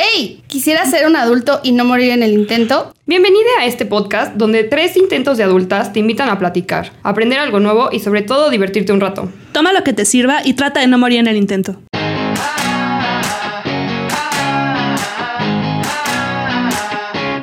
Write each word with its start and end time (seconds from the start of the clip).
¡Hey! 0.00 0.44
¿Quisiera 0.46 0.86
ser 0.86 1.08
un 1.08 1.16
adulto 1.16 1.58
y 1.64 1.72
no 1.72 1.84
morir 1.84 2.12
en 2.12 2.22
el 2.22 2.32
intento? 2.32 2.94
Bienvenida 3.06 3.48
a 3.58 3.66
este 3.66 3.84
podcast 3.84 4.36
donde 4.36 4.62
tres 4.62 4.96
intentos 4.96 5.38
de 5.38 5.42
adultas 5.42 5.92
te 5.92 5.98
invitan 5.98 6.28
a 6.28 6.38
platicar, 6.38 6.92
aprender 7.02 7.40
algo 7.40 7.58
nuevo 7.58 7.88
y 7.90 7.98
sobre 7.98 8.22
todo 8.22 8.48
divertirte 8.48 8.92
un 8.92 9.00
rato. 9.00 9.28
Toma 9.50 9.72
lo 9.72 9.82
que 9.82 9.92
te 9.92 10.04
sirva 10.04 10.42
y 10.44 10.54
trata 10.54 10.78
de 10.78 10.86
no 10.86 10.98
morir 10.98 11.18
en 11.18 11.26
el 11.26 11.36
intento. 11.36 11.80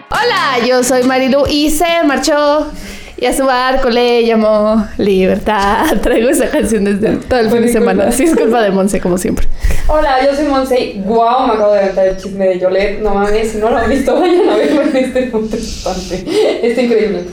Hola, 0.09 0.65
yo 0.65 0.81
soy 0.81 1.03
Marilu 1.03 1.43
y 1.49 1.71
se 1.71 2.03
marchó 2.05 2.71
y 3.17 3.25
a 3.25 3.33
su 3.33 3.45
barco 3.45 3.89
le 3.89 4.25
llamó 4.25 4.85
Libertad. 4.97 5.85
Traigo 6.01 6.29
esa 6.29 6.49
canción 6.49 6.83
desde 6.83 7.15
todo 7.17 7.39
el 7.39 7.49
fin 7.49 7.61
de 7.61 7.67
semana. 7.69 8.11
Sí, 8.11 8.23
es 8.23 8.35
culpa 8.35 8.61
de 8.61 8.71
Monse, 8.71 8.99
como 8.99 9.17
siempre. 9.17 9.47
Hola, 9.87 10.25
yo 10.25 10.35
soy 10.35 10.45
Monse. 10.45 10.93
Guau, 10.97 11.47
me 11.47 11.53
acabo 11.53 11.73
de 11.73 11.79
aventar 11.79 12.07
el 12.07 12.17
chisme 12.17 12.47
de 12.47 12.59
Yolet. 12.59 12.99
No 12.99 13.13
mames, 13.15 13.51
si 13.51 13.57
no 13.57 13.69
lo 13.69 13.77
han 13.77 13.89
visto, 13.89 14.13
vayan 14.19 14.49
a 14.49 14.55
verlo 14.57 14.81
en 14.81 14.95
este 14.97 15.23
punto 15.27 15.55
instante. 15.55 16.25
Está 16.61 16.81
increíble. 16.81 17.25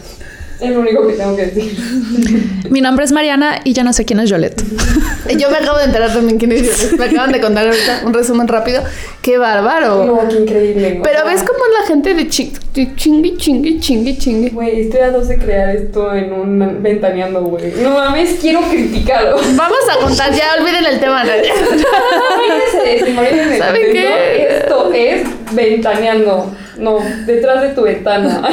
Es 0.63 0.71
lo 0.71 0.81
único 0.81 1.07
que 1.07 1.15
tengo 1.15 1.35
que 1.35 1.47
decir. 1.47 1.77
Mi 2.71 2.81
nombre 2.81 3.05
es 3.05 3.13
Mariana 3.13 3.61
y 3.65 3.73
ya 3.73 3.83
no 3.83 3.93
sé 3.93 4.05
quién 4.05 4.21
es 4.21 4.31
Yolette. 4.31 4.63
Yo 5.37 5.51
me 5.51 5.59
acabo 5.59 5.79
de 5.79 5.85
enterar 5.85 6.13
también 6.13 6.39
quién 6.39 6.53
es 6.53 6.63
Yolette. 6.63 6.99
Me 6.99 7.05
acaban 7.07 7.33
de 7.33 7.41
contar 7.41 7.67
ahorita 7.67 8.03
un 8.07 8.15
resumen 8.15 8.47
rápido. 8.47 8.83
¡Qué 9.23 9.39
bárbaro! 9.39 10.05
No, 10.05 10.29
qué 10.29 10.37
increíble. 10.37 11.01
Pero 11.03 11.25
ves 11.25 11.43
cómo 11.43 11.59
es 11.67 11.81
la 11.81 11.87
gente 11.87 12.15
de 12.15 12.29
ching, 12.29 12.53
chingue, 12.97 13.37
chingue, 13.37 13.81
chingue, 13.81 14.17
chingue. 14.17 14.51
Güey, 14.51 14.83
estoy 14.83 15.01
a 15.01 15.11
dos 15.11 15.29
de 15.29 15.39
crear 15.39 15.75
esto 15.75 16.15
en 16.15 16.33
un 16.33 16.83
ventaneando, 16.83 17.43
güey. 17.43 17.73
No 17.83 17.91
mames, 17.91 18.39
quiero 18.41 18.61
criticarlo. 18.71 19.37
Vamos 19.57 19.79
a 19.91 19.99
contar, 20.01 20.33
ya 20.33 20.55
olviden 20.61 20.87
el 20.87 21.01
tema. 21.01 21.25
¿Saben 23.59 23.93
qué? 23.93 24.47
Esto 24.59 24.93
es 24.93 25.23
ventaneando. 25.53 26.55
No, 26.79 26.99
detrás 27.27 27.63
de 27.63 27.69
tu 27.71 27.83
ventana. 27.83 28.43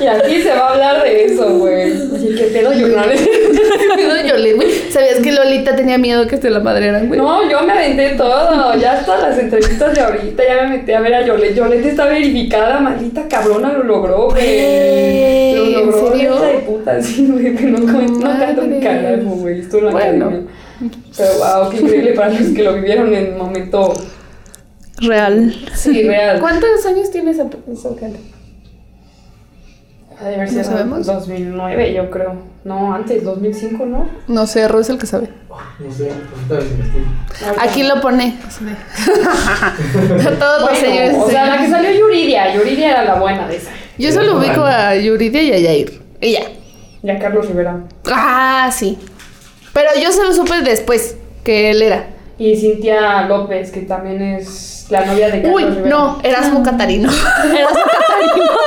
Y 0.00 0.06
aquí 0.06 0.42
se 0.42 0.50
va 0.50 0.68
a 0.68 0.72
hablar 0.74 1.02
de 1.02 1.24
eso, 1.24 1.58
güey. 1.58 1.92
Oye, 2.12 2.34
qué 2.36 2.44
pedo 2.52 2.72
Yolanda. 2.72 3.14
¿Qué 3.14 3.88
pedo 3.96 4.16
Yolanda, 4.16 4.54
güey? 4.56 4.70
¿Sabías 4.90 5.20
que 5.22 5.32
Lolita 5.32 5.74
tenía 5.74 5.96
miedo 5.98 6.26
que 6.26 6.36
se 6.36 6.50
la 6.50 6.60
madrearan, 6.60 7.08
güey? 7.08 7.18
No, 7.20 7.48
yo 7.48 7.62
me 7.62 7.72
aventé 7.72 8.10
todo. 8.10 8.74
Ya 8.76 8.92
hasta 8.92 9.16
las 9.18 9.38
entrevistas 9.38 9.94
de 9.94 10.00
ahorita 10.00 10.42
ya 10.46 10.62
me 10.62 10.76
metí 10.78 10.92
a 10.92 11.00
ver 11.00 11.14
a 11.14 11.24
Yolette. 11.26 11.54
Yolette 11.54 11.86
está 11.86 12.04
verificada, 12.06 12.80
maldita 12.80 13.26
cabrona, 13.28 13.72
lo 13.72 13.84
logró, 13.84 14.30
güey. 14.30 15.54
Lo 15.54 15.64
logró. 15.66 16.06
¿En 16.06 16.12
serio? 16.12 16.36
de 16.40 16.58
puta, 16.60 17.02
sí, 17.02 17.26
güey, 17.30 17.54
que 17.54 17.64
no, 17.64 17.78
no, 17.78 18.38
canto 18.38 18.62
mi 18.62 18.80
carajo, 18.80 19.30
güey. 19.36 19.60
Esto 19.60 19.80
no 19.80 19.90
Bueno. 19.92 20.26
academia. 20.26 20.50
Pero 21.16 21.30
wow, 21.38 21.70
qué 21.70 21.76
increíble 21.78 22.12
para 22.12 22.28
los 22.28 22.50
que 22.50 22.62
lo 22.62 22.74
vivieron 22.74 23.14
en 23.14 23.38
momento. 23.38 23.94
Real. 24.98 25.54
Sí, 25.74 26.02
real. 26.02 26.40
¿Cuántos 26.40 26.84
años 26.86 27.10
tiene 27.10 27.30
esa, 27.30 27.46
esa 27.72 27.88
gente? 27.98 28.18
Ha 30.20 30.24
de 30.28 30.34
haber 30.36 30.46
¿No 30.46 30.52
sido 30.52 30.64
sabemos? 30.64 31.06
2009, 31.06 31.92
yo 31.94 32.10
creo. 32.10 32.34
No, 32.64 32.94
antes, 32.94 33.22
2005, 33.22 33.84
¿no? 33.86 34.08
No 34.28 34.46
sé, 34.46 34.66
Ro 34.66 34.80
es 34.80 34.88
el 34.88 34.98
que 34.98 35.06
sabe. 35.06 35.28
No 35.78 35.92
sé. 35.92 36.10
Ahorita. 37.46 37.62
Aquí 37.62 37.82
lo 37.82 38.00
pone. 38.00 38.34
Todos 40.38 40.70
los 40.70 40.78
señores. 40.78 41.16
o 41.18 41.28
sea, 41.28 41.46
la 41.46 41.58
que 41.58 41.68
salió 41.70 41.90
Yuridia. 41.92 42.54
Yuridia 42.54 42.90
era 42.92 43.04
la 43.04 43.14
buena 43.20 43.46
de 43.46 43.56
esa. 43.56 43.70
Yo 43.98 44.10
solo 44.12 44.38
ubico 44.38 44.62
a 44.64 44.94
Yuridia 44.96 45.42
y 45.42 45.52
a 45.52 45.58
Yair. 45.58 46.00
Y 46.20 46.32
ya. 46.32 46.40
Y 47.02 47.10
a 47.10 47.18
Carlos 47.18 47.46
Rivera. 47.48 47.80
Ah, 48.10 48.70
sí. 48.72 48.98
Pero 49.72 49.90
yo 50.02 50.10
se 50.12 50.24
lo 50.24 50.32
supe 50.32 50.62
después 50.62 51.16
que 51.44 51.70
él 51.70 51.82
era. 51.82 52.06
Y 52.38 52.56
Cintia 52.56 53.22
López, 53.28 53.70
que 53.70 53.82
también 53.82 54.20
es 54.20 54.86
la 54.90 55.06
novia 55.06 55.28
de 55.30 55.42
Carlos 55.42 55.62
Uy, 55.62 55.64
Rivera. 55.64 55.88
no, 55.88 56.18
Erasmo 56.22 56.62
Catarino. 56.62 57.10
Erasmo 57.10 57.78
Es 57.78 58.65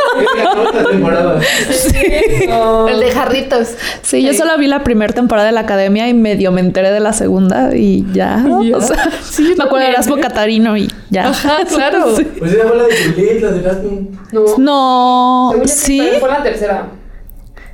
El 2.90 3.00
de 3.00 3.12
jarritos. 3.12 3.70
Sí, 4.02 4.24
yo 4.24 4.34
solo 4.34 4.58
vi 4.58 4.68
la 4.68 4.84
primera 4.84 5.14
temporada 5.14 5.48
de 5.48 5.54
la 5.54 5.62
academia 5.62 6.08
y 6.08 6.14
medio 6.14 6.52
me 6.52 6.62
enteré 6.62 6.92
de 6.92 7.00
la 7.00 7.14
segunda 7.14 7.76
y 7.76 8.06
ya. 8.14 8.44
Y 8.62 8.70
ya. 8.70 8.78
O 8.78 8.82
sea, 8.82 9.10
Sí, 9.22 9.54
me 9.58 9.64
acuerdo 9.64 9.86
de 9.86 9.92
Erasmo 9.92 10.18
¿eh? 10.18 10.22
Catarino 10.22 10.76
y 10.78 10.90
ya. 11.10 11.30
Ajá, 11.30 11.60
claro. 11.68 12.16
Sí. 12.16 12.24
Pues 12.38 12.58
la 12.58 12.64
de 12.84 12.96
Juliet, 13.14 13.42
la 13.42 13.52
de 13.52 13.60
Erasmus. 13.60 14.00
No. 14.32 15.54
No, 15.54 15.54
sí. 15.66 16.02
Fue 16.20 16.30
la 16.30 16.44
tercera. 16.44 16.88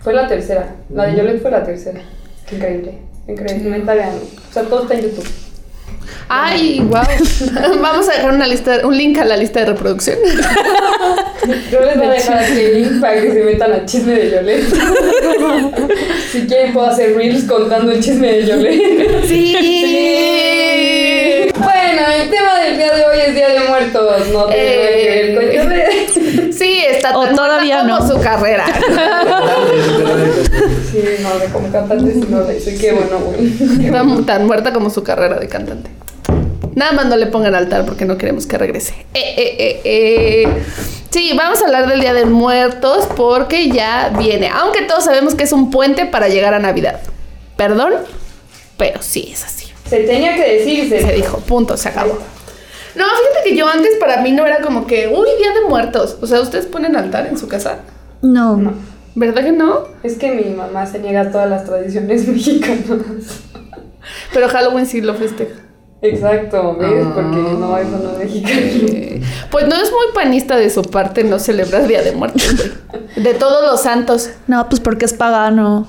Fue 0.01 0.13
la 0.13 0.27
tercera. 0.27 0.75
La 0.93 1.05
de 1.07 1.17
Yolette 1.17 1.41
fue 1.41 1.51
la 1.51 1.63
tercera. 1.63 1.99
Increíble. 2.51 2.99
Increíble. 3.27 3.79
Vean. 3.79 4.09
O 4.49 4.53
sea, 4.53 4.63
todo 4.63 4.83
está 4.83 4.93
en 4.93 5.01
YouTube. 5.01 5.25
Ay, 6.27 6.79
wow. 6.81 7.01
Vamos 7.81 8.09
a 8.09 8.13
dejar 8.13 8.33
una 8.33 8.47
lista, 8.47 8.81
un 8.83 8.97
link 8.97 9.17
a 9.17 9.25
la 9.25 9.37
lista 9.37 9.59
de 9.59 9.67
reproducción. 9.67 10.17
Yo 11.71 11.79
les 11.81 11.97
voy 11.97 12.07
a 12.07 12.11
dejar 12.11 12.39
aquí 12.39 12.59
el 12.59 12.81
link 12.81 13.01
para 13.01 13.21
que 13.21 13.31
se 13.31 13.43
metan 13.43 13.73
al 13.73 13.85
chisme 13.85 14.13
de 14.13 14.31
Yolette. 14.31 14.65
si 16.31 16.47
quieren, 16.47 16.73
puedo 16.73 16.87
hacer 16.87 17.15
reels 17.15 17.43
contando 17.43 17.91
el 17.91 18.01
chisme 18.01 18.31
de 18.31 18.45
Yolette. 18.45 19.25
Sí. 19.27 19.55
Bueno, 21.55 22.01
el 22.21 22.29
tema 22.29 22.59
del 22.61 22.77
día 22.77 22.93
de 22.93 23.05
hoy 23.05 23.17
es 23.27 23.35
Día 23.35 23.49
de 23.49 23.59
Muertos. 23.67 24.27
No 24.29 24.45
tiene 24.47 24.75
nada 24.77 24.89
que 24.89 25.09
ver 25.09 25.35
con 25.35 25.71
Eh. 25.71 26.07
Sí, 26.65 26.83
está 26.89 27.15
O 27.15 27.25
tan 27.25 27.35
todavía 27.35 27.83
muerta 27.83 27.99
como 27.99 28.13
no. 28.13 28.17
su 28.17 28.23
carrera. 28.23 28.65
Sí, 30.91 31.01
no, 31.21 31.37
de 31.37 31.47
como 31.47 31.69
cantante 31.71 32.13
sí 32.13 32.25
no 32.29 32.41
le 32.43 32.57
hice. 32.57 32.77
Qué 32.77 32.93
bueno, 32.93 33.19
güey. 33.19 33.91
Tan, 33.91 34.25
tan 34.25 34.47
muerta 34.47 34.71
como 34.71 34.89
su 34.89 35.03
carrera 35.03 35.37
de 35.37 35.47
cantante. 35.47 35.89
Nada 36.73 36.93
más 36.93 37.05
no 37.07 37.17
le 37.17 37.27
pongan 37.27 37.53
altar 37.53 37.85
porque 37.85 38.05
no 38.05 38.17
queremos 38.17 38.47
que 38.47 38.57
regrese. 38.57 38.93
Eh, 39.13 39.35
eh, 39.37 39.55
eh, 39.59 39.81
eh. 39.83 40.63
Sí, 41.09 41.33
vamos 41.37 41.61
a 41.61 41.65
hablar 41.65 41.87
del 41.87 41.99
Día 41.99 42.13
de 42.13 42.25
Muertos 42.25 43.07
porque 43.15 43.69
ya 43.69 44.13
viene. 44.17 44.49
Aunque 44.53 44.83
todos 44.83 45.03
sabemos 45.03 45.35
que 45.35 45.43
es 45.43 45.51
un 45.51 45.69
puente 45.69 46.05
para 46.05 46.29
llegar 46.29 46.53
a 46.53 46.59
Navidad. 46.59 47.01
Perdón, 47.57 47.93
pero 48.77 49.01
sí 49.01 49.29
es 49.31 49.43
así. 49.43 49.67
Se 49.89 49.99
tenía 49.99 50.35
que 50.35 50.59
decir, 50.59 50.89
se, 50.89 51.01
Se 51.01 51.13
dijo, 51.13 51.37
punto, 51.39 51.77
se 51.77 51.89
acabó. 51.89 52.17
No, 52.95 53.03
fíjate 53.05 53.49
que 53.49 53.55
yo 53.57 53.67
antes 53.67 53.95
para 53.99 54.21
mí 54.21 54.31
no 54.31 54.45
era 54.45 54.61
como 54.61 54.87
que, 54.87 55.07
uy, 55.07 55.27
Día 55.37 55.53
de 55.53 55.67
Muertos. 55.69 56.17
O 56.21 56.27
sea, 56.27 56.39
¿ustedes 56.41 56.65
ponen 56.65 56.95
altar 56.95 57.27
en 57.27 57.37
su 57.37 57.47
casa? 57.47 57.79
No. 58.21 58.55
No. 58.57 58.73
¿Verdad 59.15 59.43
que 59.43 59.51
no? 59.51 59.87
Es 60.03 60.17
que 60.17 60.31
mi 60.31 60.53
mamá 60.53 60.85
se 60.85 60.99
niega 60.99 61.21
a 61.21 61.31
todas 61.31 61.49
las 61.49 61.65
tradiciones 61.65 62.27
mexicanas. 62.27 63.41
Pero 64.33 64.47
Halloween 64.49 64.85
sí 64.85 65.01
lo 65.01 65.13
festeja. 65.15 65.55
Exacto, 66.01 66.75
¿ves? 66.77 67.05
Ah. 67.05 67.11
Porque 67.15 67.37
no, 67.37 67.77
eso 67.77 67.97
no 68.03 68.11
es 68.11 68.17
mexicano. 68.19 68.55
Eh, 68.57 69.21
Pues 69.49 69.67
no 69.67 69.75
es 69.75 69.89
muy 69.91 70.13
panista 70.13 70.55
de 70.57 70.69
su 70.69 70.83
parte 70.83 71.23
no 71.23 71.39
celebrar 71.39 71.87
Día 71.87 72.01
de 72.03 72.11
Muertos. 72.11 72.55
De 73.15 73.33
todos 73.33 73.63
los 73.65 73.81
santos. 73.81 74.29
No, 74.47 74.67
pues 74.69 74.81
porque 74.81 75.05
es 75.05 75.13
pagano. 75.13 75.87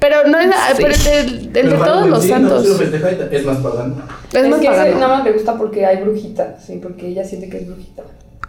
Pero 0.00 0.26
no 0.26 0.40
es 0.40 0.48
Sí. 0.48 0.82
pero 0.82 0.94
el 0.94 1.04
de, 1.04 1.18
el 1.20 1.52
de 1.52 1.62
Pero 1.62 1.84
todos 1.84 2.06
los 2.08 2.22
sí, 2.22 2.30
no 2.30 2.34
santos. 2.36 2.66
lo 2.66 2.76
ta- 2.78 3.36
es 3.36 3.44
más 3.44 3.58
pagano. 3.58 3.96
Es 4.32 4.48
más 4.48 4.60
que 4.60 4.66
ese 4.66 4.76
pagano. 4.76 4.98
nada 4.98 5.14
más 5.16 5.24
le 5.24 5.32
gusta 5.32 5.58
porque 5.58 5.84
hay 5.86 5.96
brujita, 5.98 6.56
sí, 6.64 6.78
porque 6.82 7.08
ella 7.08 7.24
siente 7.24 7.48
que 7.50 7.58
es 7.58 7.66
brujita. 7.66 8.02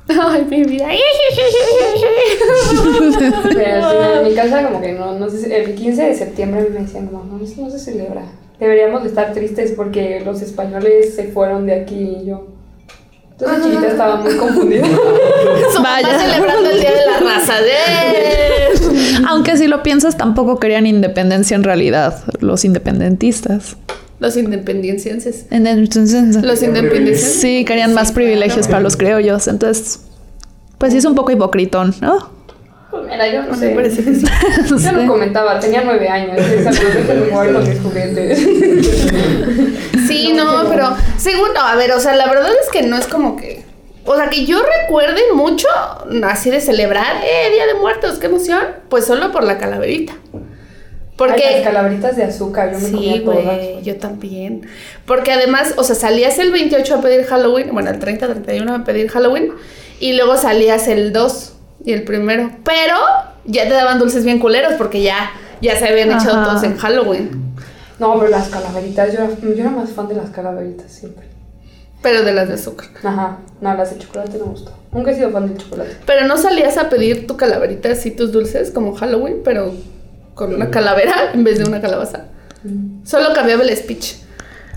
Ay, 0.09 0.45
mi 0.50 0.63
vida. 0.63 0.88
Pero 3.53 3.91
sí, 3.91 3.97
en 4.19 4.23
mi 4.28 4.35
casa 4.35 4.63
como 4.63 4.81
que 4.81 4.94
no, 4.94 5.17
no 5.19 5.29
sé, 5.29 5.56
el 5.63 5.75
15 5.75 6.03
de 6.03 6.16
septiembre 6.16 6.67
me 6.73 6.79
decían, 6.81 7.09
no, 7.12 7.23
no, 7.23 7.44
eso 7.44 7.62
no 7.62 7.69
se 7.69 7.79
celebra. 7.79 8.23
Deberíamos 8.59 9.03
de 9.03 9.09
estar 9.09 9.33
tristes 9.33 9.72
porque 9.75 10.22
los 10.23 10.41
españoles 10.41 11.16
se 11.16 11.25
fueron 11.25 11.66
de 11.66 11.81
aquí 11.81 12.18
y 12.22 12.25
yo. 12.28 12.47
Entonces 13.31 13.63
chiquita 13.66 13.88
estaba 13.88 14.18
muy 14.18 14.38
confundida. 14.38 14.85
Vaya. 15.83 16.19
celebrando 16.19 16.69
el 16.69 16.79
Día 16.79 16.91
de 16.91 17.06
la 17.07 17.19
Raza. 17.19 17.59
de 17.62 18.60
Aunque 19.27 19.57
si 19.57 19.67
lo 19.67 19.83
piensas, 19.83 20.17
tampoco 20.17 20.59
querían 20.59 20.85
independencia 20.85 21.55
en 21.55 21.63
realidad, 21.63 22.23
los 22.39 22.63
independentistas. 22.65 23.77
Los 24.19 24.37
independencienses. 24.37 25.45
Los 25.51 26.61
independencienses. 26.63 27.41
sí, 27.41 27.65
querían 27.65 27.94
más 27.94 28.12
privilegios 28.12 28.68
para 28.68 28.79
los 28.81 28.95
criollos. 28.95 29.47
Entonces, 29.47 30.01
pues 30.77 30.91
sí 30.94 31.00
es 31.00 31.06
un 31.06 31.15
poco 31.15 31.31
hipocritón, 31.31 31.95
¿no? 32.01 32.29
Pues 32.91 33.03
mira, 33.06 33.31
yo 33.31 33.44
no 33.44 33.51
Me 33.51 33.57
sé. 33.57 33.69
parece 33.69 34.03
que 34.03 34.15
sí. 34.15 34.25
Yo 34.83 34.91
lo 34.91 35.07
comentaba, 35.07 35.59
tenía 35.59 35.81
nueve 35.85 36.07
años. 36.09 36.35
Déjenme 36.38 37.31
jugar 37.31 37.53
con 37.53 37.69
mis 37.69 37.79
juguetes. 37.79 38.39
Sí, 40.07 40.33
No, 40.35 40.67
pero 40.69 40.94
según, 41.17 41.53
no, 41.56 41.62
a 41.62 41.75
ver, 41.77 41.91
o 41.94 42.00
sea, 42.00 42.13
la 42.15 42.27
verdad 42.27 42.50
es 42.62 42.69
que 42.69 42.85
no 42.85 42.97
es 42.97 43.07
como 43.07 43.38
que, 43.38 43.63
o 44.06 44.15
sea, 44.15 44.30
que 44.30 44.45
yo 44.45 44.59
recuerde 44.81 45.21
mucho 45.33 45.68
así 46.24 46.50
de 46.50 46.59
celebrar, 46.62 47.18
eh, 47.24 47.51
Día 47.53 47.68
de 47.68 47.75
Muertos, 47.75 48.18
qué 48.19 48.27
emoción, 48.27 48.63
pues 48.89 49.06
solo 49.06 49.31
por 49.31 49.44
la 49.44 49.57
calaverita. 49.57 50.13
Ay, 50.33 50.39
las 50.39 51.15
Porque 51.18 51.62
calaveritas 51.63 52.15
de 52.15 52.24
azúcar, 52.24 52.71
yo 52.71 52.80
me 52.80 52.86
sí, 52.86 53.21
comía 53.24 53.24
todas. 53.24 53.83
yo 53.83 53.98
también. 53.98 54.68
Porque 55.06 55.31
además, 55.31 55.74
o 55.77 55.83
sea, 55.83 55.95
salías 55.95 56.39
el 56.39 56.51
28 56.51 56.95
a 56.95 57.01
pedir 57.01 57.25
Halloween, 57.25 57.69
bueno, 57.74 57.92
el 57.92 58.00
30, 58.00 58.27
31 58.27 58.74
a 58.75 58.83
pedir 58.83 59.07
Halloween 59.09 59.53
y 60.00 60.13
luego 60.13 60.36
salías 60.38 60.88
el 60.88 61.13
2 61.13 61.53
y 61.86 61.94
el 61.94 62.03
primero, 62.03 62.51
pero 62.63 62.95
ya 63.45 63.63
te 63.63 63.74
daban 63.74 64.00
dulces 64.00 64.24
bien 64.24 64.39
culeros 64.39 64.74
porque 64.74 65.01
ya 65.01 65.31
ya 65.62 65.77
se 65.77 65.88
habían 65.88 66.09
echado 66.12 66.38
Ajá. 66.38 66.45
todos 66.50 66.63
en 66.63 66.75
Halloween. 66.77 67.53
No, 68.00 68.18
pero 68.18 68.30
las 68.31 68.50
calaveritas, 68.50 69.13
yo 69.13 69.19
era, 69.19 69.30
yo 69.39 69.50
era 69.53 69.69
más 69.69 69.92
fan 69.92 70.07
de 70.07 70.15
las 70.15 70.31
calaveritas 70.31 70.92
siempre. 70.92 71.27
Pero 72.01 72.24
de 72.24 72.33
las 72.33 72.48
de 72.48 72.56
azúcar. 72.56 72.88
Ajá, 73.03 73.38
no, 73.62 73.74
las 73.75 73.94
de 73.94 74.00
chocolate 74.00 74.38
no 74.39 74.45
me 74.45 74.51
gustó. 74.51 74.74
Nunca 74.92 75.12
he 75.12 75.15
sido 75.15 75.30
fan 75.31 75.48
del 75.48 75.57
chocolate. 75.57 75.98
Pero 76.06 76.25
no 76.25 76.36
salías 76.38 76.77
a 76.77 76.89
pedir 76.89 77.27
tu 77.27 77.38
calaverita 77.38 77.89
así, 77.92 78.12
tus 78.12 78.31
dulces, 78.31 78.71
como 78.71 78.95
Halloween, 78.95 79.42
pero 79.44 79.71
con 80.33 80.53
una 80.56 80.71
calavera 80.71 81.13
en 81.33 81.44
vez 81.44 81.59
de 81.59 81.65
una 81.65 81.80
calabaza. 81.81 82.25
Solo 83.03 83.33
cambiaba 83.33 83.63
el 83.63 83.75
speech. 83.75 84.15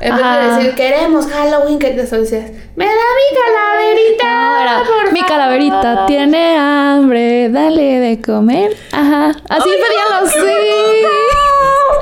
En 0.01 0.13
Ajá. 0.13 0.39
vez 0.39 0.49
de 0.51 0.57
decir, 0.57 0.75
queremos 0.75 1.27
Halloween, 1.27 1.79
que 1.79 1.91
te 1.91 2.03
decías, 2.03 2.51
me 2.77 2.85
da 2.85 2.91
mi 2.93 3.37
calaverita. 3.39 4.25
No, 4.35 4.61
era, 4.61 4.79
por 4.85 5.13
mi 5.13 5.21
favor". 5.21 5.29
calaverita 5.37 6.07
tiene 6.07 6.57
hambre, 6.59 7.49
dale 7.49 8.01
de 8.01 8.21
comer. 8.21 8.77
Ajá. 8.93 9.31
Así 9.49 9.71
pedían 9.71 10.21
los 10.23 10.31
sí. 10.31 10.41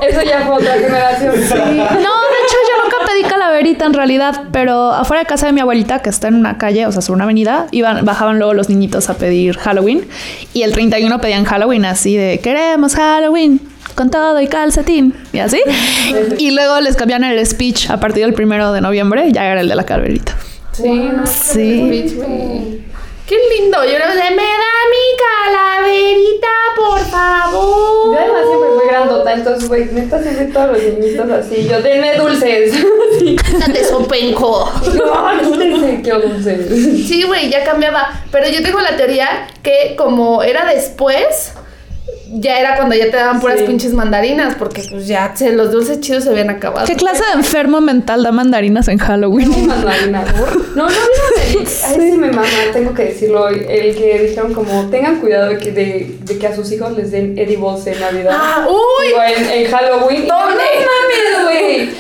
Eso 0.08 0.22
ya 0.22 0.40
fue 0.46 0.56
otra 0.56 0.72
generación. 0.74 1.32
No, 1.34 1.38
de 1.38 2.38
hecho 2.42 2.56
yo 2.68 2.82
nunca 2.82 2.96
calaverita 3.62 3.86
en 3.86 3.94
realidad, 3.94 4.44
pero 4.52 4.92
afuera 4.92 5.22
de 5.22 5.26
casa 5.26 5.46
de 5.46 5.52
mi 5.52 5.60
abuelita, 5.60 6.00
que 6.00 6.10
está 6.10 6.28
en 6.28 6.34
una 6.34 6.58
calle, 6.58 6.86
o 6.86 6.92
sea, 6.92 7.00
sobre 7.00 7.16
una 7.16 7.24
avenida, 7.24 7.66
iban, 7.70 8.04
bajaban 8.04 8.38
luego 8.38 8.54
los 8.54 8.68
niñitos 8.68 9.08
a 9.08 9.14
pedir 9.14 9.56
Halloween 9.56 10.04
y 10.52 10.62
el 10.62 10.72
31 10.72 11.20
pedían 11.20 11.44
Halloween 11.44 11.84
así 11.84 12.16
de 12.16 12.40
queremos 12.40 12.96
Halloween 12.96 13.60
con 13.94 14.10
todo 14.10 14.40
y 14.40 14.48
calcetín 14.48 15.14
y 15.32 15.38
así. 15.38 15.60
Y 16.38 16.50
luego 16.50 16.80
les 16.80 16.96
cambian 16.96 17.22
el 17.24 17.44
speech 17.46 17.90
a 17.90 18.00
partir 18.00 18.24
del 18.24 18.34
primero 18.34 18.72
de 18.72 18.80
noviembre, 18.80 19.30
ya 19.30 19.46
era 19.46 19.60
el 19.60 19.68
de 19.68 19.76
la 19.76 19.84
calaverita. 19.84 20.36
Sí, 20.72 20.88
no, 20.88 21.26
Sí. 21.26 22.82
Qué 23.26 23.36
lindo. 23.56 23.84
Yo 23.84 23.92
era 23.92 24.08
de, 24.08 24.14
me 24.14 24.42
da 24.42 24.74
mi 24.92 25.06
calaverita, 25.22 26.48
por 26.76 27.00
favor. 27.00 28.12
Yo 28.12 28.18
además 28.18 28.42
siempre 28.48 28.68
fui 28.76 28.88
grandota, 28.88 29.21
entonces, 29.34 29.68
güey, 29.68 29.86
neta 29.92 30.22
siempre 30.22 30.46
todos 30.46 30.72
los 30.72 30.82
niñitos 30.82 31.30
así. 31.30 31.66
Yo, 31.68 31.80
denme 31.82 32.16
dulces. 32.16 32.72
Sí. 33.18 33.36
Date 33.58 33.84
sopenco. 33.84 34.72
No, 34.94 35.42
dulces, 35.42 36.00
quiero 36.02 36.20
dulces. 36.20 37.06
Sí, 37.06 37.22
güey, 37.24 37.50
ya 37.50 37.62
cambiaba. 37.62 38.24
Pero 38.32 38.48
yo 38.48 38.62
tengo 38.62 38.80
la 38.80 38.96
teoría 38.96 39.46
que 39.62 39.94
como 39.96 40.42
era 40.42 40.64
después, 40.64 41.52
ya 42.34 42.58
era 42.58 42.76
cuando 42.76 42.94
ya 42.94 43.10
te 43.10 43.16
daban 43.16 43.40
puras 43.40 43.58
Sí. 43.60 43.66
pinches 43.66 43.92
mandarinas, 43.92 44.54
porque 44.56 44.82
pues 44.90 45.06
ya 45.06 45.32
se- 45.36 45.52
los 45.52 45.70
dulces 45.70 46.00
chidos 46.00 46.24
se 46.24 46.30
habían 46.30 46.50
acabado. 46.50 46.86
¿Qué 46.86 46.96
clase 46.96 47.22
de 47.26 47.32
enfermo 47.40 47.80
mental 47.80 48.22
da 48.22 48.32
mandarinas 48.32 48.88
en 48.88 48.98
Halloween? 48.98 49.50
No, 49.50 49.58
mandarina. 49.74 50.24
No, 50.74 50.86
no, 50.86 50.90
no, 50.90 51.60
a 51.60 51.62
ese 51.92 52.16
me 52.16 52.28
mama, 52.30 52.46
tengo 52.72 52.94
que 52.94 53.04
decirlo 53.04 53.44
hoy. 53.44 53.64
El 53.68 53.94
que 53.94 54.18
dijeron 54.28 54.54
como, 54.54 54.88
tengan 54.90 55.20
cuidado 55.20 55.50
de 55.50 55.58
que, 55.58 55.70
de, 55.72 56.16
de 56.20 56.38
que 56.38 56.46
a 56.46 56.54
sus 56.56 56.70
hijos 56.72 56.96
les 56.96 57.10
den 57.10 57.36
edibles 57.38 57.86
en 57.86 58.00
Navidad. 58.00 58.32
Ah, 58.34 58.66
uy. 58.68 59.06
Digo, 59.08 59.18
en, 59.22 59.50
en 59.64 59.70
Halloween. 59.70 60.22
Y 60.22 60.26
¿Dónde? 60.26 60.62
No 60.80 61.42
mames, 61.42 61.44
güey. 61.44 61.90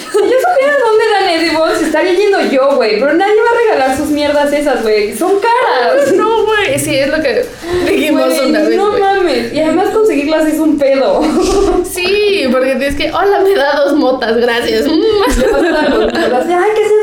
Edibles, 1.42 1.82
estaría 1.82 2.12
yendo 2.14 2.40
yo, 2.50 2.76
güey. 2.76 3.00
Pero 3.00 3.14
nadie 3.14 3.34
va 3.34 3.50
a 3.50 3.62
regalar 3.74 3.96
sus 3.96 4.08
mierdas 4.08 4.52
esas, 4.52 4.82
güey. 4.82 5.16
Son 5.16 5.32
caras. 5.40 6.12
No, 6.16 6.44
güey, 6.44 6.78
sí, 6.78 6.94
es 6.94 7.08
lo 7.08 7.20
que 7.22 7.44
dijimos 7.88 8.26
Güey, 8.26 8.50
una 8.50 8.60
vez. 8.60 8.76
no 8.76 8.98
mames. 8.98 9.52
Y 9.52 9.60
además 9.60 9.88
conseguirlas 9.90 10.46
es 10.46 10.58
un 10.58 10.78
pedo. 10.78 11.20
Sí, 11.92 12.44
porque 12.50 12.74
tienes 12.76 12.94
que, 12.96 13.10
hola, 13.12 13.40
me 13.40 13.54
da 13.54 13.74
dos 13.76 13.94
motas, 13.96 14.36
gracias. 14.38 14.86
Ay, 14.86 14.92
que 14.96 15.32
se 15.34 15.38
droguen. 15.40 16.30
los-". 16.30 17.01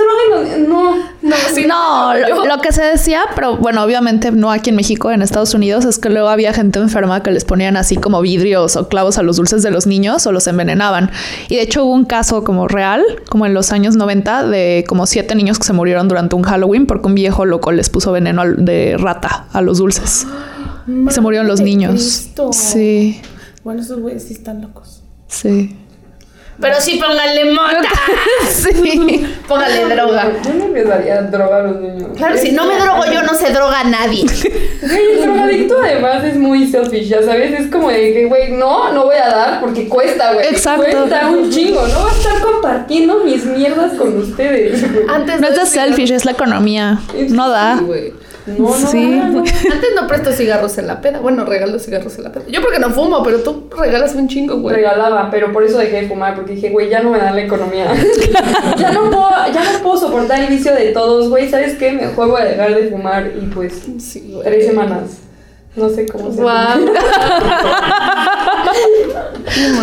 No. 0.67 0.95
No, 1.21 1.35
sí, 1.53 1.65
No, 1.67 2.13
lo, 2.13 2.45
lo 2.45 2.61
que 2.61 2.71
se 2.71 2.81
decía, 2.81 3.21
pero 3.35 3.57
bueno, 3.57 3.83
obviamente 3.83 4.31
no 4.31 4.51
aquí 4.51 4.69
en 4.69 4.75
México, 4.77 5.11
en 5.11 5.21
Estados 5.21 5.53
Unidos, 5.53 5.83
es 5.85 5.99
que 5.99 6.09
luego 6.09 6.29
había 6.29 6.53
gente 6.53 6.79
enferma 6.79 7.21
que 7.23 7.31
les 7.31 7.43
ponían 7.45 7.75
así 7.77 7.97
como 7.97 8.21
vidrios 8.21 8.75
o 8.77 8.87
clavos 8.87 9.17
a 9.17 9.23
los 9.23 9.35
dulces 9.37 9.61
de 9.63 9.71
los 9.71 9.85
niños 9.85 10.25
o 10.27 10.31
los 10.31 10.47
envenenaban. 10.47 11.11
Y 11.49 11.55
de 11.57 11.61
hecho 11.63 11.83
hubo 11.83 11.93
un 11.93 12.05
caso 12.05 12.43
como 12.43 12.67
real, 12.67 13.03
como 13.29 13.45
en 13.45 13.53
los 13.53 13.71
años 13.71 13.95
90, 13.95 14.47
de 14.47 14.85
como 14.87 15.05
siete 15.05 15.35
niños 15.35 15.59
que 15.59 15.65
se 15.65 15.73
murieron 15.73 16.07
durante 16.07 16.35
un 16.35 16.43
Halloween 16.43 16.85
porque 16.87 17.07
un 17.07 17.15
viejo 17.15 17.45
loco 17.45 17.71
les 17.71 17.89
puso 17.89 18.11
veneno 18.11 18.41
al- 18.41 18.63
de 18.63 18.95
rata 18.97 19.45
a 19.51 19.61
los 19.61 19.79
dulces. 19.79 20.25
Y 20.87 21.11
se 21.11 21.21
murieron 21.21 21.47
los 21.47 21.59
niños. 21.61 21.91
Cristo. 21.91 22.51
Sí, 22.53 23.21
Bueno, 23.63 23.81
esos 23.81 23.99
güeyes 23.99 24.23
sí 24.23 24.33
están 24.33 24.61
locos. 24.61 25.01
sí. 25.27 25.75
Pero 26.61 26.75
sí, 26.81 26.99
póngale 27.01 27.45
mota. 27.53 27.87
Sí. 28.49 29.25
Póngale 29.47 29.85
droga. 29.95 30.31
Yo 30.43 30.53
no 30.53 30.67
les 30.67 30.87
daría 30.87 31.21
droga 31.21 31.57
a 31.57 31.61
los 31.63 31.79
niños. 31.79 32.09
Claro, 32.17 32.37
si 32.37 32.51
no 32.51 32.65
me 32.65 32.75
drogo 32.77 33.05
yo, 33.05 33.21
no 33.23 33.33
se 33.33 33.51
droga 33.51 33.79
a 33.79 33.83
nadie. 33.85 34.25
Güey, 34.81 35.11
el 35.13 35.21
drogadicto 35.21 35.77
además 35.81 36.23
es 36.23 36.35
muy 36.35 36.67
selfish, 36.67 37.07
ya 37.07 37.23
sabes, 37.23 37.57
es 37.59 37.67
como 37.71 37.89
de 37.89 38.13
que, 38.13 38.25
güey, 38.25 38.51
no, 38.51 38.91
no 38.91 39.05
voy 39.05 39.15
a 39.15 39.29
dar 39.29 39.61
porque 39.61 39.87
cuesta, 39.87 40.33
güey. 40.33 40.47
Exacto. 40.47 40.83
Cuesta 40.83 41.27
un 41.27 41.49
chingo, 41.49 41.87
no 41.87 42.01
voy 42.01 42.11
a 42.11 42.13
estar 42.13 42.41
compartiendo 42.41 43.23
mis 43.23 43.45
mierdas 43.45 43.93
con 43.93 44.17
ustedes. 44.17 44.83
Antes 45.07 45.39
No 45.39 45.47
es 45.47 45.55
de 45.55 45.65
selfish, 45.65 46.11
es 46.11 46.25
la 46.25 46.31
economía. 46.31 46.99
No 47.29 47.49
da. 47.49 47.77
Sí, 47.77 47.83
güey. 47.85 48.13
No, 48.47 48.69
no, 48.69 48.73
Sí. 48.73 49.05
no, 49.05 49.27
no. 49.27 49.39
Antes 49.39 49.89
no 49.95 50.07
presto 50.07 50.31
cigarros 50.31 50.77
en 50.77 50.87
la 50.87 51.01
peda. 51.01 51.19
Bueno, 51.19 51.45
regalo 51.45 51.77
cigarros 51.79 52.17
en 52.17 52.23
la 52.23 52.31
peda. 52.31 52.45
Yo 52.49 52.61
porque 52.61 52.79
no 52.79 52.89
fumo, 52.89 53.21
pero 53.23 53.39
tú 53.39 53.69
regalas 53.77 54.15
un 54.15 54.27
chingo, 54.27 54.57
güey. 54.57 54.75
Regalaba, 54.75 55.29
pero 55.29 55.51
por 55.51 55.63
eso 55.63 55.77
dejé 55.77 56.01
de 56.03 56.07
fumar, 56.07 56.35
porque 56.35 56.53
dije, 56.53 56.69
güey, 56.69 56.89
ya 56.89 57.01
no 57.01 57.11
me 57.11 57.17
da 57.19 57.31
la 57.31 57.41
economía. 57.41 57.91
ya, 58.77 58.91
no 58.91 59.09
puedo, 59.11 59.29
ya 59.53 59.73
no 59.73 59.79
puedo 59.83 59.97
soportar 59.97 60.39
el 60.41 60.47
vicio 60.49 60.73
de 60.73 60.91
todos, 60.91 61.29
güey, 61.29 61.49
¿sabes 61.49 61.75
qué? 61.75 61.91
Mejor 61.91 62.29
voy 62.29 62.41
a 62.41 62.45
dejar 62.45 62.73
de 62.75 62.89
fumar 62.89 63.31
y 63.39 63.45
pues 63.47 63.83
Sí, 63.99 64.31
güey. 64.33 64.43
tres 64.43 64.65
semanas. 64.67 65.01
No 65.75 65.87
sé 65.89 66.05
cómo 66.07 66.31
se 66.33 66.41
Guau. 66.41 66.79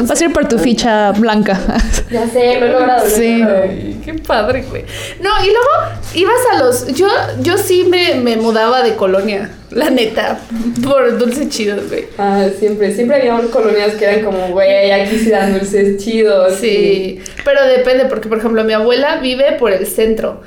Vas 0.08 0.20
a 0.20 0.24
ir 0.24 0.32
por 0.32 0.46
tu 0.48 0.58
ficha 0.58 1.12
blanca. 1.12 1.58
Ya 2.10 2.26
sé, 2.28 2.60
lo 2.60 2.66
he 2.66 2.72
logrado. 2.72 3.04
lo 3.04 3.06
he 3.06 3.10
Sí. 3.10 3.38
logrado. 3.38 3.62
Ay, 3.62 4.00
qué 4.04 4.14
padre, 4.14 4.64
güey. 4.68 4.84
No, 5.20 5.30
y 5.44 5.46
luego 5.46 5.68
ibas 6.14 6.34
a 6.52 6.58
los. 6.58 6.86
Yo, 6.94 7.08
yo 7.40 7.56
sí 7.58 7.84
me, 7.88 8.14
me 8.16 8.36
mudaba 8.36 8.82
de 8.82 8.94
colonia, 8.94 9.50
la 9.70 9.90
neta, 9.90 10.38
por 10.84 11.18
dulces 11.18 11.48
chidos, 11.48 11.88
güey. 11.88 12.06
Ah, 12.18 12.46
siempre, 12.58 12.92
siempre 12.94 13.16
había 13.16 13.38
colonias 13.50 13.94
que 13.94 14.04
eran 14.04 14.24
como, 14.24 14.48
güey, 14.48 14.90
aquí 14.92 15.18
sí 15.18 15.30
dan 15.30 15.58
dulces 15.58 16.02
chidos. 16.04 16.54
Sí, 16.60 17.20
pero 17.44 17.64
depende, 17.64 18.04
porque 18.06 18.28
por 18.28 18.38
ejemplo, 18.38 18.62
mi 18.64 18.72
abuela 18.72 19.16
vive 19.16 19.52
por 19.58 19.72
el 19.72 19.86
centro, 19.86 20.42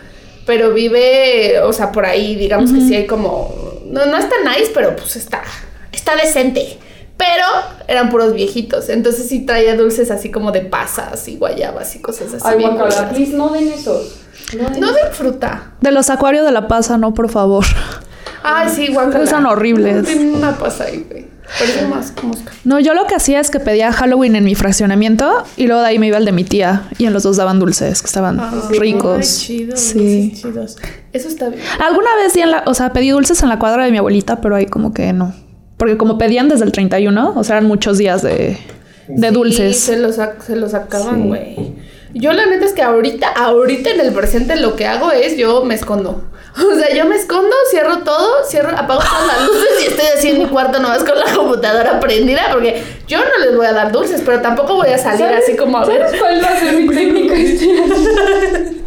pero 0.45 0.74
vive, 0.74 1.59
o 1.63 1.74
sea, 1.74 1.91
por 1.91 2.06
ahí, 2.06 2.36
digamos 2.36 2.71
que 2.71 2.81
sí 2.81 2.95
hay 2.95 3.06
como. 3.07 3.69
No, 3.89 4.06
no 4.06 4.18
está 4.18 4.36
nice, 4.44 4.71
pero 4.74 4.95
pues 4.95 5.15
está. 5.15 5.41
Está 5.91 6.15
decente. 6.15 6.77
Pero 7.18 7.45
eran 7.88 8.09
puros 8.09 8.33
viejitos. 8.33 8.88
Entonces 8.88 9.27
sí 9.27 9.45
traía 9.45 9.75
dulces 9.75 10.09
así 10.09 10.31
como 10.31 10.51
de 10.51 10.62
pasas 10.62 11.27
y 11.27 11.36
guayabas 11.36 11.95
y 11.95 12.00
cosas 12.00 12.33
así. 12.33 12.44
Ay, 12.45 12.57
bien 12.57 12.71
guacala, 12.71 12.89
cosas. 12.89 13.13
please, 13.13 13.33
no 13.33 13.50
den 13.50 13.68
esos. 13.68 14.19
No 14.57 14.69
den 14.69 14.80
No 14.80 14.88
fruta. 15.12 15.74
De 15.81 15.91
los 15.91 16.09
acuarios 16.09 16.45
de 16.45 16.51
la 16.51 16.68
pasa, 16.68 16.98
no, 16.98 17.13
por 17.13 17.29
favor. 17.29 17.65
Ay, 18.43 18.69
sí, 18.74 18.88
guacala. 18.88 19.27
Son 19.27 19.46
horribles. 19.46 20.05
Tiene 20.05 20.31
una 20.31 20.58
pasa 20.58 20.86
ahí, 20.86 21.05
güey. 21.10 21.27
Parece 21.58 21.88
más 21.88 22.13
mosca. 22.24 22.51
No, 22.63 22.79
yo 22.79 22.93
lo 22.93 23.08
que 23.08 23.15
hacía 23.15 23.39
es 23.39 23.50
que 23.50 23.60
pedía 23.60 23.91
Halloween 23.91 24.36
en 24.36 24.43
mi 24.43 24.55
fraccionamiento 24.55 25.43
y 25.58 25.65
luego 25.65 25.81
de 25.81 25.88
ahí 25.88 26.00
me 26.00 26.08
iba 26.08 26.17
al 26.17 26.25
de 26.25 26.31
mi 26.31 26.43
tía 26.43 26.84
y 26.98 27.05
en 27.05 27.13
los 27.13 27.24
dos 27.24 27.38
daban 27.38 27.60
dulces 27.60 28.01
que 28.01 28.05
estaban 28.05 28.39
ricos. 28.69 29.17
Ay, 29.17 29.46
chido, 29.48 29.77
sí. 29.77 30.31
chidos. 30.36 30.77
Eso 31.13 31.28
está 31.28 31.50
bien. 31.50 31.62
Alguna 31.80 32.16
vez 32.16 32.34
di 32.34 32.42
en 32.42 32.51
la, 32.51 32.63
o 32.66 32.74
sea, 32.74 32.94
pedí 32.94 33.10
dulces 33.10 33.42
en 33.44 33.50
la 33.50 33.58
cuadra 33.60 33.86
de 33.86 33.92
mi 33.92 33.98
abuelita, 33.98 34.42
pero 34.42 34.56
ahí 34.56 34.66
como 34.68 34.94
que 34.94 35.12
no. 35.13 35.34
Porque 35.78 35.98
como 35.98 36.18
pedían 36.18 36.50
desde 36.50 36.66
el 36.66 36.72
31, 36.72 37.34
o 37.36 37.44
sea, 37.44 37.58
eran 37.58 37.68
muchos 37.68 37.98
días 37.98 38.22
de, 38.22 38.58
de 39.08 39.28
Sí, 39.30 39.34
dulces. 39.34 39.80
se 39.80 39.98
los, 39.98 40.16
se 40.46 40.56
los 40.56 40.74
acaban, 40.74 41.22
Sí. 41.24 41.28
güey. 41.28 41.56
Yo 42.13 42.34
la 42.34 42.48
neta 42.48 42.66
es 42.66 42.74
que 42.74 42.82
ahorita, 42.82 43.28
ahorita 43.30 43.92
en 43.92 44.00
el 44.01 44.13
presente 44.13 44.56
lo 44.56 44.75
que 44.75 44.88
hago 44.88 45.12
es 45.12 45.38
yo 45.38 45.63
me 45.63 45.75
escondo. 45.75 46.25
O 46.60 46.75
sea, 46.75 46.94
yo 46.94 47.06
me 47.06 47.16
escondo, 47.16 47.56
cierro 47.70 48.00
todo, 48.00 48.44
cierro, 48.50 48.75
apago 48.75 49.00
todas 49.01 49.28
las 49.28 49.48
luces 49.48 49.70
y 49.82 49.86
estoy 49.92 50.06
así 50.18 50.30
en 50.30 50.39
mi 50.39 50.46
cuarto 50.48 50.80
nomás 50.80 51.04
con 51.04 51.18
la 51.18 51.32
computadora 51.34 52.00
prendida 52.00 52.42
porque 52.51 52.82
yo 53.08 53.20
no 53.20 53.46
les 53.46 53.56
voy 53.56 53.68
a 53.68 53.72
dar 53.74 53.92
dulces, 53.92 54.22
pero 54.25 54.42
tampoco 54.42 54.74
voy 54.75 54.89
a 54.89 54.98
salir 54.98 55.28
¿Sabes- 55.28 55.44
así 55.44 55.56
como 55.56 55.78
a 55.78 55.86
ver. 55.86 56.01
¿Sabes 56.06 56.20
cuál 56.20 56.44
va 56.44 56.48
a 56.50 56.60
ser 56.60 56.75
mi 56.75 56.88
técnica 56.89 57.36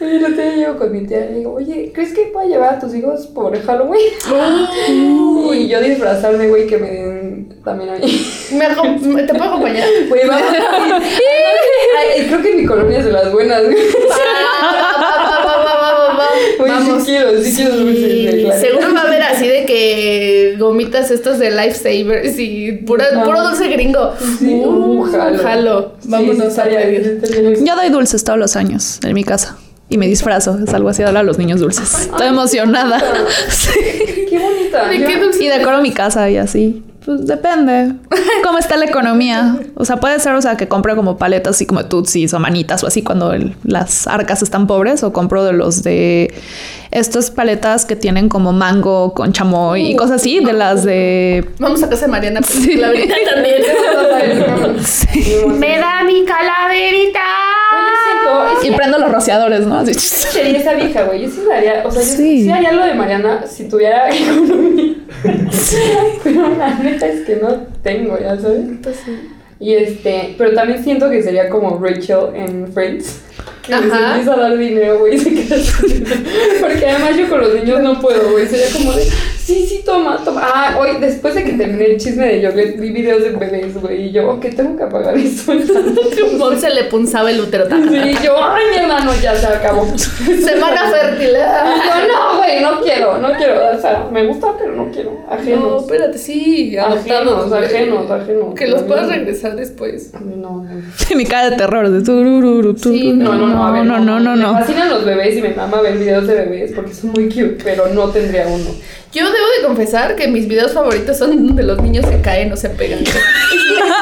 el 0.00 0.24
otro 0.24 0.42
día 0.42 0.54
llego 0.56 0.76
con 0.78 0.92
mi 0.92 1.06
tía 1.06 1.30
y 1.30 1.34
digo, 1.34 1.54
oye, 1.54 1.90
¿crees 1.94 2.12
que 2.12 2.26
pueda 2.26 2.46
llevar 2.46 2.74
a 2.74 2.78
tus 2.80 2.94
hijos 2.94 3.26
por 3.28 3.58
Halloween? 3.60 4.12
Y 5.54 5.68
yo 5.68 5.80
disfrazarme, 5.80 6.48
güey, 6.48 6.66
que 6.66 6.78
me 6.78 6.90
den 6.90 7.60
también 7.64 7.90
a 7.90 7.94
mí. 7.96 8.26
¿Me 8.52 9.22
¿Te 9.26 9.34
puedo 9.34 9.50
acompañar? 9.50 9.88
Güey, 10.08 10.26
vamos. 10.26 10.42
Creo 12.28 12.42
que 12.42 12.54
mi 12.54 12.66
colonia 12.66 12.98
es 12.98 13.04
de 13.04 13.12
las 13.12 13.32
buenas, 13.32 13.64
güey. 13.64 13.76
Vamos. 16.58 17.02
sí 17.04 17.10
quiero, 17.10 17.42
sí 17.42 17.52
quiero 17.54 17.74
claro. 18.46 18.60
Seguro 18.60 18.94
va 18.94 19.00
a 19.00 19.06
haber 19.08 19.22
así 19.22 19.46
de 19.46 19.64
que 19.66 20.56
gomitas 20.58 21.10
estos 21.10 21.38
de 21.38 21.50
lifesavers 21.50 22.38
y 22.38 22.72
pura, 22.86 23.04
puro 23.24 23.42
dulce 23.42 23.68
gringo. 23.68 24.12
Sí, 24.38 24.62
Uh, 24.64 25.02
jalo. 25.10 25.42
jalo. 25.42 25.92
Vámonos 26.04 26.58
a. 26.58 26.68
Yo 26.68 27.76
doy 27.76 27.88
dulces 27.90 28.24
todos 28.24 28.38
los 28.38 28.56
años 28.56 29.00
en 29.04 29.14
mi 29.14 29.24
casa 29.24 29.56
y 29.88 29.98
me 29.98 30.06
disfrazo. 30.06 30.58
Es 30.66 30.72
algo 30.74 30.88
así, 30.88 31.02
darle 31.02 31.20
a 31.20 31.22
los 31.22 31.38
niños 31.38 31.60
dulces. 31.60 32.02
Estoy 32.10 32.28
emocionada. 32.28 33.00
Sí. 33.48 33.70
Qué 34.28 34.38
bonita. 34.38 34.88
¿De 34.88 34.98
Yo- 35.00 35.06
qué 35.06 35.18
dulce? 35.20 35.44
Y 35.44 35.48
decoro 35.48 35.80
mi 35.82 35.92
casa 35.92 36.28
y 36.30 36.36
así. 36.36 36.82
Pues 37.04 37.26
depende. 37.26 37.94
¿Cómo 38.44 38.58
está 38.58 38.76
la 38.76 38.84
economía? 38.84 39.56
O 39.74 39.84
sea, 39.84 39.96
puede 39.96 40.20
ser, 40.20 40.34
o 40.34 40.42
sea, 40.42 40.56
que 40.56 40.68
compre 40.68 40.94
como 40.94 41.16
paletas 41.18 41.56
así 41.56 41.66
como 41.66 41.84
tutsis 41.86 42.32
o 42.32 42.38
manitas 42.38 42.84
o 42.84 42.86
así 42.86 43.02
cuando 43.02 43.32
el- 43.32 43.54
las 43.64 44.06
arcas 44.06 44.42
están 44.42 44.66
pobres 44.68 45.02
o 45.02 45.12
compro 45.12 45.42
de 45.44 45.52
los 45.52 45.82
de 45.82 46.32
estas 46.92 47.30
paletas 47.30 47.86
que 47.86 47.96
tienen 47.96 48.28
como 48.28 48.52
mango 48.52 49.14
con 49.14 49.32
chamoy 49.32 49.90
y 49.92 49.96
cosas 49.96 50.20
así, 50.20 50.40
de 50.44 50.52
las 50.52 50.84
de... 50.84 51.48
Vamos 51.58 51.82
a 51.82 51.88
casa 51.88 52.06
de 52.06 52.12
Mariana, 52.12 52.40
pero 52.42 52.80
la 52.80 52.86
ahorita 52.88 53.14
también. 53.34 53.62
Me 55.58 55.78
da 55.78 56.02
mi 56.04 56.24
calaverita. 56.24 57.20
Y 58.62 58.70
prendo 58.72 58.98
los 58.98 59.10
rociadores, 59.10 59.66
¿no? 59.66 59.78
Así. 59.78 59.94
sería 59.94 60.58
esa 60.58 60.74
vieja, 60.74 61.02
güey. 61.04 61.22
Yo 61.22 61.28
sí 61.30 61.40
haría, 61.52 61.82
o 61.84 61.90
sea, 61.90 62.02
yo 62.02 62.08
Sí. 62.08 62.42
sí 62.44 62.50
haría 62.50 62.72
lo 62.72 62.84
de 62.84 62.94
Mariana 62.94 63.44
si 63.46 63.68
tuviera 63.68 64.08
economía. 64.14 64.94
Pero 66.24 66.56
la 66.56 66.78
neta 66.78 67.06
es 67.06 67.26
que 67.26 67.36
no 67.36 67.66
tengo, 67.82 68.18
ya 68.18 68.38
sabes. 68.38 68.64
Y 69.60 69.74
este, 69.74 70.34
pero 70.36 70.54
también 70.54 70.82
siento 70.82 71.08
que 71.08 71.22
sería 71.22 71.48
como 71.48 71.78
Rachel 71.78 72.34
en 72.34 72.72
Friends. 72.72 73.20
Que 73.62 73.76
les 73.76 73.92
Ajá. 73.92 74.10
empieza 74.10 74.34
a 74.34 74.40
dar 74.40 74.58
dinero, 74.58 74.98
güey, 74.98 75.14
y 75.14 75.18
se 75.18 75.32
queda 75.32 75.56
sin 75.56 76.02
dinero. 76.02 76.16
Porque 76.60 76.84
además 76.84 77.16
yo 77.16 77.28
con 77.28 77.40
los 77.42 77.54
niños 77.54 77.80
no 77.80 78.00
puedo, 78.00 78.32
güey. 78.32 78.48
Sería 78.48 78.66
como 78.72 78.92
de, 78.92 79.04
sí, 79.52 79.66
sí, 79.66 79.82
toma, 79.84 80.18
toma. 80.24 80.40
Ah, 80.44 80.76
hoy, 80.80 80.96
después 81.00 81.34
de 81.34 81.44
que 81.44 81.52
terminé 81.52 81.84
el 81.86 81.96
chisme 81.98 82.26
de 82.26 82.40
Yogurt, 82.42 82.78
vi 82.78 82.90
videos 82.90 83.22
de 83.22 83.30
bebés, 83.30 83.74
güey. 83.80 84.06
Y 84.08 84.12
yo, 84.12 84.30
ok, 84.30 84.46
tengo 84.56 84.76
que 84.76 84.82
apagar 84.84 85.16
esto. 85.16 85.52
Mon 86.38 86.58
se 86.58 86.70
le 86.70 86.84
punzaba 86.84 87.30
el 87.30 87.40
útero. 87.40 87.66
Sí, 87.68 87.96
y 87.96 88.24
yo, 88.24 88.34
ay, 88.42 88.64
mi 88.70 88.76
hermano, 88.82 89.12
ya 89.22 89.34
se 89.34 89.46
acabó. 89.46 89.86
Semana 89.96 90.90
fértil. 90.90 91.30
Yo, 91.32 92.08
no, 92.08 92.38
güey, 92.38 92.60
no 92.62 92.80
quiero, 92.80 93.18
no 93.18 93.32
quiero. 93.36 93.76
O 93.76 93.80
sea, 93.80 94.08
me 94.10 94.26
gusta, 94.26 94.48
pero 94.58 94.72
no 94.74 94.90
quiero. 94.90 95.12
No, 95.12 95.32
Ajenos. 95.32 95.82
espérate, 95.82 96.18
sí. 96.18 96.76
Ajenos, 96.76 97.52
ajenos, 97.52 98.10
ajenos. 98.10 98.54
Que 98.54 98.66
los 98.68 98.82
puedas 98.82 99.06
No, 99.06 99.12
regresar 99.12 99.56
después. 99.56 100.12
No, 100.14 100.64
no. 100.64 100.66
Mi 101.16 101.26
cara 101.26 101.50
de 101.50 101.56
terror. 101.56 101.88
De 101.90 102.02
turururu, 102.02 102.76
Sí, 102.76 103.12
No, 103.12 103.34
no, 103.34 103.46
no, 103.48 103.66
a 103.66 103.70
ver, 103.72 103.84
no, 103.84 103.98
no, 103.98 104.18
no, 104.20 104.36
Me 104.36 104.42
no. 104.42 104.52
fascinan 104.54 104.88
los 104.88 105.04
bebés 105.04 105.36
y 105.36 105.42
me 105.42 105.50
mama 105.50 105.80
ver 105.80 105.98
videos 105.98 106.26
de 106.26 106.34
bebés 106.34 106.72
porque 106.72 106.94
son 106.94 107.10
muy 107.10 107.26
cute, 107.28 107.58
pero 107.62 107.88
no 107.88 108.08
tendría 108.10 108.46
uno. 108.46 108.70
Yo 109.12 109.24
debo 109.42 109.50
de 109.60 109.66
confesar 109.66 110.16
que 110.16 110.28
mis 110.28 110.48
videos 110.48 110.72
favoritos 110.72 111.18
son 111.18 111.46
donde 111.46 111.62
los 111.62 111.80
niños 111.82 112.06
se 112.06 112.20
caen 112.20 112.52
o 112.52 112.56
se 112.56 112.70
pegan. 112.70 113.00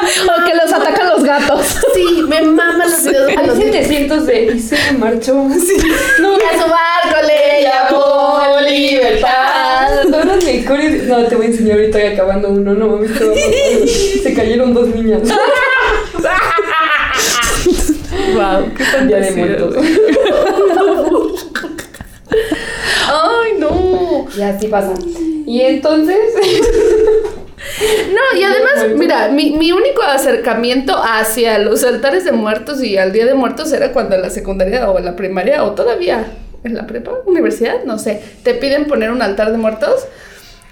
O 0.00 0.44
que 0.44 0.54
los 0.54 0.72
atacan 0.72 1.08
los 1.08 1.22
gatos. 1.22 1.66
Sí, 1.94 2.22
me 2.26 2.42
maman 2.42 2.90
los 2.90 3.04
videos 3.04 3.26
de 3.26 3.36
Hay 3.36 3.46
los 3.46 3.58
niños. 3.58 3.74
700 3.76 4.26
de 4.26 4.44
y 4.54 4.60
se 4.60 4.92
marchó. 4.98 5.34
No, 6.20 6.34
a 6.34 6.52
su 6.52 6.70
barco 6.70 7.26
le 7.26 7.62
llamó 7.62 8.60
libertad. 8.68 10.02
Todos 10.10 10.24
los 10.24 10.44
mejores. 10.44 11.04
No, 11.04 11.24
te 11.24 11.36
voy 11.36 11.46
a 11.46 11.48
enseñar 11.48 11.78
ahorita 11.78 11.98
acabando 12.12 12.48
uno. 12.48 12.74
No 12.74 12.88
mames, 12.88 13.10
a. 13.10 13.24
Se 14.22 14.34
cayeron 14.34 14.74
dos 14.74 14.88
niñas. 14.88 15.22
Wow, 18.34 18.72
qué 18.76 18.84
Día 19.06 19.16
de 19.18 19.24
fantasía, 19.24 19.36
muertos. 19.36 19.76
Ay, 23.06 23.52
no. 23.58 23.79
Y 24.36 24.42
así 24.42 24.68
pasa. 24.68 24.92
Y 25.46 25.60
entonces. 25.62 26.16
No, 28.12 28.38
y 28.38 28.42
además, 28.42 28.96
mira, 28.96 29.28
mi, 29.28 29.50
mi 29.50 29.70
único 29.70 30.00
acercamiento 30.02 30.96
hacia 30.96 31.58
los 31.58 31.84
altares 31.84 32.24
de 32.24 32.32
muertos 32.32 32.82
y 32.82 32.96
al 32.96 33.12
Día 33.12 33.26
de 33.26 33.34
Muertos 33.34 33.70
era 33.72 33.92
cuando 33.92 34.16
en 34.16 34.22
la 34.22 34.30
secundaria 34.30 34.90
o 34.90 34.98
en 34.98 35.04
la 35.04 35.14
primaria 35.14 35.62
o 35.62 35.72
todavía 35.72 36.26
en 36.64 36.74
la 36.74 36.86
prepa, 36.86 37.12
universidad, 37.26 37.84
no 37.84 37.98
sé, 37.98 38.22
te 38.42 38.54
piden 38.54 38.86
poner 38.86 39.10
un 39.10 39.22
altar 39.22 39.52
de 39.52 39.58
muertos. 39.58 40.06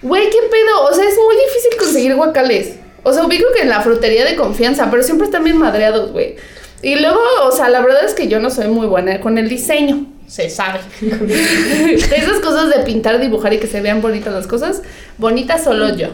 Güey, 0.02 0.30
¿qué 0.30 0.38
pedo? 0.50 0.84
O 0.90 0.94
sea, 0.94 1.08
es 1.08 1.16
muy 1.16 1.36
difícil 1.36 1.78
conseguir 1.78 2.14
guacales. 2.14 2.76
O 3.02 3.12
sea, 3.12 3.24
ubico 3.24 3.46
que 3.54 3.62
en 3.62 3.68
la 3.68 3.80
frutería 3.80 4.24
de 4.24 4.36
confianza, 4.36 4.88
pero 4.90 5.02
siempre 5.02 5.26
están 5.26 5.44
bien 5.44 5.56
madreados, 5.56 6.12
güey. 6.12 6.36
Y 6.82 6.96
luego, 6.96 7.20
o 7.44 7.52
sea, 7.52 7.68
la 7.68 7.80
verdad 7.80 8.04
es 8.04 8.14
que 8.14 8.28
yo 8.28 8.38
no 8.38 8.50
soy 8.50 8.68
muy 8.68 8.86
buena 8.86 9.20
con 9.20 9.38
el 9.38 9.48
diseño. 9.48 10.06
Se 10.28 10.50
sabe. 10.50 10.80
Esas 11.00 12.40
cosas 12.40 12.68
de 12.68 12.84
pintar, 12.84 13.18
dibujar 13.18 13.52
y 13.54 13.58
que 13.58 13.66
se 13.66 13.80
vean 13.80 14.00
bonitas 14.00 14.32
las 14.32 14.46
cosas, 14.46 14.82
bonitas 15.16 15.64
solo 15.64 15.94
yo. 15.96 16.08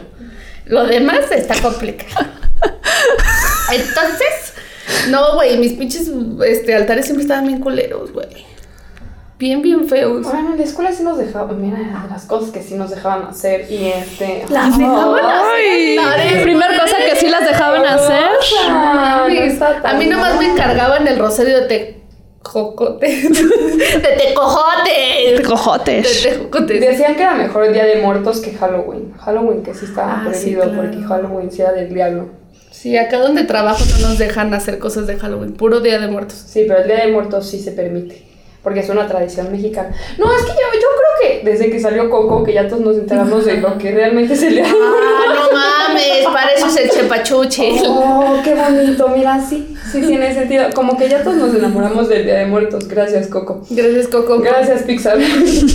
Lo 0.65 0.87
demás 0.87 1.31
está 1.31 1.53
complicado. 1.61 2.25
Entonces, 3.73 4.53
no, 5.09 5.35
güey, 5.35 5.57
mis 5.57 5.73
pinches 5.73 6.09
este, 6.47 6.73
altares 6.73 7.05
siempre 7.05 7.23
estaban 7.23 7.45
bien 7.45 7.59
culeros, 7.59 8.11
güey. 8.13 8.45
Bien, 9.37 9.61
bien 9.61 9.87
feos. 9.89 10.23
Bueno, 10.23 10.53
en 10.53 10.57
la 10.57 10.63
escuela 10.63 10.93
sí 10.93 11.03
nos 11.03 11.17
dejaban. 11.17 11.61
Mira, 11.61 12.07
las 12.09 12.23
cosas 12.23 12.51
que 12.51 12.63
sí 12.63 12.75
nos 12.75 12.89
dejaban 12.89 13.27
hacer. 13.27 13.69
Y 13.69 13.87
este. 13.87 14.45
Las 14.49 14.77
dejaban 14.77 15.25
hacer 15.25 15.99
altares, 15.99 16.43
primer 16.43 16.79
cosa 16.79 16.95
que 17.05 17.15
sí 17.17 17.27
las 17.27 17.45
dejaban 17.45 17.85
hacer. 17.85 18.29
A 18.69 19.93
mí 19.97 20.05
nomás 20.05 20.39
me 20.39 20.47
encargaban 20.47 21.05
el 21.05 21.19
rosario 21.19 21.67
de 21.67 22.04
tejocote. 22.45 23.07
De 23.29 24.17
tecojote. 24.17 25.41
Cojotes. 25.45 26.23
De 26.23 26.29
tejocote. 26.31 26.79
Decían 26.79 27.15
que 27.15 27.21
era 27.23 27.33
mejor 27.35 27.65
el 27.65 27.73
Día 27.73 27.85
de 27.85 28.01
Muertos 28.01 28.39
que 28.41 28.51
Halloween. 28.53 29.13
Halloween 29.19 29.63
que 29.63 29.73
sí 29.73 29.85
estaba 29.85 30.13
Ah, 30.13 30.23
sí, 30.33 30.51
prohibido 30.55 30.63
claro. 30.63 30.81
porque 30.91 31.03
Halloween 31.07 31.51
sí 31.51 31.61
era 31.61 31.71
del 31.73 31.93
diablo. 31.93 32.29
Sí, 32.71 32.97
acá 32.97 33.19
donde 33.19 33.43
trabajo 33.43 33.83
no 33.99 34.09
nos 34.09 34.17
dejan 34.17 34.53
hacer 34.53 34.79
cosas 34.79 35.07
de 35.07 35.17
Halloween. 35.17 35.53
Puro 35.53 35.79
Día 35.79 35.99
de 35.99 36.07
Muertos. 36.07 36.37
Sí, 36.47 36.65
pero 36.67 36.81
el 36.81 36.87
Día 36.87 37.05
de 37.05 37.11
Muertos 37.11 37.47
sí 37.49 37.59
se 37.59 37.71
permite. 37.71 38.23
Porque 38.61 38.79
es 38.79 38.89
una 38.89 39.07
tradición 39.07 39.51
mexicana. 39.51 39.89
No, 40.17 40.25
es 40.35 40.41
que 40.41 40.49
yo, 40.51 40.55
yo 40.73 40.87
creo 40.97 41.41
que 41.41 41.45
desde 41.49 41.69
que 41.69 41.79
salió 41.79 42.09
Coco, 42.09 42.43
que 42.43 42.53
ya 42.53 42.67
todos 42.67 42.81
nos 42.81 42.95
enteramos 42.97 43.45
de 43.45 43.57
lo 43.57 43.77
que 43.77 43.91
realmente 43.91 44.33
es 44.33 44.41
el 44.43 44.55
Día 44.55 44.63
de 44.63 44.69
Ah, 44.69 44.73
no 45.35 45.59
mames, 45.87 46.25
para 46.33 46.51
eso 46.53 46.67
es 46.67 46.77
el 46.77 46.89
chepachuche. 46.89 47.71
Oh, 47.87 48.37
qué 48.43 48.53
bonito, 48.55 49.07
mira, 49.15 49.39
sí, 49.47 49.75
sí 49.91 50.01
tiene 50.01 50.33
sentido. 50.33 50.65
Como 50.73 50.97
que 50.97 51.09
ya 51.09 51.23
todos 51.23 51.37
nos 51.37 51.55
enamoramos 51.55 52.09
del 52.09 52.25
Día 52.25 52.35
de 52.39 52.45
Muertos. 52.45 52.87
Gracias, 52.87 53.27
Coco. 53.27 53.61
Gracias, 53.69 54.07
Coco. 54.07 54.39
Gracias, 54.39 54.83
Pixar, 54.83 55.17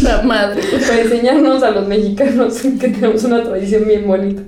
La 0.03 0.23
madre. 0.23 0.63
por 0.63 0.99
enseñarnos 0.99 1.63
a 1.63 1.71
los 1.71 1.87
mexicanos 1.87 2.61
que 2.61 2.89
tenemos 2.89 3.25
una 3.25 3.43
tradición 3.43 3.87
bien 3.87 4.07
bonita. 4.07 4.43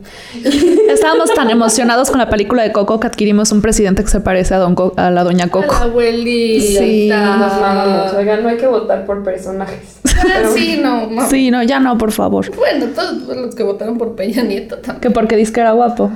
Estábamos 0.88 1.32
tan 1.34 1.50
emocionados 1.50 2.10
con 2.10 2.18
la 2.18 2.28
película 2.28 2.62
de 2.62 2.72
Coco 2.72 3.00
que 3.00 3.06
adquirimos 3.06 3.52
un 3.52 3.62
presidente 3.62 4.02
que 4.02 4.10
se 4.10 4.20
parece 4.20 4.54
a, 4.54 4.58
don 4.58 4.74
Co- 4.74 4.92
a 4.96 5.10
la 5.10 5.24
doña 5.24 5.44
A 5.44 5.46
la 5.46 5.52
Coco. 5.52 5.74
abuelita. 5.74 6.80
Sí. 6.80 7.08
Nos 7.08 7.60
mamamos. 7.60 8.12
Oigan, 8.14 8.42
no 8.42 8.48
hay 8.48 8.56
que 8.56 8.66
votar 8.66 9.04
por 9.06 9.22
personajes. 9.22 9.96
Ah, 10.04 10.42
sí, 10.54 10.78
no, 10.82 11.08
no. 11.10 11.28
Sí, 11.28 11.50
no, 11.50 11.62
ya 11.62 11.80
no, 11.80 11.98
por 11.98 12.12
favor. 12.12 12.54
Bueno, 12.54 12.86
todos 12.94 13.36
los 13.36 13.54
que 13.54 13.62
votaron 13.62 13.98
por 13.98 14.14
Peña 14.14 14.42
Nieto 14.42 14.76
también. 14.78 15.00
Que 15.00 15.10
porque 15.10 15.36
dice 15.36 15.51
que 15.52 15.60
era 15.60 15.72
guapo. 15.72 16.10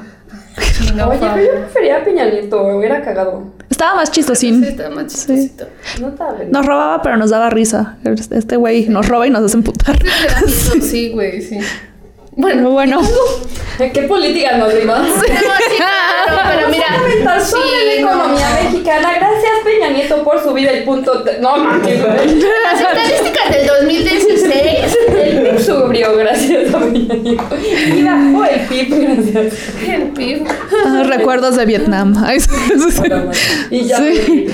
No, 0.94 1.08
Oye, 1.10 1.18
pero 1.20 1.36
yo 1.36 1.60
prefería 1.60 1.98
a 1.98 2.04
Peña 2.04 2.24
Nieto, 2.26 2.62
hubiera 2.62 3.02
cagado. 3.02 3.52
Estaba 3.68 3.96
más 3.96 4.08
Sí, 4.08 4.14
chistosín. 4.16 4.64
está 4.64 4.88
más 4.90 5.06
chistosito. 5.06 5.66
No 6.00 6.08
estaba 6.08 6.32
bien. 6.32 6.50
Nos 6.50 6.64
robaba, 6.64 7.02
pero 7.02 7.16
nos 7.18 7.30
daba 7.30 7.50
risa. 7.50 7.96
Este 8.30 8.56
güey 8.56 8.88
nos 8.88 9.06
roba 9.08 9.26
y 9.26 9.30
nos 9.30 9.42
hace 9.44 9.56
emputar. 9.58 9.98
Sí, 10.80 11.10
güey, 11.14 11.42
sí. 11.42 11.58
Bueno, 12.32 12.70
Bueno, 12.70 13.00
bueno. 13.00 13.08
¿Qué 13.92 14.02
política 14.02 14.56
nos 14.56 14.74
dimos? 14.74 14.98
pero 16.54 16.68
mira. 16.68 16.86
Sobre 17.40 17.84
la 17.86 17.92
economía 17.94 18.48
no. 18.50 18.64
mexicana. 18.70 19.12
Gracias, 19.14 19.52
Peña 19.64 19.88
Nieto, 19.90 20.22
por 20.22 20.42
su 20.42 20.52
vida 20.52 20.72
y 20.72 20.82
punto. 20.84 21.24
No, 21.40 21.56
mames. 21.56 21.98
Las 22.00 22.80
estadísticas 22.80 23.50
del 23.52 23.66
2016. 23.66 24.98
El 25.16 25.40
PIB 25.40 25.60
subió 25.60 26.16
gracias 26.16 26.74
a 26.74 26.78
Peña 26.80 27.14
Nieto. 27.14 27.56
Y 27.94 28.02
bajó 28.02 28.44
el 28.44 28.60
PIB 28.66 29.00
gracias. 29.00 29.54
El 29.88 30.02
PIB. 30.10 30.46
Ah, 30.84 31.02
Recuerdos 31.06 31.56
de 31.56 31.66
Vietnam. 31.66 32.14
Ay, 32.26 32.40
sí, 32.40 32.48
sí, 32.50 32.90
sí. 32.90 33.02
Y 33.70 33.84
ya. 33.84 33.98
Sí. 33.98 34.46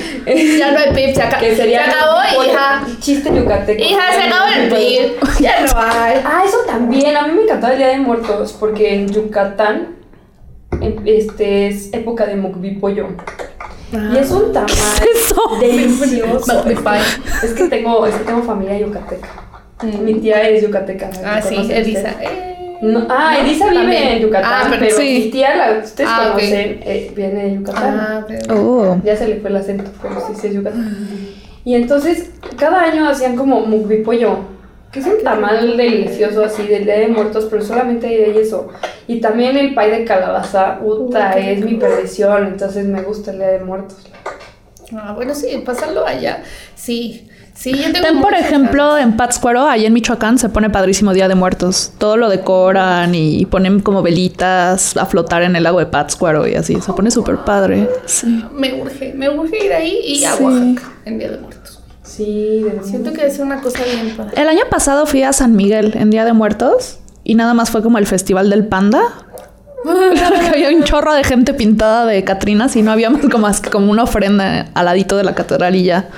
Ya 0.59 0.73
no 0.73 0.79
hay 0.79 0.91
PIB, 0.95 1.15
se, 1.15 1.23
aca- 1.23 1.39
Que 1.39 1.57
sería 1.57 1.85
se 1.85 1.91
acabó, 1.91 2.45
hija. 2.45 2.85
Chiste 3.01 3.31
yucateco. 3.35 3.83
Hija, 3.83 4.13
se 4.13 4.23
acabó 4.23 4.49
el 4.57 4.69
PIB. 4.69 5.41
Ya 5.41 5.61
no 5.67 5.81
hay. 5.81 6.21
Ah, 6.25 6.43
eso 6.47 6.59
también. 6.67 7.17
A 7.17 7.27
mí 7.27 7.35
me 7.35 7.43
encantaba 7.43 7.73
el 7.73 7.79
Día 7.79 7.89
de 7.89 7.99
Muertos 7.99 8.55
porque 8.59 8.95
en 8.95 9.13
Yucatán 9.13 10.02
este 11.05 11.69
es 11.69 11.93
época 11.93 12.27
de 12.27 12.37
mukbi 12.37 12.73
pollo. 12.77 13.09
Y 13.93 14.17
es 14.17 14.31
un 14.31 14.53
tamal 14.53 14.71
Eso. 15.15 15.43
delicioso. 15.61 16.65
Es 17.43 17.53
que 17.53 17.69
tengo, 17.69 18.07
es 18.07 18.15
que 18.15 18.25
tengo 18.25 18.43
familia 18.43 18.79
yucateca. 18.79 19.29
Mi 20.03 20.15
tía 20.15 20.49
es 20.49 20.63
yucateca. 20.63 21.11
¿no? 21.11 21.19
Ah, 21.25 21.43
sí, 21.43 21.55
¿Conoce 21.57 21.79
Elisa. 21.79 22.11
Eh. 22.23 22.79
No, 22.83 23.07
ah, 23.09 23.37
Elisa 23.39 23.67
vive 23.67 23.81
También. 23.83 24.09
en 24.09 24.23
Yucatán, 24.23 24.73
Ah, 24.73 24.77
pero, 24.77 24.97
sí. 24.97 25.23
mi 25.25 25.31
tía, 25.31 25.55
la 25.57 25.79
que 25.81 25.85
ustedes 25.87 26.11
Ah, 26.13 26.31
conocen, 26.33 26.81
eh, 26.83 27.13
viene 27.15 27.45
de 27.45 27.55
Yucatán. 27.57 27.97
Ah, 28.01 28.25
pero. 28.27 28.55
Oh. 28.57 29.01
Ya 29.05 29.17
se 29.17 29.29
le 29.29 29.37
fue 29.37 29.51
el 29.51 29.57
acento, 29.57 29.89
pero 30.03 30.15
sí, 30.27 30.33
sí 30.41 30.47
es 30.49 30.55
Yucatán. 30.55 30.97
Y 31.65 31.77
entonces, 31.77 32.31
cada 32.59 32.81
año 32.83 33.09
hacían 33.09 33.37
como 33.37 33.61
mukbi 33.67 33.99
pollo, 33.99 34.39
que 34.93 35.01
es 35.01 35.07
un 35.07 35.23
tamal 35.25 35.77
delicioso 35.77 36.45
así 36.45 36.65
del 36.67 36.85
Día 36.85 36.99
de 36.99 37.09
Muertos, 37.09 37.47
pero 37.51 37.65
solamente 37.65 38.07
hay 38.07 38.39
eso. 38.39 38.69
Y 39.09 39.21
también 39.21 39.57
el 39.57 39.75
pay 39.75 39.91
de 39.91 40.05
calabaza, 40.05 40.79
puta, 40.81 41.33
es 41.39 41.65
mi 41.65 41.75
perdición, 41.75 42.47
entonces 42.47 42.85
me 42.87 43.03
gusta 43.03 43.31
el 43.31 43.39
Día 43.39 43.49
de 43.49 43.61
Muertos. 43.61 43.99
Ah, 44.95 45.13
bueno, 45.15 45.35
sí, 45.35 45.63
pasarlo 45.65 46.07
allá. 46.07 46.43
Sí. 46.75 47.29
Sí, 47.55 47.73
yo 47.75 47.93
tengo 47.93 48.07
Ten, 48.07 48.21
por 48.21 48.35
ejemplo, 48.35 48.97
en 48.99 49.17
Pátzcuaro, 49.17 49.69
ahí 49.69 49.85
en 49.87 49.93
Michoacán, 49.93 50.39
se 50.39 50.49
pone 50.49 50.71
padrísimo 50.71 51.13
Día 51.13 51.29
de 51.29 51.35
Muertos. 51.35 51.93
Todo 51.99 52.17
lo 52.17 52.29
decoran 52.29 53.15
y 53.15 53.45
ponen 53.47 53.81
como 53.81 54.03
velitas 54.03 54.97
a 54.97 55.07
flotar 55.07 55.43
en 55.43 55.55
el 55.55 55.63
lago 55.63 55.79
de 55.79 55.87
Pátzcuaro 55.87 56.47
y 56.47 56.55
así. 56.55 56.81
Se 56.81 56.93
pone 56.93 57.11
súper 57.11 57.37
padre. 57.39 57.89
Sí. 58.07 58.43
Me 58.53 58.81
urge, 58.81 59.13
me 59.15 59.29
urge 59.31 59.67
ir 59.67 59.73
ahí 59.73 60.01
y 60.05 60.25
a 60.25 60.33
Sí. 60.33 60.43
Oaxaca 60.43 60.93
en 61.05 61.19
Día 61.19 61.31
de 61.31 61.39
Muertos. 61.39 61.62
Sí, 62.17 62.63
de 62.63 62.85
Siento 62.85 63.13
que 63.13 63.27
es 63.27 63.39
una 63.39 63.61
cosa 63.63 63.79
bien 63.85 64.15
padre. 64.15 64.41
El 64.41 64.47
año 64.47 64.65
pasado 64.69 65.07
fui 65.07 65.23
a 65.23 65.33
San 65.33 65.57
Miguel 65.57 65.95
en 65.97 66.11
Día 66.11 66.27
de 66.27 66.35
Muertos 66.35 66.99
y 67.25 67.37
nada 67.37 67.55
más 67.55 67.71
fue 67.71 67.83
como 67.83 67.97
el 67.97 68.07
festival 68.07 68.51
del 68.51 68.67
panda. 68.67 69.01
había 70.53 70.69
un 70.69 70.85
chorro 70.85 71.15
de 71.15 71.25
gente 71.25 71.55
pintada 71.55 72.05
de 72.05 72.23
Catrinas 72.23 72.77
y 72.77 72.83
no 72.83 72.93
había 72.93 73.09
más 73.09 73.23
como, 73.23 73.39
más 73.39 73.61
que 73.61 73.71
como 73.71 73.91
una 73.91 74.03
ofrenda 74.03 74.69
al 74.75 74.85
ladito 74.85 75.17
de 75.17 75.25
la 75.25 75.35
catedral 75.35 75.75
y 75.75 75.85
ya. 75.85 76.11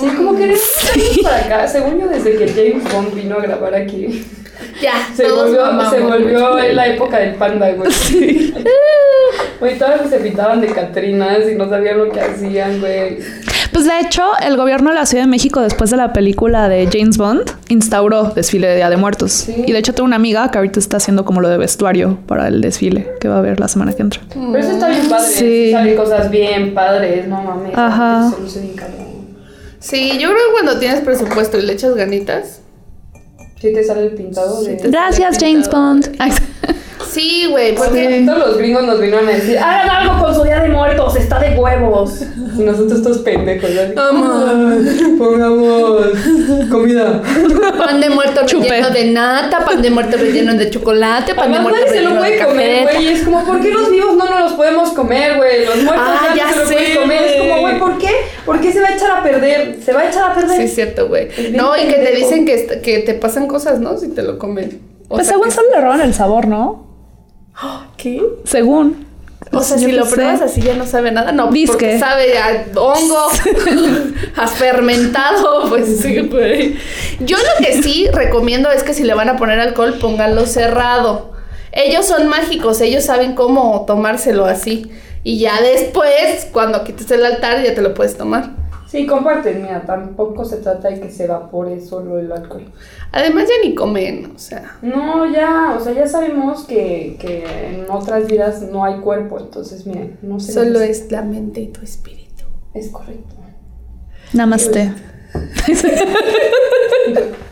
Sí, 0.00 0.08
como 0.16 0.36
que 0.36 0.48
desde 0.48 0.92
años 0.92 1.18
para 1.22 1.38
acá, 1.38 1.68
según 1.68 2.00
yo, 2.00 2.08
desde 2.08 2.36
que 2.36 2.48
James 2.48 2.92
Bond 2.92 3.14
vino 3.14 3.36
a 3.36 3.40
grabar 3.40 3.74
aquí, 3.74 4.26
Ya, 4.82 4.92
se 5.14 5.24
todos 5.24 5.44
volvió, 5.44 5.64
mamamos, 5.66 5.92
se 5.92 6.00
volvió 6.00 6.58
en 6.58 6.76
la 6.76 6.86
época 6.88 7.18
del 7.18 7.34
panda, 7.34 7.70
güey. 7.72 8.52
Güey, 9.60 9.78
todas 9.78 10.08
se 10.08 10.18
pintaban 10.18 10.60
de 10.60 10.68
Catrinas 10.68 11.48
y 11.48 11.54
no 11.54 11.68
sabían 11.68 11.98
lo 11.98 12.10
que 12.10 12.20
hacían, 12.20 12.80
güey. 12.80 13.18
Pues 13.78 13.86
de 13.86 14.00
hecho, 14.00 14.24
el 14.42 14.56
gobierno 14.56 14.90
de 14.90 14.96
la 14.96 15.06
Ciudad 15.06 15.22
de 15.22 15.30
México, 15.30 15.60
después 15.60 15.90
de 15.90 15.96
la 15.96 16.12
película 16.12 16.68
de 16.68 16.88
James 16.92 17.16
Bond, 17.16 17.48
instauró 17.68 18.24
desfile 18.34 18.66
de 18.66 18.74
Día 18.74 18.90
de 18.90 18.96
Muertos. 18.96 19.30
Sí. 19.30 19.54
Y 19.68 19.70
de 19.70 19.78
hecho 19.78 19.94
tengo 19.94 20.04
una 20.04 20.16
amiga 20.16 20.50
que 20.50 20.58
ahorita 20.58 20.80
está 20.80 20.96
haciendo 20.96 21.24
como 21.24 21.40
lo 21.40 21.48
de 21.48 21.58
vestuario 21.58 22.18
para 22.26 22.48
el 22.48 22.60
desfile 22.60 23.08
que 23.20 23.28
va 23.28 23.36
a 23.36 23.38
haber 23.38 23.60
la 23.60 23.68
semana 23.68 23.92
que 23.92 24.02
entra. 24.02 24.20
Pero 24.30 24.58
eso 24.58 24.72
está 24.72 24.88
bien 24.88 25.08
padre. 25.08 25.28
Sí. 25.28 25.70
Salen 25.70 25.96
cosas 25.96 26.28
bien 26.28 26.74
padres, 26.74 27.28
no 27.28 27.40
mames. 27.40 27.72
Ajá. 27.78 28.32
Sí, 29.78 30.10
yo 30.18 30.28
creo 30.28 30.32
que 30.32 30.52
cuando 30.54 30.80
tienes 30.80 31.00
presupuesto 31.02 31.56
y 31.56 31.62
le 31.62 31.74
echas 31.74 31.94
ganitas. 31.94 32.62
Sí 33.60 33.72
te 33.72 33.84
sale 33.84 34.06
el 34.06 34.14
pintado 34.14 34.60
de... 34.64 34.74
Gracias, 34.74 35.38
James 35.38 35.70
Bond. 35.70 36.18
Sí, 37.10 37.46
güey, 37.50 37.74
porque. 37.74 38.22
Todos 38.26 38.38
los 38.38 38.58
gringos 38.58 38.84
nos 38.84 39.00
vinieron 39.00 39.26
a 39.28 39.32
decir, 39.32 39.58
hagan 39.58 39.88
algo 39.90 40.24
con 40.24 40.34
su 40.34 40.44
día 40.44 40.60
de 40.60 40.68
muertos, 40.68 41.16
está 41.16 41.38
de 41.38 41.56
huevos. 41.56 42.20
Y 42.56 42.62
nosotros 42.64 43.02
todos 43.02 43.18
pendejos, 43.18 43.72
¿ya? 43.74 43.92
Pongamos 45.18 46.06
comida. 46.70 47.22
Pan 47.78 48.00
de 48.00 48.10
muerto 48.10 48.40
Chupe. 48.46 48.68
relleno 48.68 48.90
de 48.90 49.04
nata, 49.06 49.64
pan 49.64 49.80
de 49.82 49.90
muerto 49.90 50.16
relleno 50.16 50.54
de 50.54 50.70
chocolate, 50.70 51.34
pan 51.34 51.52
de 51.52 51.60
muerto 51.60 51.78
nadie 51.80 51.92
se 51.92 52.02
lo 52.02 52.10
relleno 52.10 52.22
de 52.24 52.28
puede 52.30 52.44
comer, 52.46 52.84
café. 52.84 52.96
güey. 52.98 53.04
Y 53.06 53.08
es 53.14 53.22
como, 53.22 53.44
¿por 53.44 53.60
qué 53.60 53.70
los 53.70 53.90
vivos 53.90 54.16
no 54.16 54.24
nos 54.28 54.40
los 54.40 54.52
podemos 54.54 54.90
comer, 54.90 55.36
güey? 55.36 55.64
Los 55.66 55.76
muertos 55.82 56.04
Ah, 56.06 56.28
ya, 56.30 56.36
ya 56.36 56.46
no 56.46 56.52
se 56.52 56.58
lo 56.58 56.66
sé, 56.66 56.74
pueden 56.74 56.98
comer. 57.00 57.22
Es 57.24 57.36
como, 57.36 57.60
güey, 57.60 57.78
¿por 57.78 57.98
qué? 57.98 58.10
¿Por 58.44 58.60
qué 58.60 58.72
se 58.72 58.80
va 58.80 58.88
a 58.88 58.94
echar 58.94 59.10
a 59.18 59.22
perder? 59.22 59.76
Se 59.84 59.92
va 59.92 60.00
a 60.00 60.08
echar 60.08 60.30
a 60.30 60.34
perder. 60.34 60.56
Sí, 60.56 60.62
es 60.64 60.74
cierto, 60.74 61.08
güey. 61.08 61.28
No, 61.52 61.76
y 61.76 61.86
que 61.86 61.94
te 61.94 62.14
dicen 62.16 62.44
que, 62.44 62.80
que 62.82 62.98
te 63.00 63.14
pasan 63.14 63.46
cosas, 63.46 63.80
¿no? 63.80 63.96
Si 63.98 64.08
te 64.08 64.22
lo 64.22 64.38
comen. 64.38 64.80
O 65.08 65.14
Pues 65.16 65.26
sea, 65.26 65.34
según 65.34 65.48
que- 65.48 65.54
solo 65.54 65.68
le 65.74 65.80
roban 65.80 66.00
el 66.00 66.12
sabor, 66.14 66.46
¿no? 66.48 66.87
¿Qué? 67.96 68.22
Según. 68.44 69.06
O 69.52 69.62
sea, 69.62 69.78
si 69.78 69.90
lo 69.92 70.04
sé. 70.04 70.14
pruebas 70.14 70.42
así 70.42 70.60
ya 70.60 70.74
no 70.74 70.86
sabe 70.86 71.10
nada. 71.10 71.32
No, 71.32 71.50
Disque. 71.50 71.72
porque 71.72 71.98
sabe 71.98 72.38
a 72.38 72.66
hongo, 72.76 73.28
a 74.36 74.46
fermentado, 74.46 75.68
pues 75.68 76.00
sí, 76.00 76.18
güey. 76.20 76.76
Yo 77.20 77.36
lo 77.38 77.64
que 77.64 77.82
sí 77.82 78.08
recomiendo 78.12 78.70
es 78.70 78.82
que 78.82 78.94
si 78.94 79.04
le 79.04 79.14
van 79.14 79.28
a 79.28 79.36
poner 79.36 79.58
alcohol, 79.58 79.94
pónganlo 80.00 80.46
cerrado. 80.46 81.32
Ellos 81.72 82.06
son 82.06 82.28
mágicos, 82.28 82.80
ellos 82.80 83.04
saben 83.04 83.34
cómo 83.34 83.84
tomárselo 83.86 84.44
así. 84.44 84.90
Y 85.24 85.38
ya 85.38 85.60
después, 85.60 86.48
cuando 86.52 86.84
quites 86.84 87.10
el 87.10 87.24
altar, 87.24 87.62
ya 87.62 87.74
te 87.74 87.82
lo 87.82 87.94
puedes 87.94 88.16
tomar. 88.16 88.50
Sí, 88.90 89.06
comparten, 89.06 89.62
mira, 89.62 89.82
tampoco 89.82 90.46
se 90.46 90.56
trata 90.56 90.88
de 90.88 90.98
que 90.98 91.10
se 91.10 91.24
evapore 91.24 91.78
solo 91.80 92.18
el 92.18 92.32
alcohol. 92.32 92.64
Además, 93.12 93.46
ya 93.46 93.68
ni 93.68 93.74
comen, 93.74 94.32
o 94.34 94.38
sea. 94.38 94.78
No, 94.80 95.30
ya, 95.30 95.76
o 95.78 95.84
sea, 95.84 95.92
ya 95.92 96.06
sabemos 96.06 96.64
que, 96.64 97.18
que 97.20 97.44
en 97.68 97.90
otras 97.90 98.26
vidas 98.26 98.62
no 98.62 98.84
hay 98.84 99.00
cuerpo, 99.00 99.38
entonces, 99.38 99.86
miren, 99.86 100.16
no 100.22 100.40
sé. 100.40 100.52
Solo 100.52 100.80
es 100.80 101.12
la 101.12 101.20
mente 101.20 101.60
y 101.60 101.66
tu 101.66 101.82
espíritu. 101.82 102.44
Es 102.72 102.88
correcto. 102.88 103.34
Namaste. 104.32 104.94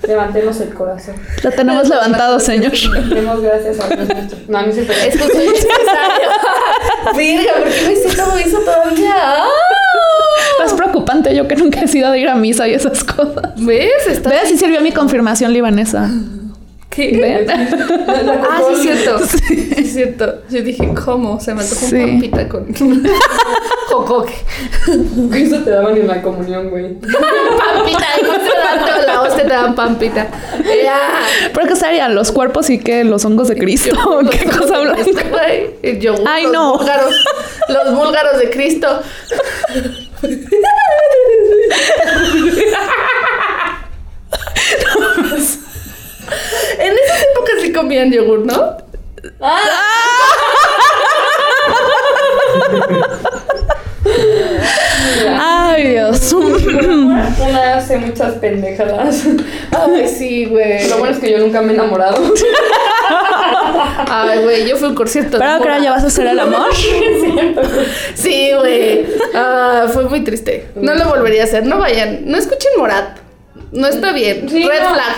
Levantemos 0.07 0.61
el 0.61 0.73
corazón. 0.73 1.16
Lo 1.43 1.50
tenemos 1.50 1.88
levantado, 1.88 2.38
señor. 2.40 2.72
Demos 3.09 3.40
gracias 3.40 3.81
a 3.81 3.88
Dios. 3.88 4.09
No, 4.49 4.62
no 4.62 4.68
es 4.68 4.75
cierto. 4.75 4.92
Es 4.92 5.20
justo 5.20 5.38
necesario. 5.38 6.29
Virga, 7.16 7.53
¿por 7.59 7.69
qué 7.69 7.83
no 7.85 7.90
hice 7.92 8.16
todo 8.16 8.37
eso 8.37 8.59
todavía? 8.61 9.14
¡Ah! 9.16 9.49
Es 10.64 10.73
preocupante 10.73 11.35
yo 11.35 11.47
que 11.47 11.57
nunca 11.57 11.81
he 11.81 11.88
sido 11.88 12.11
de 12.11 12.21
ir 12.21 12.29
a 12.29 12.35
misa 12.35 12.66
y 12.69 12.75
esas 12.75 13.05
cosas. 13.05 13.53
¿Ves? 13.57 14.07
Está 14.09 14.31
Ve, 14.31 14.38
así 14.38 14.57
sirvió 14.57 14.81
mi 14.81 14.90
confirmación 14.92 15.53
libanesa. 15.53 16.11
¿Qué? 16.90 17.19
¿Ven? 17.47 17.47
Ah, 18.49 18.61
sí, 18.69 18.75
es 18.75 18.81
cierto. 19.03 19.19
Sí, 19.27 19.71
es 19.77 19.92
cierto. 19.92 20.35
Yo 20.51 20.62
dije, 20.62 20.88
¿cómo? 21.05 21.38
Se 21.40 21.55
me 21.55 21.62
antojó 21.62 21.87
Sí. 21.87 21.97
un 21.97 22.11
pampita 22.21 22.49
con 22.49 22.66
jocoque. 23.90 24.35
Eso 25.35 25.59
te 25.59 25.71
daban 25.71 25.97
en 25.97 26.07
la 26.07 26.23
comunión, 26.23 26.71
güey. 26.71 26.95
Pampita, 26.95 28.07
después 28.21 28.42
de 28.42 28.49
darte 28.49 29.07
la 29.07 29.23
hostia 29.23 29.42
te 29.45 29.53
dan 29.53 29.75
pampita. 29.75 30.27
Ya. 30.83 31.20
¿Pero 31.52 31.66
qué 31.66 31.76
serían? 31.76 32.14
¿Los 32.14 32.33
cuerpos 32.33 32.70
y 32.70 32.79
qué? 32.79 33.05
¿Los 33.05 33.24
hongos 33.24 33.48
de 33.48 33.57
Cristo? 33.57 34.20
¿Qué 34.31 34.44
cosa 34.46 34.81
blanca? 34.81 35.46
El 35.83 36.00
yogur, 36.00 36.26
Ay, 36.26 36.44
los 36.44 36.52
no. 36.52 36.79
Búlgaros, 36.79 37.14
los 37.68 37.94
búlgaros 37.94 38.38
de 38.38 38.50
Cristo. 38.50 39.02
En 46.79 46.92
esas 46.92 47.22
épocas 47.33 47.55
sí 47.62 47.72
comían 47.72 48.11
yogur, 48.12 48.40
¿no? 48.40 48.76
Ay, 49.40 49.62
Dios. 52.88 53.36
Una 56.34 57.76
hace 57.76 57.98
muchas 57.98 58.34
pendejadas. 58.34 59.24
Ay, 59.70 60.08
sí, 60.08 60.46
güey. 60.46 60.88
Lo 60.88 60.98
bueno 60.98 61.14
es 61.14 61.20
que 61.20 61.30
yo 61.32 61.38
nunca 61.38 61.62
me 61.62 61.72
he 61.72 61.74
enamorado. 61.74 62.22
Ay, 64.08 64.42
güey, 64.42 64.68
yo 64.68 64.76
fui 64.76 64.86
a 64.86 64.90
un 64.90 64.94
concierto. 64.96 65.38
¿Pero 65.38 65.58
que 65.58 65.68
ahora 65.68 65.78
ya 65.78 65.90
vas 65.92 66.04
a 66.04 66.06
hacer 66.08 66.26
el 66.26 66.38
amor? 66.38 66.68
Sí, 68.14 68.50
güey. 68.58 69.06
Ah, 69.34 69.86
fue 69.92 70.08
muy 70.08 70.24
triste. 70.24 70.68
No 70.74 70.94
lo 70.94 71.08
volvería 71.08 71.42
a 71.42 71.44
hacer. 71.44 71.64
No 71.66 71.78
vayan. 71.78 72.20
No 72.24 72.36
escuchen 72.36 72.72
Morat. 72.78 73.18
No 73.72 73.86
está 73.86 74.12
bien. 74.12 74.48
Sí, 74.48 74.66
Red 74.66 74.82
no. 74.82 74.94
flag. 74.94 75.16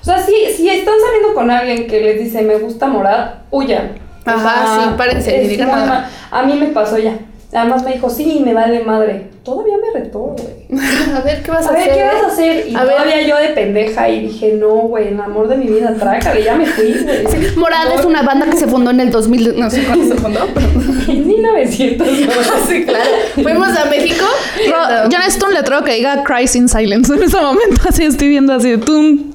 O 0.00 0.04
sea, 0.04 0.20
si, 0.24 0.32
si 0.56 0.68
están 0.68 0.94
saliendo 1.04 1.34
con 1.34 1.50
alguien 1.50 1.86
que 1.88 2.00
les 2.00 2.18
dice 2.18 2.42
me 2.42 2.56
gusta 2.56 2.86
morar, 2.86 3.42
huyan. 3.50 3.98
O 4.24 4.30
Ajá, 4.30 4.80
sí, 4.80 4.90
párense, 4.96 5.40
digan 5.40 5.68
nada. 5.68 6.10
A 6.30 6.42
mí 6.44 6.54
me 6.54 6.66
pasó 6.66 6.96
ya. 6.98 7.16
Además 7.52 7.84
me 7.84 7.92
dijo, 7.92 8.10
sí, 8.10 8.42
me 8.44 8.52
vale 8.52 8.80
madre. 8.84 9.28
Todavía 9.44 9.74
me 9.78 10.00
retó, 10.00 10.18
güey. 10.36 10.80
A 11.14 11.20
ver, 11.20 11.42
¿qué 11.42 11.50
vas 11.52 11.64
a, 11.66 11.70
A 11.70 11.72
ver, 11.72 11.82
hacer? 11.82 11.94
¿qué 11.94 12.02
vas 12.04 12.22
a 12.24 12.26
hacer? 12.26 12.68
Y 12.68 12.74
A 12.74 12.82
ver. 12.84 12.92
todavía 12.96 13.22
yo 13.26 13.36
de 13.36 13.48
pendeja 13.50 14.08
y 14.08 14.26
dije, 14.26 14.52
no, 14.54 14.68
güey, 14.88 15.08
el 15.08 15.20
amor 15.20 15.46
de 15.48 15.56
mi 15.56 15.66
vida, 15.68 15.94
trácale, 15.94 16.42
ya 16.42 16.56
me 16.56 16.66
fui, 16.66 16.92
güey. 16.92 17.56
Morad 17.56 17.92
es 17.94 18.02
No, 18.02 18.08
una 18.08 18.22
banda 18.22 18.46
que 18.50 18.56
se 18.56 18.66
fundó 18.66 18.90
en 18.90 18.98
el 19.00 19.10
2000, 19.10 19.58
no 19.60 19.70
sé 19.70 19.84
cuándo 19.84 20.14
se 20.14 20.20
fundó, 20.20 20.40
pero... 20.52 20.66
En 21.08 21.24
1900, 21.24 22.04
no. 22.08 22.32
sí, 22.68 22.84
claro. 22.84 23.04
Fuimos 23.34 23.68
a 23.68 23.84
México. 23.84 24.24
y 24.64 24.68
No, 24.68 25.08
yo 25.08 25.18
necesito 25.18 25.46
un 25.46 25.54
letrero 25.54 25.84
que 25.84 25.92
diga 25.94 26.24
Cries 26.24 26.56
in 26.56 26.68
Silence 26.68 27.14
en 27.14 27.22
ese 27.22 27.36
momento. 27.40 27.80
Así 27.88 28.04
estoy 28.04 28.28
viendo 28.28 28.52
así 28.52 28.70
de 28.72 28.78
tun, 28.78 29.32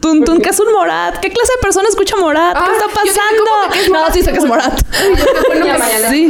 tun, 0.00 0.18
tun, 0.18 0.24
tun. 0.24 0.40
¿Qué 0.40 0.50
es 0.50 0.60
un 0.60 0.72
Morat? 0.72 1.18
¿Qué 1.20 1.28
clase 1.30 1.52
de 1.56 1.62
persona 1.62 1.88
escucha 1.88 2.16
Morat? 2.16 2.52
¿Qué 2.54 2.58
Ah, 2.64 2.70
está 2.72 2.86
pasando? 2.88 3.42
¿cómo 3.46 3.72
que 3.72 3.78
qué 3.78 3.84
es 3.84 3.90
no, 3.90 3.98
Morat? 3.98 4.12
sí 4.14 4.22
sé 4.22 4.32
que 4.32 4.38
es 4.38 4.44
Morat. 4.44 4.80
Sí. 6.10 6.28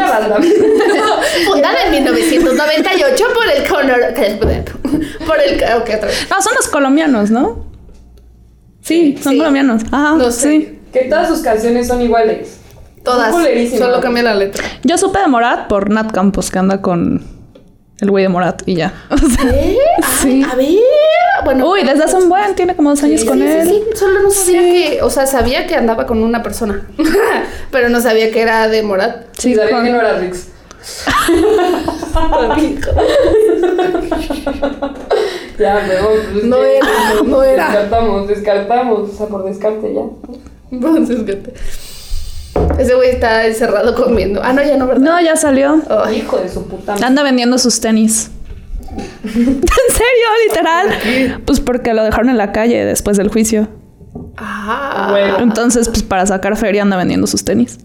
Fundada 1.47 1.85
en 1.85 1.91
1998 1.93 3.25
por 3.35 3.47
el 3.49 3.69
Conor... 3.69 4.01
Por 5.27 5.41
el... 5.41 5.55
Ok, 5.77 5.91
otra 5.97 6.07
vez. 6.07 6.27
No, 6.31 6.43
son 6.43 6.55
los 6.57 6.69
colombianos, 6.69 7.31
¿no? 7.31 7.67
Sí, 8.83 9.17
son 9.23 9.33
Sí. 9.33 9.39
colombianos. 9.39 9.83
Ajá, 9.93 10.15
No 10.17 10.31
sé. 10.31 10.49
sí. 10.51 10.79
Que 10.93 11.01
todas 11.05 11.29
sus 11.29 11.41
canciones 11.41 11.87
son 11.87 12.01
iguales. 12.03 12.59
Todas. 13.05 13.33
Son. 13.33 13.45
Solo 13.79 14.01
cambia 14.01 14.23
la 14.23 14.35
letra. 14.35 14.65
Yo 14.85 14.97
supe 14.99 15.19
de 15.21 15.27
Morat 15.29 15.69
por 15.69 15.91
Nat 15.91 16.11
Campos, 16.13 16.51
que 16.51 16.59
anda 16.59 16.81
con 16.81 17.23
el 18.01 18.11
güey 18.11 18.25
de 18.25 18.29
Morat 18.29 18.63
y 18.67 18.77
ya. 18.77 18.93
O 19.11 19.17
sea, 19.19 19.51
¿Eh? 19.51 19.77
Sí. 20.21 20.43
Ay, 20.45 20.51
a 20.51 20.55
ver. 20.57 20.69
Bueno. 21.45 21.71
Uy, 21.71 21.83
desde 21.85 22.05
hace 22.05 22.17
un 22.17 22.29
buen, 22.29 22.55
tiene 22.55 22.75
como 22.77 22.91
dos 22.91 23.03
años 23.03 23.21
Sí, 23.23 23.27
con 23.27 23.39
sí, 23.39 23.45
él. 23.47 23.69
Sí, 23.69 23.83
sí, 23.93 23.97
solo 23.99 24.21
no 24.23 24.31
sabía 24.31 24.61
que, 24.61 25.03
o 25.03 25.11
sea, 25.11 25.27
sabía 25.27 25.67
que 25.67 25.75
andaba 25.77 26.07
con 26.07 26.23
una 26.23 26.43
persona, 26.43 26.87
pero 27.71 27.89
no 27.89 28.01
sabía 28.01 28.31
que 28.31 28.41
era 28.43 28.69
de 28.69 28.83
Morat. 28.83 29.27
Sí, 29.39 29.55
sabía 29.55 29.71
con- 29.71 29.85
que 29.85 29.91
no 29.91 30.01
era 30.01 30.19
Rix. 30.19 30.49
Ya, 35.59 35.83
pero 35.89 36.09
pues, 36.33 36.45
No 36.45 36.63
era, 36.63 36.87
no 37.25 37.43
era. 37.43 37.65
Descartamos, 37.67 38.29
descartamos, 38.29 39.11
o 39.11 39.13
sea, 39.17 39.27
por 39.27 39.45
descarte 39.45 39.93
ya. 39.93 40.03
Entonces, 40.71 41.19
fíjate. 41.25 41.53
Ese 42.81 42.95
güey 42.95 43.11
está 43.11 43.45
encerrado 43.47 43.95
comiendo. 43.95 44.41
Ah, 44.43 44.53
no, 44.53 44.63
ya 44.63 44.77
no, 44.77 44.87
¿verdad? 44.87 45.01
No, 45.03 45.21
ya 45.21 45.37
salió. 45.37 45.81
Ay, 45.91 46.19
Hijo 46.19 46.37
de 46.39 46.49
su 46.49 46.67
puta 46.67 46.93
madre. 46.93 47.07
Anda 47.07 47.23
vendiendo 47.25 47.59
sus 47.59 47.81
tenis. 47.81 48.31
¿En 49.25 49.63
serio? 49.63 50.29
Literal. 50.49 51.43
Pues 51.45 51.61
porque 51.61 51.95
lo 51.95 52.05
dejaron 52.05 52.29
en 52.31 52.39
la 52.39 52.53
calle 52.53 52.85
después 52.85 53.17
del 53.17 53.29
juicio. 53.29 53.69
Ah, 54.37 55.09
Bueno. 55.11 55.39
Entonces, 55.41 55.89
pues 55.89 56.03
para 56.03 56.27
sacar 56.27 56.57
feria 56.57 56.83
anda 56.83 56.97
vendiendo 56.97 57.27
sus 57.27 57.45
tenis. 57.45 57.79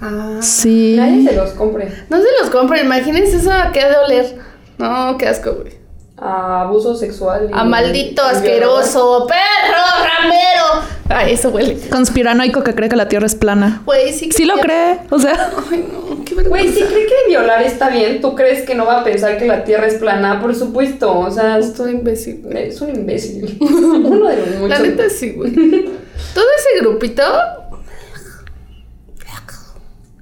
ah. 0.00 0.38
Sí. 0.40 0.94
Nadie 0.98 1.28
se 1.28 1.34
los 1.36 1.50
compre. 1.50 1.92
No 2.10 2.18
se 2.18 2.26
los 2.40 2.50
compren, 2.50 2.84
imagínense 2.86 3.36
eso 3.36 3.52
a 3.52 3.72
qué 3.72 3.80
ha 3.82 3.88
de 3.88 3.96
oler. 3.96 4.38
No, 4.78 5.16
qué 5.18 5.26
asco, 5.28 5.52
güey. 5.54 5.74
A 6.18 6.62
abuso 6.62 6.94
sexual. 6.96 7.48
y- 7.50 7.54
A 7.54 7.64
maldito 7.64 8.22
y 8.26 8.34
asqueroso, 8.36 9.26
perro, 9.26 9.82
ramero. 10.02 10.86
Ay, 11.10 11.34
eso 11.34 11.50
huele. 11.50 11.78
Conspiranoico 11.90 12.62
que 12.62 12.74
cree 12.74 12.88
que 12.88 12.96
la 12.96 13.08
Tierra 13.08 13.26
es 13.26 13.34
plana. 13.34 13.82
Güey, 13.84 14.12
sí. 14.14 14.30
Sí 14.32 14.44
lo 14.46 14.54
cree. 14.56 15.00
O 15.10 15.18
sea, 15.18 15.50
Ay, 15.70 15.86
no, 15.92 16.24
Güey, 16.44 16.68
si 16.68 16.82
cree 16.82 17.06
que 17.06 17.14
violar 17.28 17.62
está 17.62 17.88
bien, 17.88 18.20
¿tú 18.20 18.34
crees 18.34 18.62
que 18.66 18.74
no 18.74 18.86
va 18.86 19.00
a 19.00 19.04
pensar 19.04 19.38
que 19.38 19.46
la 19.46 19.64
Tierra 19.64 19.86
es 19.86 19.94
plana? 19.94 20.40
Por 20.40 20.54
supuesto, 20.54 21.18
o 21.18 21.30
sea, 21.30 21.58
es, 21.58 21.66
Estoy 21.66 21.92
imbécil. 21.92 22.44
es 22.56 22.80
un 22.80 22.90
imbécil. 22.94 23.56
Uno 23.60 24.28
de 24.28 24.36
los 24.36 24.48
muchos. 24.56 24.68
La 24.68 24.78
neta 24.78 25.08
sí, 25.08 25.32
güey. 25.32 25.52
Todo 26.34 26.44
ese 26.58 26.80
grupito. 26.80 27.22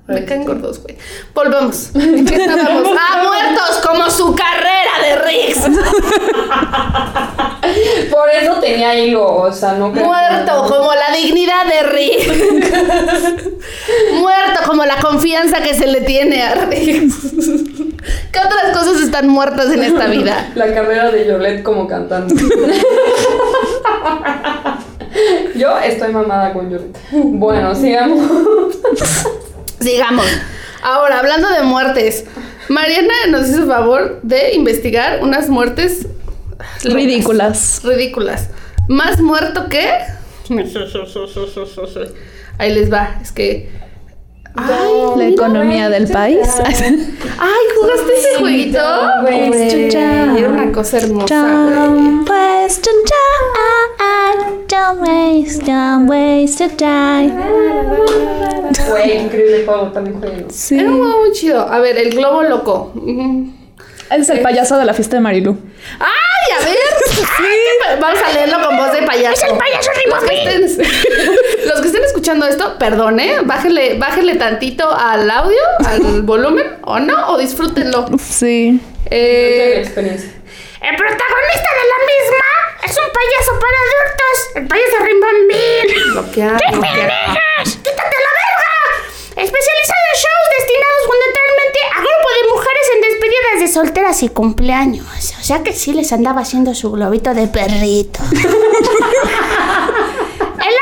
Me 0.06 0.22
caen 0.26 0.44
gordos, 0.44 0.82
güey. 0.82 0.98
Volvamos. 1.34 1.90
Estábamos 1.94 2.88
a 2.88 3.22
muertos 3.24 3.80
como 3.86 4.10
su 4.10 4.34
carrera 4.34 4.90
de 5.02 5.16
Riggs. 5.16 5.60
Por 8.10 8.28
eso 8.30 8.60
tenía 8.60 8.94
hilo, 8.98 9.26
o 9.34 9.50
sea, 9.50 9.72
no 9.72 9.88
Muerto 9.88 10.66
como 10.68 10.92
la 10.94 11.10
dignidad 11.16 11.64
de 11.66 11.82
Riggs. 11.84 12.26
Muerto 14.20 14.60
como 14.66 14.84
la 14.84 14.96
confianza 14.96 15.62
que 15.62 15.72
se 15.72 15.86
le 15.86 16.02
tiene 16.02 16.42
a 16.42 16.54
Riggs. 16.54 17.14
¿Qué 18.30 18.38
otras 18.38 18.76
cosas 18.76 19.00
están 19.00 19.28
muertas 19.28 19.72
en 19.72 19.84
esta 19.84 20.08
vida? 20.08 20.50
La 20.54 20.74
carrera 20.74 21.10
de 21.10 21.26
Yolette 21.26 21.62
como 21.62 21.88
cantante. 21.88 22.34
Yo 25.56 25.78
estoy 25.78 26.12
mamada 26.12 26.52
con 26.52 26.68
Yolette. 26.68 26.98
Bueno, 27.10 27.74
sigamos. 27.74 28.20
Sigamos. 29.84 30.26
Ahora, 30.82 31.18
hablando 31.18 31.48
de 31.50 31.62
muertes, 31.62 32.24
Mariana 32.68 33.14
nos 33.28 33.48
hizo 33.48 33.66
favor 33.66 34.20
de 34.22 34.54
investigar 34.54 35.22
unas 35.22 35.48
muertes 35.48 36.06
ridículas. 36.82 37.82
ridículas. 37.84 38.48
Más 38.88 39.20
muerto 39.20 39.68
que. 39.68 39.88
Ahí 42.58 42.72
les 42.74 42.92
va. 42.92 43.16
Es 43.22 43.32
que. 43.32 43.70
Ay, 44.56 44.92
La 45.16 45.28
economía 45.28 45.88
del 45.90 46.08
país. 46.08 46.48
Ay, 46.64 47.64
¿jugaste 47.76 48.12
ese 48.18 48.38
jueguito? 48.38 48.78
Güey, 49.22 49.90
Era 49.94 50.48
una 50.48 50.70
cosa 50.72 50.98
hermosa. 50.98 51.42
güey. 51.88 52.24
Don't 52.24 52.28
waste. 52.28 52.88
Don't 54.68 55.00
waste, 55.00 55.64
don't 55.64 56.08
waste 56.08 56.64
your 56.64 56.76
time. 56.76 57.32
Güey, 58.90 59.06
qué 59.08 59.14
increíble 59.22 59.62
juego, 59.66 59.88
también 59.92 60.18
juego. 60.20 60.46
Sí. 60.50 60.78
Era 60.78 60.90
un 60.90 60.98
juego 60.98 61.18
muy 61.20 61.32
chido. 61.32 61.60
A 61.68 61.78
ver, 61.80 61.98
el 61.98 62.10
globo 62.14 62.42
loco. 62.42 62.92
Ujú. 62.94 63.48
Es 64.10 64.28
el 64.30 64.40
payaso 64.40 64.76
de 64.76 64.84
la 64.84 64.94
fiesta 64.94 65.16
de 65.16 65.20
Marilu. 65.22 65.56
¡Ay, 65.98 66.06
Ay, 67.16 67.98
Vamos 68.00 68.20
a 68.22 68.32
leerlo 68.32 68.60
con 68.60 68.76
voz 68.76 68.92
de 68.92 69.02
payaso. 69.02 69.46
¡Es 69.46 69.52
el 69.52 69.58
payaso 69.58 69.90
Los 70.08 70.24
que 70.24 70.34
estén, 70.36 70.62
los 71.68 71.80
que 71.80 71.86
estén 71.86 72.04
escuchando 72.04 72.46
esto, 72.46 72.78
perdone, 72.78 73.40
bájenle, 73.42 73.98
bájenle 73.98 74.34
tantito 74.36 74.90
al 74.90 75.30
audio, 75.30 75.60
al 75.86 76.22
volumen, 76.22 76.78
o 76.82 76.98
no, 76.98 77.32
o 77.32 77.38
disfrútenlo. 77.38 78.06
Sí. 78.18 78.80
Eh, 79.10 79.74
experiencia. 79.78 80.30
el 80.30 80.96
protagonista 80.96 81.70
de 81.78 81.84
la 81.92 81.98
misma 82.08 82.48
es 82.84 82.96
un 82.96 83.08
payaso 83.12 83.52
para 83.60 83.76
adultos, 83.84 84.36
el 84.56 84.66
payaso 84.66 84.96
Rimbombín. 85.04 86.12
Bloquear, 86.12 86.60
bloquear. 86.72 87.64
¡Quítate 87.64 88.16
la 88.24 88.32
verga! 88.40 88.74
Especializado 89.44 90.04
en 90.08 90.16
shows 90.24 90.48
destinados 90.58 91.02
fundamentalmente 91.06 91.78
a 91.84 91.98
grupo 92.00 92.28
de 92.32 92.42
mujeres 92.48 92.86
en 92.94 93.00
despedidas 93.24 93.60
de 93.60 93.68
solteras 93.68 94.22
y 94.22 94.28
cumpleaños. 94.28 95.06
O 95.40 95.44
sea 95.44 95.62
que 95.62 95.72
sí 95.72 95.92
les 95.92 96.12
andaba 96.12 96.42
haciendo 96.42 96.74
su 96.74 96.90
globito 96.92 97.34
de 97.34 97.48
perrito. 97.48 98.20
El 98.32 98.40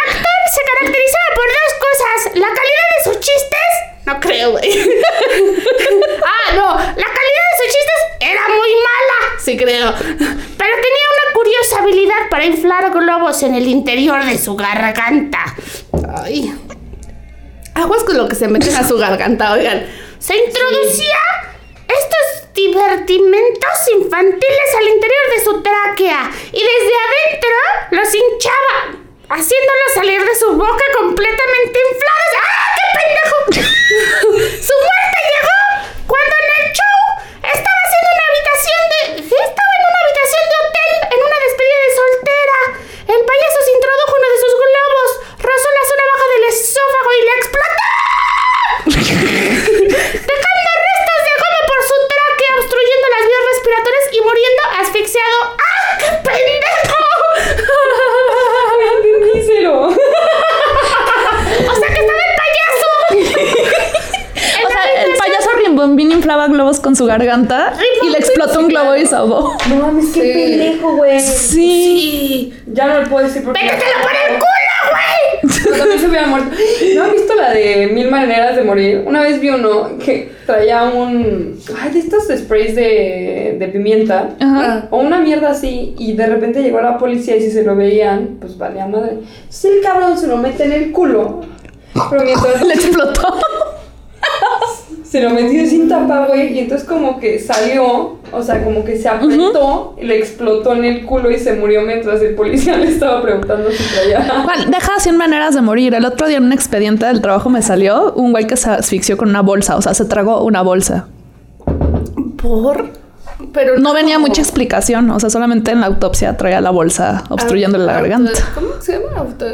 actor 0.06 0.42
se 0.54 0.60
caracterizaba 0.70 1.28
por 1.34 1.48
dos 1.48 1.72
cosas: 1.78 2.34
la 2.34 2.48
calidad 2.48 2.88
de 2.96 3.04
sus 3.04 3.16
chistes. 3.20 3.68
No 4.06 4.20
creo, 4.20 4.50
güey. 4.52 4.70
ah, 6.24 6.54
no, 6.54 6.76
la 6.76 6.94
calidad 6.94 7.44
de 7.50 7.56
sus 7.58 7.66
chistes 7.66 8.00
era 8.20 8.48
muy 8.48 8.70
mala. 8.74 9.18
Sí, 9.44 9.56
creo. 9.56 9.92
Pero 9.92 10.74
tenía 10.74 11.06
una 11.14 11.32
curiosa 11.34 11.78
habilidad 11.80 12.28
para 12.30 12.44
inflar 12.44 12.90
globos 12.92 13.42
en 13.42 13.54
el 13.54 13.66
interior 13.68 14.24
de 14.24 14.38
su 14.38 14.56
garganta. 14.56 15.54
Ay. 16.24 16.52
Aguas 17.74 18.04
con 18.04 18.18
lo 18.18 18.28
que 18.28 18.34
se 18.34 18.48
meten 18.48 18.74
a 18.76 18.86
su 18.86 18.98
garganta, 18.98 19.52
oigan. 19.52 19.86
Se 20.18 20.36
introducía 20.36 21.18
estos 21.92 22.54
divertimentos 22.54 23.76
infantiles 23.94 24.68
al 24.76 24.88
interior 24.88 25.26
de 25.34 25.44
su 25.44 25.62
tráquea 25.62 26.30
y 26.52 26.60
desde 26.60 26.94
adentro 27.06 27.56
los 27.90 28.14
hinchaba, 28.14 28.74
haciéndolos 29.28 29.90
salir 29.94 30.24
de 30.24 30.34
su 30.34 30.52
boca 30.52 30.84
completamente 30.98 31.78
inflados. 31.90 32.32
¡Ah, 32.40 32.66
qué 32.76 32.86
pendejo! 32.98 33.36
su 34.68 34.74
muerte 34.74 35.18
llegó 35.32 35.58
cuando 36.06 36.34
en 36.42 36.48
el 36.56 36.64
show 36.72 36.98
estaba 37.42 37.80
haciendo 37.84 38.08
una 38.16 38.26
habitación 38.30 38.82
de... 38.92 38.98
Estaba 39.32 39.72
en 39.76 39.84
una 39.88 40.00
habitación 40.02 40.44
de 40.48 40.56
hotel 40.62 40.92
en 41.12 41.20
una 41.20 41.38
despedida 41.44 41.78
de 41.82 41.90
soltera. 42.00 42.58
El 43.12 43.20
payaso 43.26 43.58
se 43.64 43.72
introdujo 43.76 44.12
uno 44.16 44.28
de 44.32 44.38
sus 44.40 44.54
globos, 44.56 45.08
rozó 45.44 45.68
la 45.72 45.84
zona 45.88 46.04
baja 46.12 46.26
del 46.32 46.44
esófago 46.52 47.10
y 47.12 47.22
le 47.26 47.32
explotó. 47.36 47.86
Dejando 50.32 50.70
restos 50.86 51.20
de 51.26 51.32
goma 51.42 51.60
por 51.68 51.80
su 51.84 51.96
tráquea, 52.08 52.52
obstruyendo 52.56 53.06
las 53.12 53.22
vías 53.28 53.44
respiratorias 53.52 54.04
y 54.12 54.18
muriendo 54.32 54.62
asfixiado. 54.80 55.38
¡Ah, 55.58 55.98
qué 55.98 56.06
pendejo! 56.28 57.00
Díselo. 59.34 59.74
o 59.88 59.90
sea 59.90 61.88
que 61.88 62.00
estaba 62.00 62.22
el 62.28 62.34
payaso. 62.42 62.90
O 64.64 64.68
sea, 64.70 64.84
el 65.04 65.12
payaso 65.16 65.50
Rimbombín 65.56 66.12
inflaba 66.12 66.46
globos 66.48 66.80
con 66.80 66.96
su 66.96 67.04
garganta 67.06 67.74
y 68.02 68.08
le 68.10 68.18
explotó 68.18 68.60
un 68.60 68.68
globo 68.68 68.96
y 68.96 69.04
ahogó. 69.12 69.56
No 69.68 69.76
mames, 69.76 70.06
qué 70.14 70.22
Sí. 70.22 70.32
pendejo, 70.32 70.96
güey. 70.96 71.20
Sí. 71.20 72.54
Ya 72.66 72.86
no 72.86 73.00
le 73.00 73.06
puedo 73.06 73.26
decir 73.26 73.44
porque. 73.44 73.62
¡Métetelo 73.62 74.00
por 74.02 74.12
el 74.12 74.38
culo, 74.38 74.90
güey! 74.90 75.78
También 75.78 76.00
se 76.00 76.06
hubiera 76.06 76.26
muerto. 76.26 76.50
¿No 76.94 77.06
la 77.06 77.12
de 77.52 77.88
Mil 77.92 78.10
Maneras 78.10 78.56
de 78.56 78.62
Morir? 78.62 79.04
Una 79.06 79.22
vez 79.22 79.40
vi 79.40 79.50
uno 79.50 79.98
que 79.98 80.32
traía 80.46 80.84
un. 80.84 81.58
Ay, 81.80 81.90
de 81.92 81.98
estos 81.98 82.24
sprays 82.36 82.74
de, 82.74 83.56
de 83.58 83.68
pimienta. 83.68 84.30
Ajá. 84.40 84.88
O 84.90 84.98
una 84.98 85.20
mierda 85.20 85.50
así. 85.50 85.94
Y 85.98 86.14
de 86.14 86.26
repente 86.26 86.62
llegó 86.62 86.80
la 86.80 86.98
policía 86.98 87.36
y 87.36 87.42
si 87.42 87.50
se 87.50 87.64
lo 87.64 87.76
veían, 87.76 88.38
pues 88.40 88.58
valía 88.58 88.86
madre. 88.86 89.12
Entonces 89.12 89.64
el 89.64 89.80
cabrón 89.82 90.18
se 90.18 90.26
lo 90.26 90.36
mete 90.36 90.64
en 90.64 90.72
el 90.72 90.92
culo. 90.92 91.40
Pero 92.10 92.24
mientras 92.24 92.62
Le 92.66 92.74
explotó. 92.74 93.40
Se 95.12 95.20
lo 95.20 95.28
metió 95.28 95.66
sin 95.66 95.90
tapa, 95.90 96.26
güey. 96.26 96.54
Y 96.54 96.60
entonces 96.60 96.88
como 96.88 97.20
que 97.20 97.38
salió. 97.38 98.16
O 98.32 98.42
sea, 98.42 98.64
como 98.64 98.82
que 98.82 98.96
se 98.96 99.10
apretó. 99.10 99.94
y 100.00 100.06
le 100.06 100.18
explotó 100.18 100.72
en 100.72 100.86
el 100.86 101.04
culo 101.04 101.30
y 101.30 101.38
se 101.38 101.52
murió 101.52 101.82
mientras 101.82 102.22
el 102.22 102.34
policía 102.34 102.76
le 102.78 102.88
estaba 102.88 103.20
preguntando 103.20 103.70
si 103.70 103.84
traía. 103.94 104.22
Juan, 104.42 104.70
deja 104.70 104.98
100 104.98 105.18
maneras 105.18 105.54
de 105.54 105.60
morir. 105.60 105.92
El 105.92 106.06
otro 106.06 106.28
día 106.28 106.38
en 106.38 106.44
un 106.44 106.54
expediente 106.54 107.04
del 107.04 107.20
trabajo 107.20 107.50
me 107.50 107.60
salió 107.60 108.14
un 108.14 108.32
güey 108.32 108.46
que 108.46 108.56
se 108.56 108.70
asfixió 108.70 109.18
con 109.18 109.28
una 109.28 109.42
bolsa. 109.42 109.76
O 109.76 109.82
sea, 109.82 109.92
se 109.92 110.06
tragó 110.06 110.42
una 110.44 110.62
bolsa. 110.62 111.08
¿Por? 112.40 112.86
Pero 113.52 113.78
No 113.80 113.92
venía 113.92 114.18
mucha 114.18 114.40
explicación. 114.40 115.10
O 115.10 115.20
sea, 115.20 115.28
solamente 115.28 115.72
en 115.72 115.80
la 115.80 115.88
autopsia 115.88 116.38
traía 116.38 116.62
la 116.62 116.70
bolsa 116.70 117.24
obstruyéndole 117.28 117.84
la 117.84 117.92
garganta. 117.92 118.32
¿Cómo 118.54 118.68
se 118.80 118.92
llama? 118.92 119.18
Auto... 119.18 119.44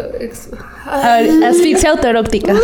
Asfixia 1.48 1.90
autoeróptica. 1.90 2.52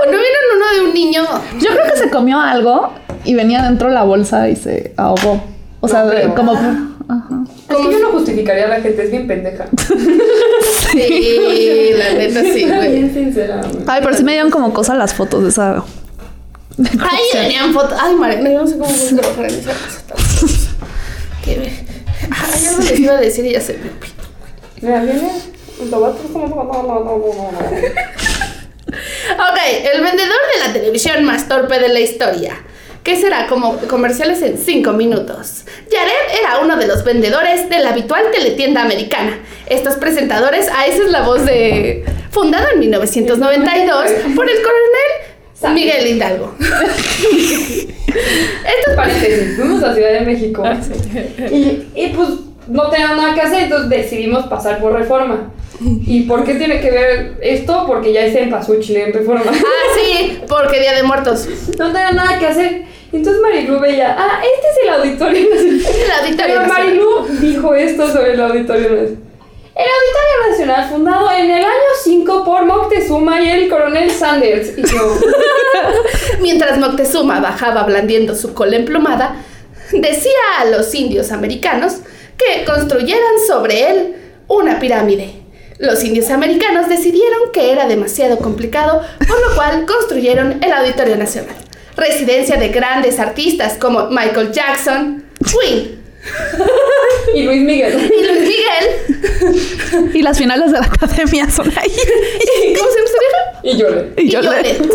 ¿O 0.00 0.04
no 0.04 0.18
vieron 0.18 0.35
uno 0.56 0.64
de 0.82 0.88
un 0.88 0.94
niño? 0.94 1.22
Yo 1.60 1.68
creo 1.70 1.84
que 1.92 1.96
se 1.98 2.10
comió 2.10 2.40
algo 2.40 2.90
y 3.24 3.34
venía 3.34 3.62
dentro 3.62 3.88
de 3.88 3.94
la 3.94 4.02
bolsa 4.04 4.48
y 4.48 4.56
se 4.56 4.92
ahogó. 4.96 5.42
O 5.80 5.88
sea, 5.88 6.04
No 6.04 6.10
de- 6.10 6.34
como... 6.34 6.52
Ajá. 6.52 7.44
Es 7.68 7.76
que 7.76 7.92
yo 7.92 7.98
no 8.00 8.10
justificaría 8.10 8.64
a 8.64 8.68
la 8.68 8.80
gente, 8.80 9.04
es 9.04 9.10
bien 9.10 9.26
pendeja. 9.26 9.66
Sí, 10.90 11.90
la 11.96 12.12
neta 12.14 12.40
sí, 12.42 12.64
güey. 12.66 12.92
Bien 12.92 13.12
sincera, 13.14 13.56
güey. 13.62 13.84
Ay, 13.86 14.00
pero 14.02 14.16
sí 14.16 14.24
me 14.24 14.32
dieron 14.32 14.50
como 14.50 14.72
cosa 14.72 14.94
las 14.94 15.14
fotos 15.14 15.42
de 15.42 15.48
esa... 15.50 15.76
Ay, 16.78 17.20
venían 17.34 17.72
fotos. 17.72 17.98
Ay, 18.00 18.14
Mariana, 18.14 18.50
yo 18.50 18.60
no 18.60 18.66
sé 18.66 18.78
cómo 18.78 18.90
voy 18.92 19.08
a 19.08 19.16
trabajar 19.20 19.44
en 19.46 19.54
esa 19.58 19.72
cosa 19.72 20.00
tan 20.08 20.18
hermosa. 20.18 20.70
Que 21.44 21.58
ve. 21.58 21.72
Ay, 22.30 22.66
algo 22.66 22.82
les 22.82 23.00
iba 23.00 23.12
a 23.14 23.20
decir 23.20 23.46
y 23.46 23.52
ya 23.52 23.60
se 23.60 23.74
me 23.74 23.78
olvidó. 23.80 23.96
Mira, 24.82 25.02
viene. 25.02 25.30
Lo 25.90 26.00
va 26.00 26.08
a 26.08 26.10
no, 26.12 26.48
no, 26.48 26.64
no, 26.64 26.82
no, 26.82 27.16
no. 27.52 27.58
Ok, 29.34 29.58
el 29.94 30.02
vendedor 30.02 30.38
de 30.54 30.66
la 30.66 30.72
televisión 30.72 31.24
más 31.24 31.48
torpe 31.48 31.78
de 31.78 31.88
la 31.88 32.00
historia. 32.00 32.56
¿Qué 33.02 33.16
será? 33.16 33.46
Como 33.46 33.76
comerciales 33.88 34.42
en 34.42 34.58
5 34.58 34.92
minutos. 34.92 35.64
Jared 35.90 36.40
era 36.40 36.58
uno 36.58 36.76
de 36.76 36.88
los 36.88 37.04
vendedores 37.04 37.68
de 37.68 37.78
la 37.78 37.90
habitual 37.90 38.24
teletienda 38.32 38.82
americana. 38.82 39.38
Estos 39.66 39.94
presentadores, 39.94 40.68
ah, 40.74 40.86
esa 40.86 41.04
es 41.04 41.10
la 41.10 41.22
voz 41.22 41.44
de... 41.44 42.04
Fundado 42.30 42.66
en 42.72 42.80
1992 42.80 44.10
por 44.34 44.50
el 44.50 44.56
coronel 44.56 45.72
Miguel 45.72 46.06
Hidalgo. 46.08 46.54
Estos 46.58 47.86
paréntesis, 48.94 49.56
fuimos 49.56 49.82
a 49.82 49.94
Ciudad 49.94 50.12
de 50.12 50.20
México. 50.20 50.62
Y, 51.50 51.88
y 51.94 52.12
pues 52.14 52.28
no 52.66 52.90
teníamos 52.90 53.16
nada 53.16 53.34
que 53.34 53.40
hacer, 53.40 53.62
entonces 53.64 53.88
decidimos 53.88 54.44
pasar 54.46 54.78
por 54.80 54.92
reforma. 54.92 55.50
¿Y 56.06 56.22
por 56.22 56.44
qué 56.44 56.54
tiene 56.54 56.80
que 56.80 56.90
ver 56.90 57.38
esto? 57.40 57.84
Porque 57.86 58.12
ya 58.12 58.24
es 58.24 58.34
en 58.34 58.50
Pasuchile, 58.50 59.04
en 59.04 59.12
reforma. 59.12 59.44
Ah, 59.48 59.94
sí, 59.94 60.40
porque 60.48 60.80
Día 60.80 60.94
de 60.94 61.02
Muertos. 61.02 61.48
No 61.78 61.86
tenía 61.86 62.12
nada 62.12 62.38
que 62.38 62.46
hacer. 62.46 62.82
Entonces 63.12 63.40
Marilu 63.40 63.78
veía, 63.80 64.16
ah, 64.18 64.40
este 64.42 64.68
es 64.68 64.76
el 64.82 64.88
auditorio 64.94 65.48
nacional. 65.48 65.80
El 66.04 66.10
auditorio 66.10 66.54
Pero 66.54 66.66
nacional. 66.66 66.86
Marilu 66.86 67.26
dijo 67.40 67.74
esto 67.74 68.12
sobre 68.12 68.32
el 68.34 68.40
auditorio 68.40 68.90
nacional. 68.90 69.26
El 69.76 69.84
Auditorio 69.84 70.50
Nacional, 70.50 70.90
fundado 70.90 71.30
en 71.32 71.50
el 71.50 71.62
año 71.62 71.90
5 72.02 72.44
por 72.46 72.64
Moctezuma 72.64 73.42
y 73.42 73.50
el 73.50 73.68
coronel 73.68 74.10
Sanders. 74.10 74.72
Y 74.78 74.82
yo, 74.82 75.18
Mientras 76.40 76.78
Moctezuma 76.78 77.40
bajaba 77.40 77.82
blandiendo 77.82 78.34
su 78.34 78.54
cola 78.54 78.76
emplumada, 78.76 79.36
decía 79.92 80.32
a 80.60 80.64
los 80.64 80.94
indios 80.94 81.30
americanos 81.30 81.96
que 82.38 82.64
construyeran 82.64 83.34
sobre 83.46 83.90
él 83.90 84.16
una 84.48 84.78
pirámide. 84.78 85.45
Los 85.78 86.02
indios 86.04 86.30
americanos 86.30 86.88
decidieron 86.88 87.52
que 87.52 87.70
era 87.72 87.86
demasiado 87.86 88.38
complicado, 88.38 89.02
por 89.28 89.38
lo 89.48 89.54
cual 89.54 89.84
construyeron 89.86 90.62
el 90.64 90.72
Auditorio 90.72 91.16
Nacional, 91.16 91.54
residencia 91.96 92.56
de 92.56 92.68
grandes 92.68 93.18
artistas 93.20 93.74
como 93.78 94.08
Michael 94.08 94.52
Jackson, 94.52 95.24
Queen 95.44 96.00
y 97.34 97.42
Luis 97.42 97.60
Miguel. 97.62 98.10
y 98.18 98.24
Luis 98.24 98.40
Miguel. 98.40 100.10
Y 100.14 100.22
las 100.22 100.38
finales 100.38 100.72
de 100.72 100.78
la 100.80 100.86
academia 100.86 101.48
son 101.50 101.70
ahí. 101.76 101.92
¿Cómo 102.78 102.90
se 102.90 102.98
llama? 102.98 103.60
Y 103.62 103.76
yo 103.76 103.90
le. 103.90 104.12
Y 104.16 104.30
yo 104.30 104.40
le- 104.40 104.48
Yolette. 104.50 104.90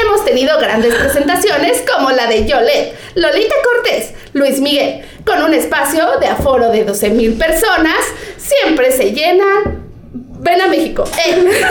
Hemos 0.00 0.24
tenido 0.24 0.58
grandes 0.58 0.94
presentaciones 0.94 1.82
como 1.92 2.10
la 2.10 2.26
de 2.26 2.46
Yolette, 2.46 2.96
Lolita 3.14 3.54
Cortés, 3.62 4.14
Luis 4.32 4.60
Miguel, 4.60 5.04
con 5.26 5.42
un 5.42 5.52
espacio 5.52 6.18
de 6.18 6.28
aforo 6.28 6.70
de 6.70 6.84
12 6.84 7.10
mil 7.10 7.34
personas, 7.34 7.98
siempre 8.36 8.92
se 8.92 9.12
llena. 9.12 9.44
Ven 10.12 10.60
a 10.60 10.66
México. 10.66 11.04
Eh. 11.24 11.62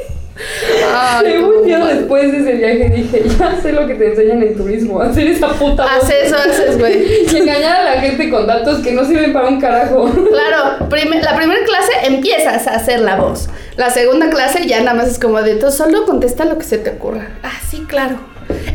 Ay, 0.36 1.26
Según 1.26 1.68
yo, 1.68 1.86
después 1.86 2.32
de 2.32 2.38
ese 2.38 2.52
viaje 2.54 2.90
dije, 2.90 3.22
ya 3.38 3.60
sé 3.60 3.72
lo 3.72 3.86
que 3.86 3.94
te 3.94 4.08
enseñan 4.08 4.42
en 4.42 4.56
turismo, 4.56 5.00
hacer 5.00 5.28
esa 5.28 5.48
puta 5.48 5.84
voz. 5.84 5.92
Haz 5.92 6.10
eso, 6.10 6.36
haces, 6.36 6.78
güey. 6.78 7.24
Y 7.32 7.36
engañar 7.36 7.80
a 7.80 7.84
la 7.84 8.00
gente 8.00 8.28
con 8.30 8.46
datos 8.46 8.80
que 8.80 8.92
no 8.92 9.04
sirven 9.04 9.32
para 9.32 9.48
un 9.48 9.60
carajo. 9.60 10.10
Claro, 10.10 10.78
la 10.80 11.36
primera 11.36 11.64
clase 11.64 11.92
empiezas 12.04 12.66
a 12.66 12.74
hacer 12.74 13.00
la 13.00 13.16
voz. 13.16 13.48
La 13.76 13.90
segunda 13.90 14.28
clase 14.30 14.66
ya 14.66 14.80
nada 14.80 14.94
más 14.94 15.08
es 15.08 15.18
como 15.18 15.40
de 15.42 15.56
tú 15.56 15.70
solo 15.70 16.04
contesta 16.04 16.44
lo 16.44 16.58
que 16.58 16.64
se 16.64 16.78
te 16.78 16.90
ocurra. 16.90 17.28
Ah, 17.42 17.60
sí, 17.68 17.84
claro. 17.88 18.16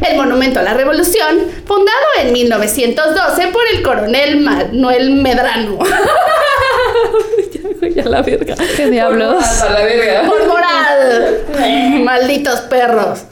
El 0.07 0.17
Monumento 0.17 0.59
a 0.59 0.63
la 0.63 0.73
Revolución, 0.73 1.39
fundado 1.65 2.05
en 2.21 2.33
1912 2.33 3.47
por 3.47 3.61
el 3.73 3.83
coronel 3.83 4.39
Manuel 4.39 5.11
Medrano. 5.11 5.79
Ya 7.95 8.05
la 8.05 8.21
verga. 8.21 8.55
¿Qué 8.75 8.89
diablos? 8.89 9.43
A 9.61 9.69
la 9.69 9.83
verga. 9.83 10.29
Por 10.29 10.47
moral. 10.47 11.37
Malditos 12.03 12.61
perros. 12.61 13.23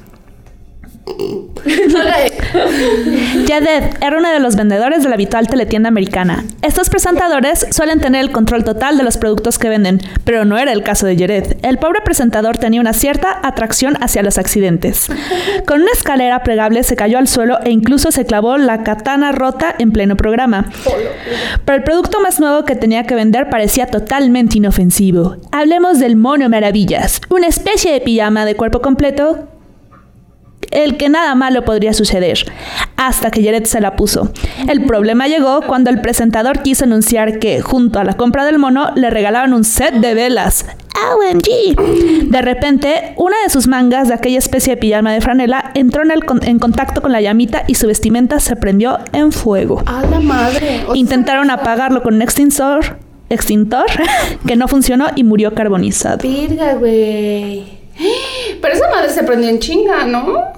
Jared 3.48 3.84
era 4.02 4.18
uno 4.18 4.30
de 4.30 4.40
los 4.40 4.56
vendedores 4.56 5.04
de 5.04 5.10
la 5.10 5.16
habitual 5.16 5.48
teletienda 5.48 5.90
americana. 5.90 6.46
Estos 6.62 6.90
presentadores 6.90 7.68
suelen 7.72 8.00
tener 8.00 8.22
el 8.22 8.32
control 8.32 8.64
total 8.64 8.98
de 8.98 9.04
los 9.04 9.18
productos 9.18 9.60
que 9.60 9.70
venden, 9.70 10.02
pero 10.24 10.46
no 10.46 10.58
era 10.58 10.72
el 10.72 10.84
caso 10.84 11.08
de 11.08 11.18
Jared. 11.18 11.58
El 11.64 11.78
pobre 11.78 12.02
presentador 12.02 12.58
tenía 12.58 12.82
una 12.82 12.94
cierta 12.94 13.40
atracción 13.44 13.98
hacia 14.02 14.24
los 14.24 14.38
accidentes. 14.38 15.08
Con 15.66 15.82
una 15.82 15.92
escalera 15.92 16.44
plegable 16.44 16.84
se 16.84 16.96
cayó 16.96 17.18
al 17.18 17.28
suelo 17.28 17.60
e 17.64 17.72
incluso 17.72 18.12
se 18.12 18.26
clavó 18.26 18.58
la 18.58 18.84
katana 18.84 19.32
rota 19.32 19.74
en 19.78 19.92
pleno 19.92 20.18
programa. 20.18 20.66
Pero 21.66 21.78
el 21.78 21.84
producto 21.84 22.20
más 22.22 22.40
nuevo 22.40 22.66
que 22.66 22.76
tenía 22.76 23.06
que 23.06 23.16
vender 23.16 23.50
parecía 23.50 23.88
totalmente 23.88 24.58
inofensivo. 24.58 25.38
Hablemos 25.52 26.00
del 26.00 26.16
mono 26.16 26.50
maravillas, 26.50 27.22
una 27.30 27.48
especie 27.48 27.92
de 27.92 28.02
pijama 28.02 28.46
de 28.46 28.56
cuerpo 28.56 28.82
completo 28.82 29.48
el 30.72 30.98
que 30.98 31.10
nada 31.10 31.34
malo 31.36 31.64
podría 31.66 31.94
suceder, 31.94 32.52
hasta 32.96 33.32
que 33.32 33.44
Jared 33.44 33.66
se 33.66 33.82
la 33.82 33.96
puso. 33.96 34.32
El 34.70 34.84
problema 34.86 35.28
llegó 35.28 35.62
cuando 35.62 35.90
el 35.90 36.02
presentador 36.02 36.62
quiso 36.62 36.86
anunciar 36.86 37.40
que, 37.40 37.62
junto 37.62 38.00
a 38.00 38.04
la 38.04 38.14
compra 38.14 38.46
del 38.46 38.60
mono, 38.60 38.92
le 38.96 39.10
regalaban 39.10 39.54
un 39.54 39.64
set 39.64 39.94
de 39.96 40.14
velas. 40.14 40.66
OMG. 41.14 42.30
De 42.32 42.42
repente, 42.42 43.14
una 43.18 43.36
de 43.44 43.50
sus 43.52 43.68
mangas 43.68 44.08
de 44.08 44.16
aquella 44.16 44.40
especie 44.40 44.74
de 44.74 44.78
pijama 44.82 45.14
de 45.14 45.22
franela 45.22 45.72
entró 45.76 46.02
en, 46.04 46.10
el 46.12 46.26
con- 46.26 46.44
en 46.44 46.58
contacto 46.58 47.02
con 47.04 47.12
la 47.12 47.22
llamita 47.22 47.64
y 47.68 47.76
su 47.76 47.86
vestimenta 47.88 48.40
se 48.40 48.56
prendió 48.56 48.98
en 49.14 49.32
fuego. 49.32 49.84
A 49.86 50.02
la 50.08 50.20
madre. 50.20 50.84
Intentaron 50.96 51.52
apagarlo 51.52 52.02
con 52.02 52.16
un 52.16 52.24
extintor, 52.24 52.98
extintor 53.30 53.86
que 54.48 54.56
no 54.56 54.68
funcionó 54.68 55.06
y 55.16 55.24
murió 55.24 55.54
carbonizado. 55.54 56.18
Virga, 56.28 56.74
güey. 56.74 57.78
Pero 58.62 58.74
esa 58.74 58.90
madre 58.90 59.10
se 59.10 59.24
prendió 59.24 59.50
en 59.50 59.60
chinga, 59.60 60.06
¿no? 60.06 60.54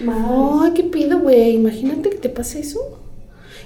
Ay, 0.00 0.72
qué 0.74 0.84
pido, 0.84 1.18
güey. 1.18 1.54
Imagínate 1.54 2.10
que 2.10 2.16
te 2.16 2.28
pase 2.28 2.60
eso. 2.60 2.98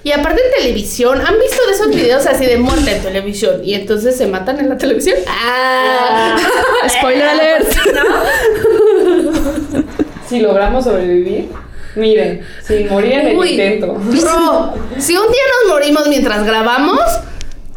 Y 0.03 0.11
aparte 0.11 0.41
en 0.45 0.63
televisión, 0.63 1.21
¿han 1.21 1.39
visto 1.39 1.65
de 1.65 1.73
esos 1.73 1.87
videos 1.87 2.25
así 2.25 2.45
de 2.45 2.57
muerte 2.57 2.97
en 2.97 3.01
televisión? 3.01 3.61
Y 3.63 3.73
entonces 3.73 4.17
se 4.17 4.27
matan 4.27 4.59
en 4.59 4.67
la 4.67 4.77
televisión. 4.77 5.17
¡Ah! 5.27 6.37
Spoiler 6.89 7.23
alert. 7.23 7.67
Si 10.27 10.39
logramos 10.41 10.83
sobrevivir, 10.83 11.47
miren, 11.95 12.45
sin 12.61 12.89
morir 12.89 13.13
en 13.13 13.27
el 13.27 13.37
Uy, 13.37 13.51
intento. 13.51 13.93
Bro, 13.93 14.73
si 14.97 15.15
un 15.15 15.27
día 15.31 15.43
nos 15.61 15.73
morimos 15.73 16.07
mientras 16.09 16.43
grabamos, 16.45 16.99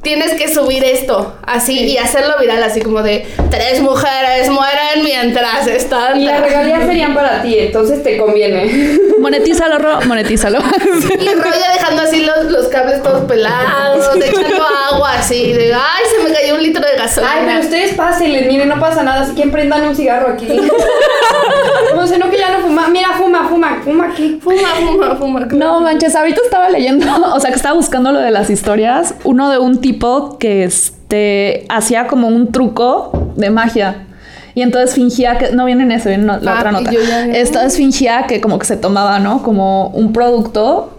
tienes 0.02 0.34
que 0.34 0.52
subir 0.52 0.84
esto 0.84 1.34
así 1.44 1.80
y 1.80 1.98
hacerlo 1.98 2.34
viral, 2.40 2.62
así 2.62 2.80
como 2.80 3.02
de 3.02 3.26
tres 3.50 3.80
mujeres 3.80 4.48
mueren 4.48 5.02
mientras 5.02 5.66
están. 5.66 6.20
Y 6.20 6.24
las 6.24 6.40
regalías 6.40 6.82
serían 6.86 7.14
para 7.14 7.42
ti, 7.42 7.58
entonces 7.58 8.02
te 8.02 8.16
conviene. 8.16 8.98
Monetízalo, 9.20 9.78
Ro, 9.78 10.00
monetízalo. 10.06 10.58
Y 10.58 11.34
Roya 11.34 11.72
dejando 11.72 12.02
así 12.02 12.24
los, 12.24 12.44
los 12.52 12.66
cables 12.66 13.02
todos 13.02 13.24
pelados, 13.24 14.16
echando 14.16 14.62
agua 14.92 15.14
así, 15.14 15.52
de 15.52 15.74
ay, 15.74 16.04
se 16.14 16.22
me 16.22 16.32
cayó 16.32 16.54
un 16.54 16.62
litro 16.62 16.84
de 16.86 16.96
gasolina. 16.96 17.32
Ay, 17.32 17.44
pero 17.46 17.60
ustedes 17.60 17.94
pásenles, 17.94 18.46
miren, 18.46 18.68
no 18.68 18.78
pasa 18.78 19.02
nada, 19.02 19.22
así 19.22 19.34
que 19.34 19.48
prendan 19.48 19.88
un 19.88 19.96
cigarro 19.96 20.28
aquí. 20.32 20.46
No 21.94 22.06
sé, 22.06 22.18
no 22.18 22.30
que 22.30 22.38
ya 22.38 22.50
no 22.50 22.60
fuma. 22.60 22.88
Mira, 22.88 23.12
fuma, 23.16 23.48
fuma, 23.48 23.80
fuma 23.82 24.08
aquí. 24.08 24.38
Fuma, 24.42 24.68
fuma, 24.86 25.16
fuma. 25.16 25.40
No 25.52 25.80
manches, 25.80 26.14
ahorita 26.14 26.40
estaba 26.44 26.68
leyendo, 26.68 27.06
o 27.34 27.40
sea, 27.40 27.50
que 27.50 27.56
estaba 27.56 27.74
buscando 27.74 28.12
lo 28.12 28.20
de 28.20 28.30
las 28.30 28.50
historias, 28.50 29.14
uno 29.24 29.50
de 29.50 29.58
un 29.58 29.80
tipo 29.80 29.95
que 30.38 30.64
este 30.64 31.66
hacía 31.68 32.06
como 32.06 32.28
un 32.28 32.52
truco 32.52 33.32
de 33.36 33.50
magia. 33.50 34.06
Y 34.54 34.62
entonces 34.62 34.94
fingía 34.94 35.36
que 35.38 35.50
no 35.52 35.64
viene 35.66 35.82
en 35.82 35.92
eso, 35.92 36.08
viene 36.08 36.22
en 36.32 36.44
la 36.44 36.52
Ah, 36.54 36.58
otra 36.58 36.72
nota. 36.72 36.90
yo 36.90 37.00
ya- 37.02 37.26
Entonces 37.26 37.76
fingía 37.76 38.26
que 38.26 38.40
como 38.40 38.58
que 38.58 38.64
se 38.66 38.76
tomaba, 38.76 39.18
¿no? 39.18 39.42
Como 39.42 39.88
un 39.88 40.12
producto 40.14 40.92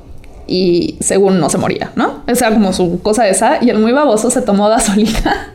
y 0.45 0.95
según 1.01 1.39
no 1.39 1.49
se 1.49 1.57
moría, 1.57 1.91
¿no? 1.95 2.21
O 2.31 2.35
sea, 2.35 2.51
como 2.51 2.71
su 2.71 3.01
cosa 3.01 3.27
esa. 3.27 3.57
Y 3.61 3.69
el 3.71 3.79
muy 3.79 3.91
baboso 3.93 4.29
se 4.29 4.41
tomó 4.41 4.69
gasolina. 4.69 5.53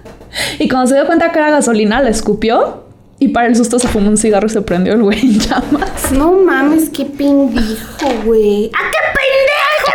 Y 0.58 0.68
cuando 0.68 0.88
se 0.88 0.94
dio 0.96 1.06
cuenta 1.06 1.30
que 1.30 1.38
era 1.38 1.50
gasolina, 1.50 2.00
la 2.02 2.10
escupió. 2.10 2.82
Y 3.20 3.28
para 3.28 3.46
el 3.46 3.54
susto 3.54 3.78
se 3.78 3.86
fumó 3.86 4.08
un 4.08 4.16
cigarro 4.16 4.48
y 4.48 4.50
se 4.50 4.62
prendió 4.62 4.94
el 4.94 5.02
güey 5.04 5.20
en 5.20 5.38
llamas. 5.38 6.10
No 6.12 6.32
mames, 6.32 6.90
qué 6.90 7.04
pendejo, 7.04 8.08
güey. 8.24 8.68
¡Ah, 8.74 8.90
qué 8.90 8.98
pendejo! 9.14 9.92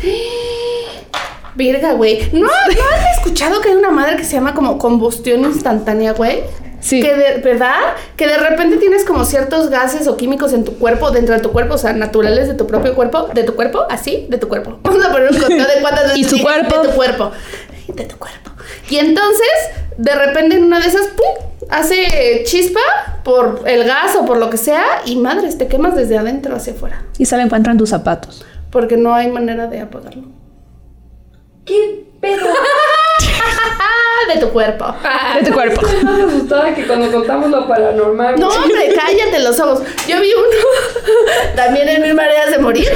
¡Qué 0.00 1.47
Virga, 1.58 1.92
güey. 1.94 2.30
¿No, 2.32 2.46
¿No 2.46 2.46
has 2.46 3.18
escuchado 3.18 3.60
que 3.60 3.70
hay 3.70 3.74
una 3.74 3.90
madre 3.90 4.16
que 4.16 4.22
se 4.22 4.34
llama 4.34 4.54
como 4.54 4.78
combustión 4.78 5.40
instantánea, 5.40 6.12
güey? 6.12 6.44
Sí. 6.78 7.02
Que 7.02 7.16
de, 7.16 7.40
¿Verdad? 7.40 7.74
Que 8.16 8.28
de 8.28 8.38
repente 8.38 8.76
tienes 8.76 9.04
como 9.04 9.24
ciertos 9.24 9.68
gases 9.68 10.06
o 10.06 10.16
químicos 10.16 10.52
en 10.52 10.64
tu 10.64 10.78
cuerpo, 10.78 11.10
dentro 11.10 11.34
de 11.34 11.40
tu 11.40 11.50
cuerpo, 11.50 11.74
o 11.74 11.78
sea, 11.78 11.92
naturales 11.92 12.46
de 12.46 12.54
tu 12.54 12.68
propio 12.68 12.94
cuerpo, 12.94 13.28
de 13.34 13.42
tu 13.42 13.56
cuerpo, 13.56 13.84
así, 13.90 14.28
de 14.30 14.38
tu 14.38 14.46
cuerpo. 14.46 14.78
Vamos 14.84 15.04
a 15.04 15.10
poner 15.10 15.32
un 15.32 15.36
conteo 15.36 15.66
de 15.66 15.80
cuántas 15.80 16.04
veces 16.04 16.18
¿Y 16.32 16.36
tu 16.36 16.40
cuerpo? 16.40 16.80
De 16.80 16.88
tu 16.88 16.94
cuerpo. 16.94 17.32
De 17.88 18.04
tu 18.04 18.16
cuerpo. 18.16 18.50
Y 18.88 18.98
entonces, 18.98 19.48
de 19.96 20.14
repente 20.14 20.56
en 20.56 20.62
una 20.62 20.78
de 20.78 20.86
esas, 20.86 21.08
¡pum! 21.08 21.44
Hace 21.70 22.44
chispa 22.46 22.80
por 23.24 23.64
el 23.66 23.84
gas 23.84 24.14
o 24.14 24.24
por 24.24 24.36
lo 24.36 24.48
que 24.48 24.58
sea 24.58 24.84
y 25.04 25.16
madres, 25.16 25.58
te 25.58 25.66
quemas 25.66 25.96
desde 25.96 26.16
adentro 26.16 26.54
hacia 26.54 26.72
afuera. 26.72 27.02
Y 27.18 27.26
se 27.26 27.36
la 27.36 27.42
encuentra 27.42 27.72
en 27.72 27.78
tus 27.78 27.90
zapatos. 27.90 28.44
Porque 28.70 28.96
no 28.96 29.12
hay 29.12 29.28
manera 29.28 29.66
de 29.66 29.80
apagarlo. 29.80 30.37
¿Qué 31.68 32.04
pedo? 32.18 32.46
De 34.34 34.40
tu 34.40 34.48
cuerpo. 34.50 34.86
De 35.38 35.46
tu 35.46 35.52
cuerpo. 35.52 35.86
Estoy 35.86 36.04
más 36.04 36.20
asustada 36.20 36.74
que 36.74 36.86
cuando 36.86 37.12
contamos 37.12 37.50
lo 37.50 37.68
paranormal. 37.68 38.40
No, 38.40 38.48
hombre, 38.48 38.94
cállate 38.94 39.38
los 39.40 39.60
ojos. 39.60 39.82
Yo 40.06 40.20
vi 40.20 40.30
uno, 40.32 40.56
también 41.56 41.88
en 41.88 42.02
Mil 42.02 42.14
Maneras 42.14 42.50
de 42.50 42.58
Morir, 42.58 42.88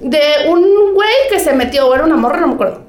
de 0.00 0.20
un 0.48 0.94
güey 0.94 1.14
que 1.30 1.40
se 1.40 1.52
metió, 1.52 1.88
o 1.88 1.94
era 1.94 2.04
una 2.04 2.16
morra, 2.16 2.40
no 2.40 2.48
me 2.48 2.54
acuerdo. 2.54 2.82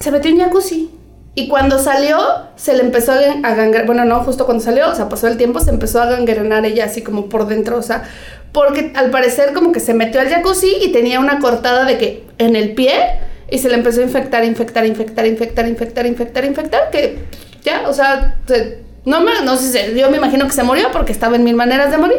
Se 0.00 0.10
metió 0.10 0.30
en 0.30 0.40
jacuzzi. 0.40 0.90
Y 1.36 1.48
cuando 1.48 1.78
salió, 1.78 2.18
se 2.54 2.74
le 2.74 2.82
empezó 2.82 3.12
a 3.12 3.16
gangrenar. 3.16 3.86
Bueno, 3.86 4.04
no, 4.04 4.20
justo 4.20 4.46
cuando 4.46 4.62
salió, 4.62 4.88
o 4.88 4.94
sea, 4.94 5.08
pasó 5.08 5.26
el 5.26 5.36
tiempo, 5.36 5.58
se 5.58 5.70
empezó 5.70 6.00
a 6.00 6.06
gangrenar 6.06 6.64
ella 6.64 6.84
así 6.84 7.02
como 7.02 7.28
por 7.28 7.48
dentro, 7.48 7.76
o 7.76 7.82
sea, 7.82 8.04
porque 8.52 8.92
al 8.94 9.10
parecer 9.10 9.52
como 9.52 9.72
que 9.72 9.80
se 9.80 9.94
metió 9.94 10.20
al 10.20 10.28
jacuzzi 10.28 10.76
y 10.80 10.92
tenía 10.92 11.18
una 11.18 11.40
cortada 11.40 11.84
de 11.84 11.98
que 11.98 12.24
en 12.38 12.54
el 12.54 12.74
pie 12.74 13.18
y 13.50 13.58
se 13.58 13.68
le 13.68 13.74
empezó 13.74 14.00
a 14.00 14.04
infectar, 14.04 14.44
infectar, 14.44 14.86
infectar, 14.86 15.26
infectar, 15.26 15.66
infectar, 15.66 16.06
infectar, 16.06 16.44
infectar, 16.44 16.90
que 16.90 17.18
ya, 17.64 17.88
o 17.88 17.92
sea, 17.92 18.36
se- 18.46 18.82
no, 19.04 19.20
me, 19.20 19.32
no 19.44 19.56
sé, 19.56 19.90
si- 19.92 19.98
yo 20.00 20.10
me 20.10 20.16
imagino 20.16 20.46
que 20.46 20.52
se 20.52 20.62
murió 20.62 20.88
porque 20.92 21.12
estaba 21.12 21.36
en 21.36 21.44
mil 21.44 21.54
maneras 21.56 21.90
de 21.90 21.98
morir, 21.98 22.18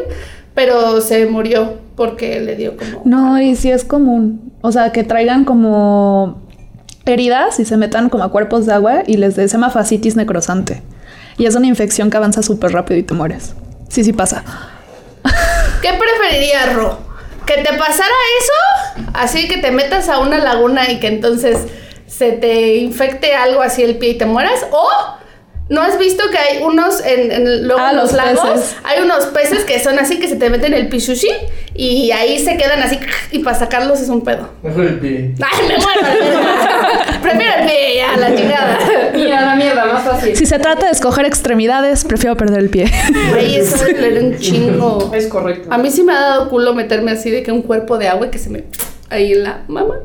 pero 0.53 1.01
se 1.01 1.25
murió 1.25 1.79
porque 1.95 2.39
le 2.39 2.55
dio 2.55 2.77
como... 2.77 3.01
No, 3.05 3.41
y 3.41 3.55
sí 3.55 3.71
es 3.71 3.83
común. 3.83 4.53
O 4.61 4.71
sea, 4.71 4.91
que 4.91 5.03
traigan 5.03 5.45
como 5.45 6.41
heridas 7.05 7.59
y 7.59 7.65
se 7.65 7.77
metan 7.77 8.09
como 8.09 8.23
a 8.23 8.31
cuerpos 8.31 8.65
de 8.65 8.73
agua 8.73 9.03
y 9.05 9.17
les 9.17 9.35
dé, 9.35 9.47
se 9.47 9.53
llama 9.53 9.69
fascitis 9.69 10.15
necrosante. 10.15 10.81
Y 11.37 11.45
es 11.45 11.55
una 11.55 11.67
infección 11.67 12.09
que 12.09 12.17
avanza 12.17 12.41
súper 12.41 12.71
rápido 12.71 12.99
y 12.99 13.03
te 13.03 13.13
mueres. 13.13 13.53
Sí, 13.89 14.03
sí 14.03 14.13
pasa. 14.13 14.43
¿Qué 15.81 15.89
preferirías, 15.89 16.73
Ro? 16.75 16.97
¿Que 17.45 17.61
te 17.61 17.73
pasara 17.73 18.13
eso? 18.39 19.03
Así 19.13 19.47
que 19.47 19.57
te 19.57 19.71
metas 19.71 20.09
a 20.09 20.19
una 20.19 20.39
laguna 20.39 20.89
y 20.89 20.99
que 20.99 21.07
entonces 21.07 21.57
se 22.07 22.31
te 22.31 22.75
infecte 22.75 23.35
algo 23.35 23.61
así 23.61 23.83
el 23.83 23.97
pie 23.97 24.11
y 24.11 24.17
te 24.17 24.25
mueras. 24.25 24.65
¿O 24.71 24.87
no 25.67 25.81
has 25.81 25.97
visto 25.97 26.23
que 26.29 26.37
hay 26.37 26.61
unos 26.63 27.03
en, 27.03 27.31
en- 27.31 27.67
luego 27.67 27.81
Ah, 27.81 27.91
en 27.91 27.97
los, 27.97 28.11
los 28.11 28.13
lagos? 28.13 28.49
peces. 28.49 28.75
Hay 28.83 29.01
unos 29.01 29.25
peces 29.25 29.63
que 29.65 29.79
son 29.79 29.97
así 29.99 30.19
que 30.19 30.27
se 30.27 30.35
te 30.35 30.49
meten 30.49 30.73
el 30.73 30.87
pichushi 30.89 31.27
y 31.73 32.11
ahí 32.11 32.37
se 32.39 32.55
quedan 32.57 32.81
así 32.83 32.99
y 33.31 33.39
para 33.39 33.57
sacarlos 33.57 33.99
es 33.99 34.09
un 34.09 34.21
pedo. 34.23 34.49
Mejor 34.63 34.85
el 34.85 34.99
pie. 34.99 35.33
¡Ay, 35.41 35.67
me 35.67 35.77
muero! 35.77 36.01
Prefiero 37.21 37.53
el 37.59 37.65
pie 37.65 37.95
ya, 37.97 38.17
la 38.17 38.35
chingada. 38.35 38.79
Y 39.17 39.31
a 39.31 39.41
la 39.41 39.55
mierda, 39.55 39.85
más 39.85 40.03
fácil. 40.03 40.35
Si 40.35 40.45
se 40.45 40.59
trata 40.59 40.85
de 40.85 40.91
escoger 40.91 41.25
extremidades, 41.25 42.03
prefiero 42.05 42.35
perder 42.37 42.59
el 42.59 42.69
pie. 42.69 42.91
Güey, 43.31 43.55
eso 43.55 43.83
me 43.83 43.93
duele 43.93 44.19
un 44.21 44.37
chingo. 44.37 45.11
Es 45.13 45.27
correcto. 45.27 45.67
A 45.71 45.77
mí 45.77 45.89
sí 45.91 46.03
me 46.03 46.13
ha 46.13 46.19
dado 46.21 46.49
culo 46.49 46.73
meterme 46.75 47.11
así 47.11 47.31
de 47.31 47.41
que 47.43 47.51
un 47.51 47.61
cuerpo 47.63 47.97
de 47.97 48.07
agua 48.07 48.27
y 48.27 48.29
que 48.29 48.37
se 48.39 48.49
me... 48.49 48.65
Ahí 49.09 49.33
en 49.33 49.43
la 49.43 49.63
mamá. 49.67 49.95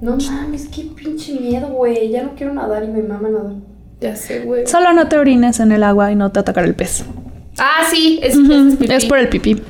No 0.00 0.16
mames, 0.16 0.68
qué 0.68 0.82
pinche 0.94 1.32
miedo, 1.32 1.68
güey. 1.68 2.10
Ya 2.10 2.22
no 2.22 2.34
quiero 2.36 2.52
nadar 2.52 2.84
y 2.84 2.88
me 2.88 3.02
mama 3.02 3.28
nadar. 3.30 3.52
Ya 4.00 4.14
sé, 4.14 4.40
güey. 4.40 4.66
Solo 4.66 4.92
no 4.92 5.08
te 5.08 5.16
orines 5.16 5.58
en 5.60 5.72
el 5.72 5.82
agua 5.82 6.12
y 6.12 6.16
no 6.16 6.30
te 6.30 6.40
atacar 6.40 6.64
el 6.64 6.74
pez. 6.74 7.04
Ah, 7.58 7.82
sí, 7.90 8.20
es, 8.22 8.36
Ujú, 8.36 8.52
es 8.52 8.76
pipí. 8.76 8.92
Es 8.94 9.04
por 9.06 9.18
el 9.18 9.28
pipí. 9.28 9.62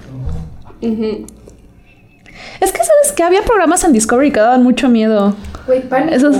Es 2.60 2.72
que, 2.72 2.78
¿sabes 2.78 3.12
que 3.14 3.22
Había 3.22 3.42
programas 3.42 3.84
en 3.84 3.92
Discovery 3.92 4.32
que 4.32 4.40
daban 4.40 4.62
mucho 4.62 4.88
miedo. 4.88 5.36
Güey, 5.66 5.82
pánico. 5.88 6.14
Esos, 6.14 6.36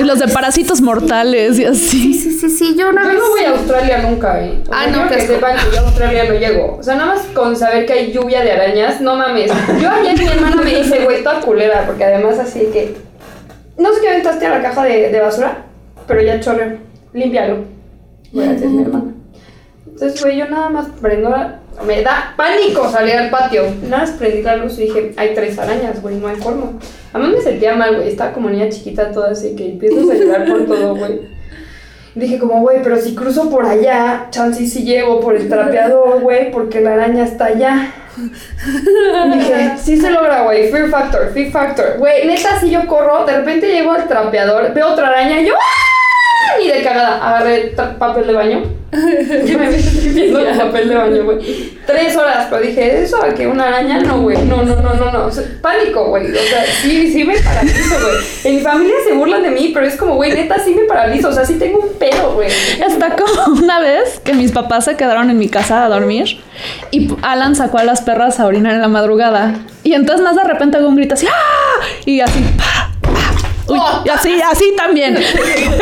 los 0.00 0.18
de 0.18 0.28
parásitos 0.28 0.80
mortales 0.80 1.58
y 1.58 1.64
así. 1.64 2.14
Sí, 2.14 2.30
sí, 2.32 2.48
sí, 2.50 2.74
yo 2.76 2.90
una 2.90 3.02
Yo 3.02 3.08
vez... 3.08 3.18
no 3.18 3.28
voy 3.30 3.40
a 3.44 3.50
Australia 3.50 4.02
nunca, 4.08 4.44
eh. 4.44 4.62
O 4.68 4.70
Ah, 4.72 4.86
no, 4.86 5.08
que 5.08 5.20
sepan 5.20 5.56
que 5.56 5.76
yo 5.76 5.82
a 5.82 5.86
Australia 5.86 6.24
no 6.24 6.34
llego. 6.34 6.76
O 6.78 6.82
sea, 6.82 6.94
nada 6.94 7.14
más 7.14 7.22
con 7.34 7.56
saber 7.56 7.86
que 7.86 7.92
hay 7.92 8.12
lluvia 8.12 8.42
de 8.42 8.52
arañas, 8.52 9.00
no 9.00 9.16
mames. 9.16 9.50
Yo 9.80 9.90
ayer 9.90 10.18
mi 10.18 10.26
hermana 10.26 10.62
me 10.62 10.74
dice, 10.76 11.04
güey, 11.04 11.22
toda 11.24 11.40
culera, 11.40 11.86
porque 11.86 12.04
además 12.04 12.38
así 12.38 12.60
que. 12.72 13.07
No 13.78 13.94
sé 13.94 14.00
qué 14.00 14.08
aventaste 14.08 14.44
a 14.44 14.50
la 14.50 14.62
caja 14.62 14.84
de, 14.84 15.20
basura, 15.20 15.64
pero 16.06 16.20
ya 16.20 16.40
chorreo. 16.40 16.78
Límpialo. 17.12 17.58
Voy 18.32 18.44
a 18.44 18.52
decir 18.52 18.68
mi 18.68 18.82
hermana. 18.82 19.14
Entonces, 19.86 20.20
güey, 20.20 20.36
yo 20.36 20.48
nada 20.48 20.68
más 20.68 20.88
prendo 21.00 21.30
la... 21.30 21.60
Me 21.86 22.02
da 22.02 22.34
pánico 22.36 22.90
salir 22.90 23.14
al 23.14 23.30
patio. 23.30 23.62
Nada 23.88 24.02
más 24.02 24.10
prendí 24.10 24.42
la 24.42 24.56
luz 24.56 24.78
y 24.78 24.82
dije, 24.82 25.12
hay 25.16 25.32
tres 25.32 25.56
arañas, 25.58 26.02
güey, 26.02 26.16
no 26.16 26.26
hay 26.26 26.36
forma. 26.36 26.72
Además 27.12 27.36
me 27.36 27.40
sentía 27.40 27.74
mal, 27.76 27.96
güey. 27.96 28.08
Estaba 28.08 28.32
como 28.32 28.50
niña 28.50 28.68
chiquita 28.68 29.12
toda 29.12 29.30
así 29.30 29.54
que 29.54 29.70
empiezas 29.70 30.10
a 30.10 30.14
llorar 30.14 30.48
por 30.48 30.66
todo, 30.66 30.96
güey. 30.96 31.20
Dije 32.16 32.38
como, 32.40 32.60
güey, 32.62 32.82
pero 32.82 33.00
si 33.00 33.14
cruzo 33.14 33.48
por 33.48 33.64
allá, 33.64 34.26
chance 34.30 34.66
si 34.66 34.82
llego 34.82 35.20
por 35.20 35.36
el 35.36 35.48
trapeador, 35.48 36.20
güey, 36.20 36.50
porque 36.50 36.80
la 36.80 36.94
araña 36.94 37.24
está 37.24 37.46
allá. 37.46 37.92
Dije, 39.34 39.76
sí 39.82 40.00
se 40.00 40.10
logra, 40.10 40.42
güey, 40.42 40.70
fear 40.70 40.88
factor, 40.88 41.32
fear 41.32 41.50
factor. 41.50 41.98
Güey, 41.98 42.26
neta, 42.26 42.58
si 42.60 42.70
yo 42.70 42.86
corro, 42.86 43.24
de 43.24 43.38
repente 43.38 43.68
llego 43.68 43.92
al 43.92 44.08
trapeador, 44.08 44.72
veo 44.74 44.88
otra 44.88 45.08
araña 45.08 45.40
y 45.40 45.46
yo, 45.46 45.54
¡ah! 45.54 45.87
Ni 46.58 46.68
de 46.68 46.82
cagada, 46.82 47.28
agarré 47.28 47.74
papel 47.98 48.26
de 48.26 48.32
baño. 48.32 48.62
Y 48.90 48.96
me 49.56 49.68
vi 49.68 49.74
escribiendo 49.74 50.40
el 50.40 50.56
papel 50.56 50.88
de 50.88 50.94
baño, 50.94 51.24
güey. 51.24 51.38
Tres 51.86 52.16
horas, 52.16 52.46
pero 52.48 52.62
dije, 52.62 53.02
¿eso 53.02 53.22
a 53.22 53.34
que 53.34 53.46
una 53.46 53.68
araña? 53.68 54.00
No, 54.00 54.22
güey, 54.22 54.38
no, 54.44 54.62
no, 54.62 54.76
no, 54.76 54.94
no, 54.94 55.12
no. 55.12 55.26
O 55.26 55.30
sea, 55.30 55.44
pánico, 55.60 56.06
güey. 56.06 56.30
O 56.30 56.34
sea, 56.34 56.64
sí, 56.80 57.12
sí 57.12 57.24
me 57.24 57.38
paralizo, 57.38 57.94
güey. 58.00 58.16
En 58.44 58.54
mi 58.56 58.60
familia 58.62 58.94
se 59.06 59.12
burlan 59.12 59.42
de 59.42 59.50
mí, 59.50 59.72
pero 59.74 59.86
es 59.86 59.96
como, 59.96 60.14
güey, 60.14 60.32
neta, 60.32 60.58
sí 60.58 60.74
me 60.74 60.84
paralizo. 60.84 61.28
O 61.28 61.32
sea, 61.32 61.44
sí 61.44 61.58
tengo 61.58 61.80
un 61.80 61.98
pedo, 61.98 62.32
güey. 62.34 62.48
Está 62.48 63.14
como 63.14 63.58
una 63.60 63.78
vez 63.78 64.20
que 64.24 64.32
mis 64.32 64.52
papás 64.52 64.86
se 64.86 64.96
quedaron 64.96 65.28
en 65.28 65.38
mi 65.38 65.48
casa 65.48 65.84
a 65.84 65.88
dormir 65.88 66.40
y 66.90 67.10
Alan 67.22 67.56
sacó 67.56 67.78
a 67.78 67.84
las 67.84 68.00
perras 68.00 68.40
a 68.40 68.46
orinar 68.46 68.74
en 68.74 68.80
la 68.80 68.88
madrugada. 68.88 69.54
Y 69.84 69.92
entonces 69.92 70.24
más 70.24 70.34
de 70.34 70.44
repente 70.44 70.78
hago 70.78 70.88
un 70.88 70.96
grito 70.96 71.14
así 71.14 71.26
¡ah! 71.26 71.84
Y 72.04 72.20
así 72.20 72.40
¡pa! 72.56 72.87
Uy, 73.68 73.78
y 74.04 74.08
así, 74.08 74.40
así 74.40 74.74
también. 74.76 75.18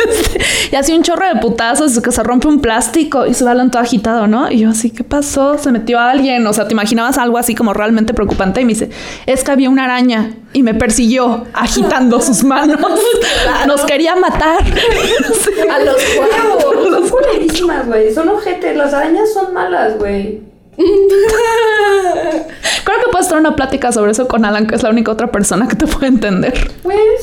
y 0.71 0.75
así 0.75 0.93
un 0.93 1.03
chorro 1.03 1.27
de 1.27 1.39
putazos 1.39 1.99
que 1.99 2.11
se 2.11 2.23
rompe 2.23 2.47
un 2.47 2.59
plástico 2.59 3.25
y 3.25 3.33
su 3.33 3.47
Alan 3.47 3.71
todo 3.71 3.81
agitado, 3.81 4.27
¿no? 4.27 4.51
Y 4.51 4.59
yo 4.59 4.69
así, 4.69 4.91
¿qué 4.91 5.03
pasó? 5.03 5.57
Se 5.57 5.71
metió 5.71 5.99
alguien. 5.99 6.45
O 6.47 6.53
sea, 6.53 6.67
te 6.67 6.73
imaginabas 6.73 7.17
algo 7.17 7.37
así 7.37 7.55
como 7.55 7.73
realmente 7.73 8.13
preocupante. 8.13 8.61
Y 8.61 8.65
me 8.65 8.73
dice, 8.73 8.89
es 9.25 9.43
que 9.43 9.51
había 9.51 9.69
una 9.69 9.85
araña 9.85 10.35
y 10.53 10.63
me 10.63 10.73
persiguió 10.73 11.45
agitando 11.53 12.21
sus 12.21 12.43
manos. 12.43 12.79
Nos 13.67 13.81
quería 13.85 14.15
matar. 14.15 14.59
A 14.63 15.79
los 15.79 15.97
Huevos, 16.17 17.09
son 17.57 17.87
güey. 17.87 18.13
Son 18.13 18.29
ojetes. 18.29 18.75
Las 18.75 18.93
arañas 18.93 19.33
son 19.33 19.53
malas, 19.53 19.97
güey. 19.97 20.46
Creo 22.83 22.99
que 23.03 23.11
puedes 23.11 23.27
tener 23.27 23.41
una 23.41 23.55
plática 23.55 23.91
sobre 23.91 24.11
eso 24.11 24.27
con 24.27 24.45
Alan, 24.45 24.67
que 24.67 24.75
es 24.75 24.83
la 24.83 24.89
única 24.91 25.11
otra 25.11 25.27
persona 25.31 25.67
que 25.67 25.75
te 25.75 25.87
puede 25.87 26.07
entender. 26.07 26.53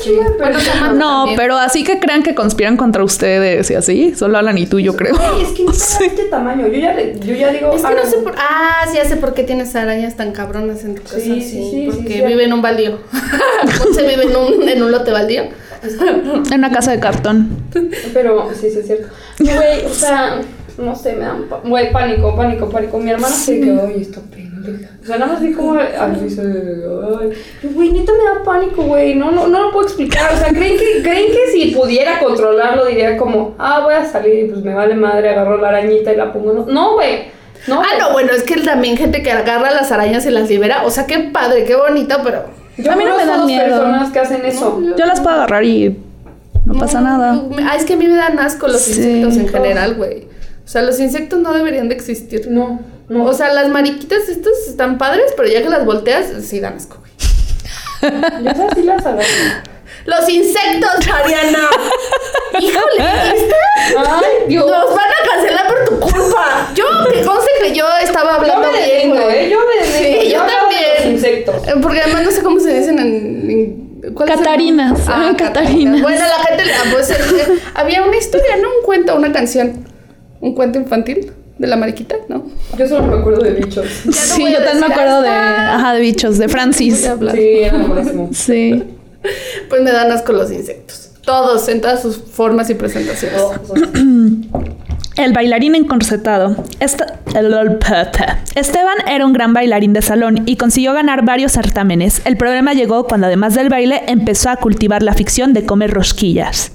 Sí, 0.03 0.11
pero 0.37 0.57
No, 0.93 1.17
también. 1.19 1.37
pero 1.37 1.57
así 1.57 1.83
que 1.83 1.99
crean 1.99 2.21
que 2.21 2.35
conspiran 2.35 2.77
contra 2.77 3.03
ustedes 3.03 3.71
y 3.71 3.75
así, 3.75 4.13
solo 4.15 4.37
Alan 4.37 4.57
y 4.57 4.67
tú, 4.67 4.79
yo 4.79 4.95
creo. 4.95 5.15
Güey, 5.15 5.41
es 5.43 5.49
que 5.53 5.63
no 5.63 5.71
este 6.05 6.25
tamaño. 6.29 6.67
Yo 6.67 6.77
ya, 6.79 6.93
le- 6.93 7.17
yo 7.19 7.33
ya 7.33 7.51
digo. 7.51 7.73
Es 7.73 7.81
que 7.81 7.87
ah, 7.87 7.95
no 8.03 8.09
sé 8.09 8.17
por... 8.17 8.35
Ah, 8.37 8.85
sí, 8.91 8.97
ya 8.97 9.05
sé 9.05 9.15
por 9.17 9.33
qué 9.33 9.43
tienes 9.43 9.75
arañas 9.75 10.15
tan 10.15 10.31
cabronas 10.33 10.83
en 10.83 10.95
tu 10.95 11.01
casa. 11.03 11.15
Sí, 11.19 11.41
Sí, 11.41 11.41
sí, 11.41 11.69
sí, 11.71 11.85
Porque 11.91 12.13
sí, 12.13 12.19
sí. 12.19 12.25
vive 12.25 12.43
en 12.43 12.53
un 12.53 12.61
baldío. 12.61 12.99
se 13.93 14.01
vive 14.07 14.23
en 14.25 14.35
un, 14.35 14.69
en 14.69 14.83
un 14.83 14.91
lote 14.91 15.11
baldío. 15.11 15.43
En 16.51 16.53
una 16.59 16.71
casa 16.71 16.91
de 16.91 16.99
cartón. 16.99 17.49
Pero 18.13 18.49
sí, 18.53 18.69
sí, 18.71 18.79
es 18.79 18.85
cierto. 18.87 19.07
Güey, 19.39 19.85
o 19.85 19.93
sea, 19.93 20.41
no 20.77 20.95
sé, 20.95 21.13
me 21.13 21.25
dan. 21.25 21.45
Güey, 21.63 21.91
pánico, 21.91 22.35
pánico, 22.35 22.69
pánico. 22.69 22.97
Mi 22.99 23.11
hermana 23.11 23.33
se 23.33 23.59
quedó 23.61 23.89
y 23.89 24.01
esto 24.01 24.21
pendeja. 24.21 24.89
O 25.01 25.05
sea, 25.05 25.17
nada 25.17 25.33
más 25.33 25.41
vi 25.41 25.53
como. 25.53 25.75
Ay. 25.75 27.29
Güey, 27.63 27.91
neta 27.91 28.11
me 28.13 28.23
da 28.39 28.43
pánico, 28.43 28.83
güey. 28.83 29.15
No, 29.15 29.31
no, 29.31 29.47
no 29.47 29.61
lo 29.63 29.71
puedo 29.71 29.85
explicar. 29.87 30.33
O 30.33 30.37
sea, 30.37 30.49
¿creen 30.49 30.77
que, 30.77 31.01
¿creen 31.03 31.27
que 31.31 31.51
si 31.51 31.75
pudiera 31.75 32.19
controlarlo 32.19 32.85
diría 32.85 33.17
como, 33.17 33.55
ah, 33.57 33.81
voy 33.83 33.93
a 33.93 34.05
salir 34.05 34.45
y 34.45 34.47
pues 34.49 34.63
me 34.63 34.73
vale 34.73 34.95
madre, 34.95 35.29
agarro 35.29 35.57
la 35.57 35.69
arañita 35.69 36.11
y 36.13 36.15
la 36.17 36.31
pongo? 36.33 36.53
No, 36.53 36.65
no 36.65 36.93
güey. 36.95 37.33
No, 37.67 37.81
Ah, 37.81 37.85
no, 37.99 38.11
bueno, 38.13 38.31
es 38.31 38.43
que 38.43 38.57
también 38.61 38.95
gente 38.95 39.23
que 39.23 39.31
agarra 39.31 39.71
las 39.71 39.91
arañas 39.91 40.25
y 40.25 40.29
las 40.29 40.49
libera. 40.49 40.83
O 40.85 40.91
sea, 40.91 41.07
qué 41.07 41.17
padre, 41.19 41.63
qué 41.63 41.75
bonito, 41.75 42.17
pero... 42.23 42.43
Yo 42.77 42.91
A 42.91 42.95
mí 42.95 43.05
no 43.05 43.15
me 43.17 43.25
dan 43.25 43.37
dos 43.39 43.45
miedo. 43.47 43.63
personas 43.65 44.11
que 44.11 44.19
hacen 44.19 44.45
eso. 44.45 44.81
Yo 44.97 45.05
las 45.05 45.19
puedo 45.21 45.35
agarrar 45.35 45.63
y 45.63 45.97
no 46.65 46.73
pasa 46.77 46.99
nada. 47.01 47.41
Ah, 47.63 47.75
es 47.75 47.85
que 47.85 47.93
a 47.93 47.97
mí 47.97 48.05
me 48.07 48.15
dan 48.15 48.37
asco 48.37 48.67
los 48.67 48.81
Sí. 48.81 48.99
insectos 49.01 49.37
en 49.37 49.47
general, 49.47 49.95
güey. 49.95 50.27
O 50.65 50.67
sea, 50.67 50.81
los 50.81 50.99
insectos 50.99 51.39
no 51.39 51.53
deberían 51.53 51.89
de 51.89 51.95
existir. 51.95 52.47
No, 52.49 52.81
no. 53.07 53.23
O 53.25 53.33
sea, 53.33 53.53
las 53.53 53.69
mariquitas 53.69 54.27
estas 54.27 54.57
están 54.67 54.97
padres, 54.97 55.31
pero 55.37 55.47
ya 55.47 55.61
que 55.61 55.69
las 55.69 55.85
volteas, 55.85 56.25
sí 56.43 56.59
dan 56.59 56.73
asco, 56.77 56.97
güey. 56.99 58.13
yo 58.43 58.49
esas 58.51 58.71
sí 58.75 58.81
las 58.83 59.05
agarro. 59.05 59.23
Los 60.05 60.29
insectos, 60.29 61.07
Mariana. 61.07 61.59
Híjole, 62.59 63.31
¿viste? 63.33 63.55
Ay, 63.97 64.47
Dios. 64.47 64.65
Nos 64.69 64.89
van 64.95 64.99
a 65.09 65.29
cancelar 65.29 65.67
por 65.67 65.85
tu 65.85 65.99
culpa. 65.99 66.69
Yo, 66.75 66.85
que 67.11 67.21
conste 67.25 67.49
que 67.63 67.73
yo 67.75 67.85
estaba 68.03 68.31
Yo 68.31 68.37
hablando 68.37 68.71
me 68.71 68.77
bien, 68.77 68.87
detengo, 69.09 69.23
güey. 69.23 69.45
¿eh? 69.45 69.49
Yo 69.49 69.59
me 69.59 69.85
detengo. 69.87 70.21
Sí, 70.21 70.29
yo 70.31 70.39
también. 70.39 70.81
Los 70.97 71.05
insectos. 71.07 71.67
Eh, 71.67 71.73
Porque 71.81 72.01
además 72.01 72.23
no 72.23 72.31
sé 72.31 72.41
cómo 72.43 72.59
se 72.59 72.73
dicen 72.79 72.99
en. 72.99 73.49
en- 73.49 74.13
¿cuál 74.13 74.29
es 74.29 74.35
el- 74.37 74.43
Catarinas, 74.43 74.99
ah, 75.07 75.33
Catarinas. 75.37 76.01
Bueno, 76.01 76.19
la 76.25 76.43
gente 76.45 76.65
le 76.65 76.73
pues, 76.91 77.09
eh, 77.09 77.15
había 77.73 78.03
una 78.03 78.15
historia, 78.17 78.57
¿no? 78.57 78.67
Un 78.79 78.83
cuento, 78.85 79.15
una 79.15 79.31
canción. 79.31 79.87
Un 80.45 80.53
cuento 80.53 80.77
infantil 80.77 81.31
de 81.57 81.67
la 81.67 81.75
mariquita, 81.75 82.17
¿no? 82.29 82.45
Yo 82.77 82.87
solo 82.87 83.07
me 83.07 83.17
acuerdo 83.17 83.41
de 83.41 83.51
bichos. 83.53 83.83
no 84.05 84.11
Sí, 84.11 84.43
yo 84.43 84.57
también 84.57 84.81
me 84.81 84.85
acuerdo 84.93 85.23
de, 85.23 85.29
ajá, 85.29 85.95
de 85.95 86.01
bichos, 86.01 86.37
de 86.37 86.47
Francis. 86.47 87.09
Sí, 87.33 87.39
era 87.39 87.79
lo 87.79 87.87
máximo. 87.87 88.29
Sí. 88.33 88.83
Pues 89.69 89.81
me 89.81 89.91
dan 89.91 90.11
asco 90.11 90.33
los 90.33 90.51
insectos. 90.51 91.09
Todos, 91.23 91.67
en 91.67 91.81
todas 91.81 92.03
sus 92.03 92.17
formas 92.17 92.69
y 92.69 92.75
presentaciones. 92.75 93.41
El 95.17 95.31
bailarín 95.31 95.75
encorsetado. 95.75 96.55
Esta- 96.81 97.19
Esteban 98.55 98.97
era 99.07 99.25
un 99.25 99.31
gran 99.33 99.53
bailarín 99.53 99.93
de 99.93 100.01
salón 100.01 100.43
y 100.45 100.57
consiguió 100.57 100.93
ganar 100.93 101.23
varios 101.23 101.53
certámenes. 101.53 102.21
El 102.25 102.35
problema 102.37 102.73
llegó 102.73 103.05
cuando 103.07 103.27
además 103.27 103.55
del 103.55 103.69
baile 103.69 104.03
empezó 104.07 104.49
a 104.49 104.57
cultivar 104.57 105.03
la 105.03 105.13
ficción 105.13 105.53
de 105.53 105.65
comer 105.65 105.91
rosquillas. 105.91 106.71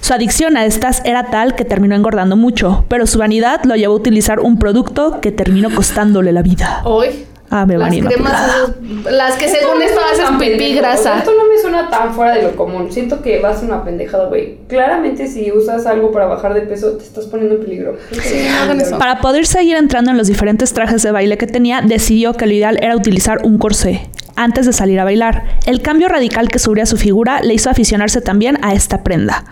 Su 0.00 0.14
adicción 0.14 0.56
a 0.56 0.64
estas 0.64 1.02
era 1.04 1.30
tal 1.30 1.54
que 1.54 1.64
terminó 1.64 1.94
engordando 1.94 2.36
mucho, 2.36 2.84
pero 2.88 3.06
su 3.06 3.18
vanidad 3.18 3.62
lo 3.64 3.76
llevó 3.76 3.94
a 3.94 3.96
utilizar 3.98 4.40
un 4.40 4.58
producto 4.58 5.20
que 5.20 5.30
terminó 5.32 5.68
costándole 5.74 6.32
la 6.32 6.42
vida. 6.42 6.80
Hoy, 6.84 7.26
Ave 7.48 7.78
las 7.78 7.88
María 7.90 8.04
cremas, 8.08 8.32
esas- 8.48 9.12
las 9.12 9.34
que 9.36 9.48
según 9.48 9.80
esto 9.80 10.00
haces 10.12 10.24
Tan 10.24 10.38
pipí 10.38 10.74
grasa. 10.74 11.22
Suena 11.66 11.90
tan 11.90 12.14
fuera 12.14 12.34
de 12.34 12.42
lo 12.42 12.54
común. 12.54 12.92
Siento 12.92 13.22
que 13.22 13.40
vas 13.40 13.62
a 13.62 13.66
una 13.66 13.84
pendejada, 13.84 14.26
güey. 14.28 14.58
Claramente, 14.68 15.26
si 15.26 15.50
usas 15.50 15.84
algo 15.86 16.12
para 16.12 16.26
bajar 16.26 16.54
de 16.54 16.62
peso, 16.62 16.92
te 16.92 17.04
estás 17.04 17.26
poniendo 17.26 17.56
en 17.56 17.60
peligro. 17.60 17.96
Sí, 18.12 18.46
hagan 18.46 18.80
eso. 18.80 18.98
Para 18.98 19.20
poder 19.20 19.46
seguir 19.46 19.76
entrando 19.76 20.12
en 20.12 20.16
los 20.16 20.28
diferentes 20.28 20.72
trajes 20.72 21.02
de 21.02 21.10
baile 21.10 21.36
que 21.36 21.46
tenía, 21.46 21.80
decidió 21.82 22.34
que 22.34 22.46
lo 22.46 22.52
ideal 22.52 22.78
era 22.80 22.94
utilizar 22.94 23.40
un 23.42 23.58
corsé 23.58 24.08
antes 24.36 24.66
de 24.66 24.72
salir 24.72 25.00
a 25.00 25.04
bailar. 25.04 25.44
El 25.64 25.80
cambio 25.80 26.08
radical 26.08 26.48
que 26.48 26.58
subía 26.58 26.86
su 26.86 26.98
figura 26.98 27.40
le 27.40 27.54
hizo 27.54 27.70
aficionarse 27.70 28.20
también 28.20 28.58
a 28.62 28.74
esta 28.74 29.02
prenda. 29.02 29.44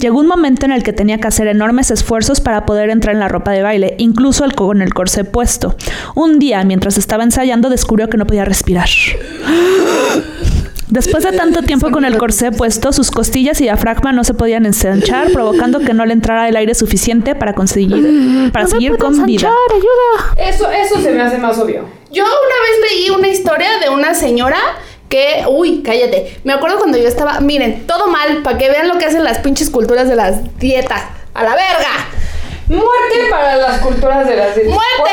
Llegó 0.00 0.18
un 0.18 0.26
momento 0.26 0.64
en 0.64 0.72
el 0.72 0.82
que 0.82 0.94
tenía 0.94 1.18
que 1.18 1.28
hacer 1.28 1.46
enormes 1.46 1.90
esfuerzos 1.90 2.40
para 2.40 2.64
poder 2.64 2.88
entrar 2.88 3.14
en 3.14 3.20
la 3.20 3.28
ropa 3.28 3.52
de 3.52 3.62
baile, 3.62 3.94
incluso 3.98 4.44
el, 4.44 4.54
con 4.54 4.80
el 4.80 4.94
corsé 4.94 5.24
puesto. 5.24 5.76
Un 6.14 6.38
día, 6.38 6.64
mientras 6.64 6.96
estaba 6.96 7.22
ensayando, 7.22 7.68
descubrió 7.68 8.08
que 8.08 8.16
no 8.16 8.26
podía 8.26 8.46
respirar. 8.46 8.88
Después 10.94 11.24
de 11.24 11.32
tanto 11.32 11.62
tiempo 11.62 11.90
con 11.90 12.04
el 12.04 12.16
corsé 12.18 12.52
puesto, 12.52 12.92
sus 12.92 13.10
costillas 13.10 13.60
y 13.60 13.64
diafragma 13.64 14.12
no 14.12 14.22
se 14.22 14.32
podían 14.32 14.64
ensanchar, 14.64 15.32
provocando 15.32 15.80
que 15.80 15.92
no 15.92 16.06
le 16.06 16.12
entrara 16.12 16.48
el 16.48 16.54
aire 16.54 16.72
suficiente 16.72 17.34
para 17.34 17.52
conseguir 17.52 18.52
para 18.52 18.68
seguir 18.68 18.96
con 18.96 19.26
vida. 19.26 19.50
Eso, 20.36 20.70
eso 20.70 21.00
se 21.00 21.10
me 21.10 21.20
hace 21.20 21.38
más 21.38 21.58
obvio. 21.58 21.84
Yo 22.12 22.22
una 22.22 22.30
vez 22.30 22.92
leí 22.92 23.10
una 23.10 23.26
historia 23.26 23.80
de 23.82 23.88
una 23.88 24.14
señora 24.14 24.56
que, 25.08 25.42
uy, 25.48 25.82
cállate. 25.82 26.38
Me 26.44 26.52
acuerdo 26.52 26.78
cuando 26.78 26.96
yo 26.96 27.08
estaba, 27.08 27.40
miren, 27.40 27.88
todo 27.88 28.06
mal, 28.06 28.42
para 28.44 28.56
que 28.56 28.70
vean 28.70 28.86
lo 28.86 28.96
que 28.96 29.06
hacen 29.06 29.24
las 29.24 29.38
pinches 29.38 29.70
culturas 29.70 30.08
de 30.08 30.14
las 30.14 30.56
dietas. 30.60 31.02
A 31.34 31.42
la 31.42 31.56
verga. 31.56 32.06
Muerte 32.68 33.30
para 33.30 33.56
las 33.56 33.80
culturas 33.80 34.26
de 34.26 34.36
las 34.36 34.56
¡Muerte! 34.56 35.10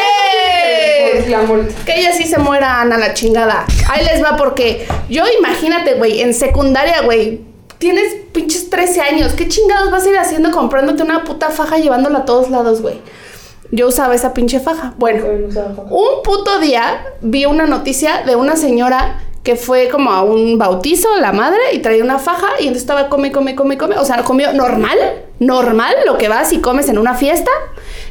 Dicen 1.13 1.23
que 1.25 1.29
La 1.29 1.41
muerte. 1.41 1.73
Que 1.85 1.99
ellas 1.99 2.15
sí 2.17 2.25
se 2.25 2.37
mueran 2.37 2.91
a 2.93 2.97
la 2.97 3.13
chingada. 3.13 3.65
Ahí 3.89 4.05
les 4.05 4.23
va 4.23 4.37
porque 4.37 4.87
yo 5.09 5.23
imagínate, 5.39 5.95
güey, 5.95 6.21
en 6.21 6.33
secundaria, 6.33 7.01
güey, 7.01 7.41
tienes 7.77 8.15
pinches 8.31 8.69
13 8.69 9.01
años. 9.01 9.33
¿Qué 9.33 9.47
chingados 9.47 9.91
vas 9.91 10.05
a 10.05 10.09
ir 10.09 10.17
haciendo 10.17 10.51
comprándote 10.51 11.03
una 11.03 11.23
puta 11.23 11.49
faja 11.49 11.77
llevándola 11.77 12.19
a 12.19 12.25
todos 12.25 12.49
lados, 12.49 12.81
güey? 12.81 13.01
Yo 13.71 13.87
usaba 13.87 14.15
esa 14.15 14.33
pinche 14.33 14.59
faja. 14.59 14.93
Bueno, 14.97 15.25
un 15.25 16.23
puto 16.23 16.59
día 16.59 17.05
vi 17.21 17.45
una 17.45 17.65
noticia 17.65 18.23
de 18.23 18.35
una 18.35 18.55
señora 18.55 19.21
que 19.43 19.55
fue 19.55 19.89
como 19.89 20.11
a 20.11 20.21
un 20.23 20.57
bautizo, 20.57 21.09
la 21.19 21.31
madre, 21.31 21.59
y 21.73 21.79
traía 21.79 22.03
una 22.03 22.19
faja 22.19 22.47
y 22.59 22.63
entonces 22.67 22.83
estaba 22.83 23.09
come, 23.09 23.31
come, 23.31 23.55
come, 23.55 23.77
come. 23.77 23.97
O 23.97 24.05
sea, 24.05 24.23
comió 24.23 24.53
normal, 24.53 24.97
normal, 25.39 25.95
lo 26.05 26.17
que 26.17 26.27
vas 26.27 26.53
y 26.53 26.59
comes 26.59 26.89
en 26.89 26.97
una 26.99 27.15
fiesta. 27.15 27.49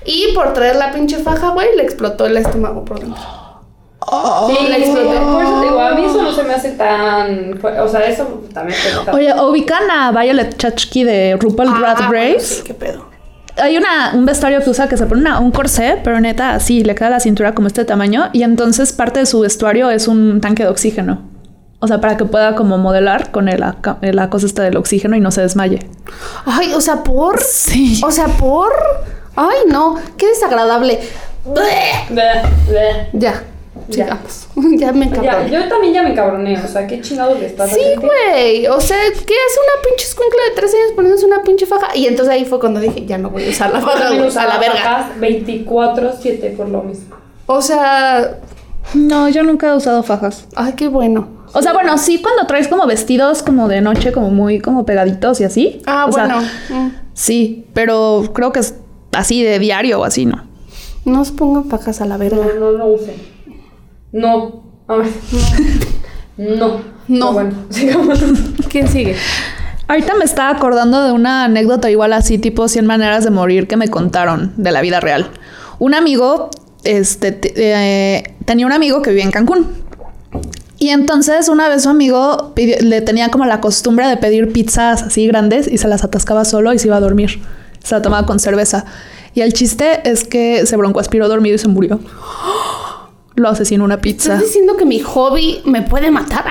Y 0.05 0.33
por 0.35 0.53
traer 0.55 0.77
la 0.77 0.93
pinche 0.93 1.19
faja, 1.19 1.51
güey, 1.51 1.77
le 1.77 1.83
explotó 1.85 2.27
el 2.27 2.37
estómago 2.37 2.85
por 2.85 2.99
dentro. 3.01 3.23
Sí, 4.49 4.67
le 4.67 4.79
exploté. 4.79 5.19
Por 5.21 5.43
eso 5.45 5.61
te 5.61 5.67
digo, 5.67 5.79
a 5.81 5.91
mí 5.95 6.05
eso 6.05 6.23
no 6.23 6.33
se 6.33 6.43
me 6.43 6.55
hace 6.55 6.71
tan. 6.73 7.61
O 7.81 7.87
sea, 7.89 8.01
eso 8.07 8.43
también 8.53 8.79
Oye, 9.13 9.33
¿ubican 9.41 9.89
a 9.91 10.11
Violet 10.11 10.57
Chachki 10.57 11.05
de 11.05 11.37
RuPaul 11.39 11.69
Ah, 11.69 11.95
bueno, 12.09 12.11
Race? 12.11 12.41
sí, 12.41 12.63
qué 12.65 12.75
pedo. 12.75 13.10
Hay 13.57 13.77
una, 13.77 14.13
un 14.15 14.25
vestuario 14.27 14.63
que 14.63 14.71
usa 14.71 14.89
que 14.89 14.97
se 14.97 15.07
pone 15.07 15.21
una- 15.23 15.39
un 15.41 15.51
corsé, 15.51 15.99
pero 16.05 16.21
neta 16.21 16.55
así, 16.55 16.85
le 16.85 16.95
queda 16.95 17.11
la 17.11 17.21
cintura 17.21 17.55
como 17.55 17.67
este 17.67 17.85
tamaño 17.85 18.31
y 18.33 18.43
entonces 18.43 18.93
parte 18.93 19.21
de 19.21 19.27
su 19.27 19.41
vestuario 19.41 19.91
es 19.91 20.09
un 20.09 20.41
tanque 20.41 20.63
de 20.65 20.69
oxígeno. 20.71 21.23
O 21.83 21.87
sea, 21.89 22.01
para 22.01 22.17
que 22.19 22.27
pueda 22.27 22.55
como 22.57 22.77
modelar 22.77 23.31
con 23.31 23.49
el, 23.49 23.61
la 23.61 24.29
cosa 24.31 24.47
esta 24.47 24.63
del 24.63 24.77
oxígeno 24.77 25.17
y 25.17 25.21
no 25.21 25.31
se 25.31 25.41
desmaye. 25.41 25.79
Ay, 26.45 26.75
o 26.75 26.81
sea, 26.81 27.03
por. 27.03 27.41
Sí. 27.43 28.01
O 28.05 28.11
sea, 28.11 28.27
por. 28.27 28.71
Ay, 29.35 29.57
no, 29.69 29.97
qué 30.19 30.27
desagradable. 30.29 31.01
Bleh. 31.45 33.41
Bleh. 33.91 34.07
Ya, 34.07 34.07
Ya. 34.17 34.31
sigamos. 34.31 34.49
me 34.57 34.77
Ya, 34.79 34.89
encabroné. 35.21 35.51
yo 35.51 35.69
también 35.69 35.95
ya 35.95 36.03
me 36.03 36.11
encabroné. 36.11 36.59
O 36.63 36.67
sea, 36.67 36.87
qué 36.87 37.01
chingados 37.01 37.39
le 37.39 37.47
estás 37.47 37.71
Sí, 37.71 37.81
güey. 37.97 38.67
O 38.69 38.81
sea, 38.81 38.97
¿qué 38.99 39.35
es 39.35 39.59
una 39.59 39.83
pinche 39.89 40.07
escuincla 40.07 40.39
de 40.49 40.55
13 40.57 40.77
años 40.77 40.93
poniéndose 40.97 41.27
una 41.27 41.43
pinche 41.43 41.67
faja? 41.67 41.97
Y 41.97 42.07
entonces 42.07 42.33
ahí 42.35 42.45
fue 42.45 42.59
cuando 42.61 42.81
dije, 42.81 43.05
ya 43.07 43.19
no 43.19 43.31
voy 43.31 43.47
a 43.47 43.51
usar 43.51 43.73
la 43.73 43.81
Yo 43.81 43.87
faja, 43.87 44.43
a 44.43 44.47
la 44.47 44.59
verga. 44.59 44.75
fajas 44.83 45.07
24-7 45.21 46.57
por 46.57 46.69
lo 46.69 46.83
mismo. 46.83 47.17
O 47.47 47.61
sea, 47.63 48.39
No, 48.95 49.29
yo 49.29 49.43
nunca 49.43 49.69
he 49.69 49.77
usado 49.77 50.03
fajas. 50.03 50.47
ay, 50.57 50.73
qué 50.75 50.89
bueno. 50.89 51.29
O 51.53 51.63
sea, 51.63 51.73
bueno, 51.73 51.99
sí 51.99 52.23
cuando 52.23 52.47
traes 52.47 52.69
como 52.69 52.87
vestidos 52.87 53.43
como 53.43 53.67
de 53.67 53.81
noche, 53.81 54.13
como 54.13 54.31
muy 54.31 54.61
como 54.61 54.87
pegaditos 54.87 55.41
y 55.41 55.45
así. 55.45 55.83
Ah, 55.87 56.07
O 56.09 56.13
sea, 56.13 56.27
bueno. 56.27 56.43
Mm. 56.69 56.91
sí, 57.13 57.67
pero 57.75 58.23
creo 58.33 58.53
que 58.53 58.61
es 58.61 58.75
así 59.13 59.43
de 59.43 59.59
diario 59.59 60.01
o 60.01 60.05
así, 60.05 60.27
¿no? 60.27 60.49
No 61.05 61.25
se 61.25 61.33
pongan 61.33 61.65
fajas 61.65 62.01
a 62.01 62.07
la 62.07 62.17
verga. 62.19 62.37
No, 62.37 62.53
no 62.55 62.71
lo 62.73 62.87
usen. 62.87 63.15
No. 64.13 64.63
A 64.89 64.97
ver. 64.97 65.09
No. 66.37 66.69
No. 66.69 66.81
Pero 67.09 67.33
bueno, 67.33 67.51
sigamos. 67.71 68.19
¿Quién 68.69 68.89
sigue? 68.89 69.17
Ahorita 69.89 70.15
me 70.15 70.25
estaba 70.25 70.51
acordando 70.51 71.03
de 71.03 71.13
una 71.13 71.45
anécdota 71.45 71.91
igual 71.91 72.13
así, 72.13 72.39
tipo 72.39 72.69
100 72.69 72.87
maneras 72.87 73.25
de 73.25 73.31
morir 73.31 73.67
que 73.67 73.77
me 73.77 73.89
contaron 73.89 74.53
de 74.57 74.71
la 74.71 74.81
vida 74.81 75.01
real. 75.01 75.31
Un 75.81 75.95
amigo, 75.95 76.51
este, 76.85 77.33
te- 77.33 77.53
eh, 77.57 78.37
tenía 78.45 78.67
un 78.67 78.73
amigo 78.73 79.03
que 79.03 79.11
vivía 79.11 79.25
en 79.25 79.33
Cancún. 79.33 79.67
Y 80.79 80.91
entonces 80.91 81.49
una 81.49 81.69
vez 81.69 81.83
su 81.83 81.89
amigo 81.91 82.53
pidió- 82.55 82.79
le 82.81 83.01
tenía 83.03 83.31
como 83.31 83.45
la 83.47 83.61
costumbre 83.61 84.07
de 84.07 84.17
pedir 84.17 84.53
pizzas 84.53 85.03
así 85.03 85.27
grandes 85.27 85.67
y 85.71 85.77
se 85.79 85.89
las 85.89 86.05
atascaba 86.05 86.45
solo 86.45 86.73
y 86.73 86.79
se 86.79 86.87
iba 86.87 86.97
a 86.97 87.01
dormir. 87.01 87.43
Se 87.83 87.95
la 87.95 88.01
tomaba 88.03 88.27
con 88.27 88.39
cerveza. 88.39 88.85
Y 89.35 89.41
el 89.43 89.53
chiste 89.53 90.09
es 90.09 90.25
que 90.25 90.65
se 90.67 90.77
broncoaspiró 90.77 91.29
dormido 91.29 91.57
y 91.57 91.59
se 91.59 91.69
murió. 91.69 91.99
Lo 93.37 93.49
asesinó 93.49 93.85
una 93.85 94.01
pizza. 94.01 94.35
¿Estás 94.35 94.49
diciendo 94.49 94.77
que 94.77 94.85
mi 94.85 95.01
hobby 95.01 95.61
me 95.65 95.83
puede 95.83 96.11
matar? 96.11 96.45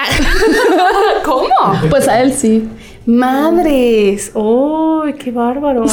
¿Cómo? 1.26 1.48
Pues 1.90 2.08
a 2.08 2.22
él 2.22 2.34
sí. 2.34 2.68
Madres. 3.06 4.32
¡Uy, 4.34 5.14
qué 5.14 5.32
bárbaro! 5.32 5.86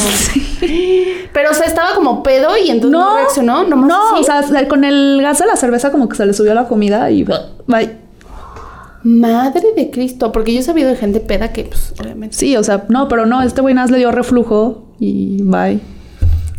Pero, 1.32 1.50
o 1.50 1.54
sea, 1.54 1.66
estaba 1.66 1.94
como 1.94 2.22
pedo 2.22 2.50
y 2.56 2.70
entonces 2.70 2.98
no, 2.98 3.16
reaccionó. 3.16 3.64
Nomás 3.64 3.88
no, 3.88 4.12
así. 4.14 4.20
o 4.20 4.24
sea, 4.24 4.42
se- 4.42 4.68
con 4.68 4.84
el 4.84 5.18
gas 5.22 5.38
de 5.38 5.46
la 5.46 5.56
cerveza 5.56 5.90
como 5.90 6.08
que 6.08 6.16
se 6.16 6.24
le 6.26 6.32
subió 6.34 6.54
la 6.54 6.68
comida 6.68 7.10
y 7.10 7.24
bye. 7.24 7.96
Madre 9.02 9.68
de 9.76 9.90
Cristo. 9.90 10.32
Porque 10.32 10.52
yo 10.52 10.60
he 10.60 10.62
sabido 10.62 10.88
de 10.88 10.96
gente 10.96 11.20
peda 11.20 11.52
que, 11.52 11.64
pues, 11.64 11.94
obviamente. 12.00 12.36
Sí, 12.36 12.56
o 12.56 12.64
sea, 12.64 12.84
no, 12.88 13.08
pero 13.08 13.26
no, 13.26 13.42
este 13.42 13.60
güey 13.60 13.74
nada 13.74 13.88
le 13.90 13.98
dio 13.98 14.10
reflujo 14.12 14.86
y 14.98 15.42
bye. 15.42 15.80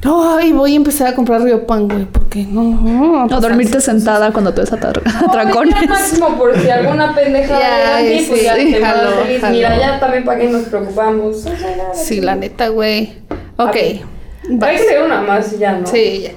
Ay, 0.06 0.52
voy 0.54 0.74
a 0.74 0.76
empezar 0.76 1.08
a 1.08 1.16
comprar 1.16 1.41
Río 1.41 1.66
Pan, 1.66 1.88
güey. 1.88 2.06
Porque 2.06 2.43
no, 2.43 2.62
no. 2.64 3.26
O 3.26 3.39
dormirte 3.41 3.82
sentada 3.82 4.32
cuando 4.32 4.54
te 4.54 4.62
ves 4.62 4.72
a 4.72 4.78
tra- 4.78 5.02
No, 5.04 5.88
máximo 5.89 6.38
por 6.38 6.56
si 6.60 6.70
alguna 6.70 7.16
pendejada 7.16 7.60
Ya, 7.60 7.95
de 7.98 8.24
pues 8.28 8.39
sí, 8.39 8.45
ya 8.45 8.56
te 8.56 8.80
jalo, 8.82 9.12
feliz. 9.24 9.41
jalo. 9.41 9.54
Mira, 9.56 9.78
ya 9.78 10.00
también 10.00 10.24
para 10.24 10.39
qué 10.39 10.50
nos 10.50 10.64
preocupamos. 10.64 11.38
O 11.38 11.39
sea, 11.56 11.76
ya, 11.76 11.93
Sí, 11.93 12.22
la 12.22 12.36
neta, 12.36 12.68
güey. 12.70 13.14
Ok. 13.58 13.76
Hay 13.76 14.78
que 14.78 14.84
leer 14.84 15.04
una 15.04 15.22
más 15.22 15.52
y 15.54 15.58
ya, 15.58 15.74
¿no? 15.74 15.88
Sí, 15.88 16.22
ya. 16.26 16.32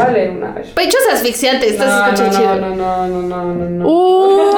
Va 0.00 0.04
a 0.04 0.10
leer 0.10 0.30
una 0.30 0.52
vez. 0.52 0.68
Pechos 0.68 1.00
asfixiantes. 1.12 1.72
Estás 1.72 1.88
No, 1.88 2.04
escuchando 2.24 2.32
no, 2.32 2.38
chido. 2.38 2.54
no, 2.56 2.76
no, 2.76 3.08
no, 3.08 3.20
no, 3.28 3.54
no, 3.54 3.70
no. 3.70 3.88
Uy, 3.88 4.52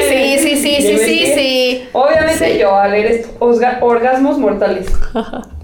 sí, 0.08 0.38
sí, 0.40 0.56
sí, 0.56 0.76
sí, 0.82 0.98
sí, 0.98 1.32
sí. 1.34 1.88
Obviamente 1.92 2.52
Sí. 2.54 2.58
yo 2.58 2.74
al 2.74 2.90
leer 2.90 3.06
esto, 3.06 3.30
orgasmos 3.80 4.38
mortales. 4.38 4.86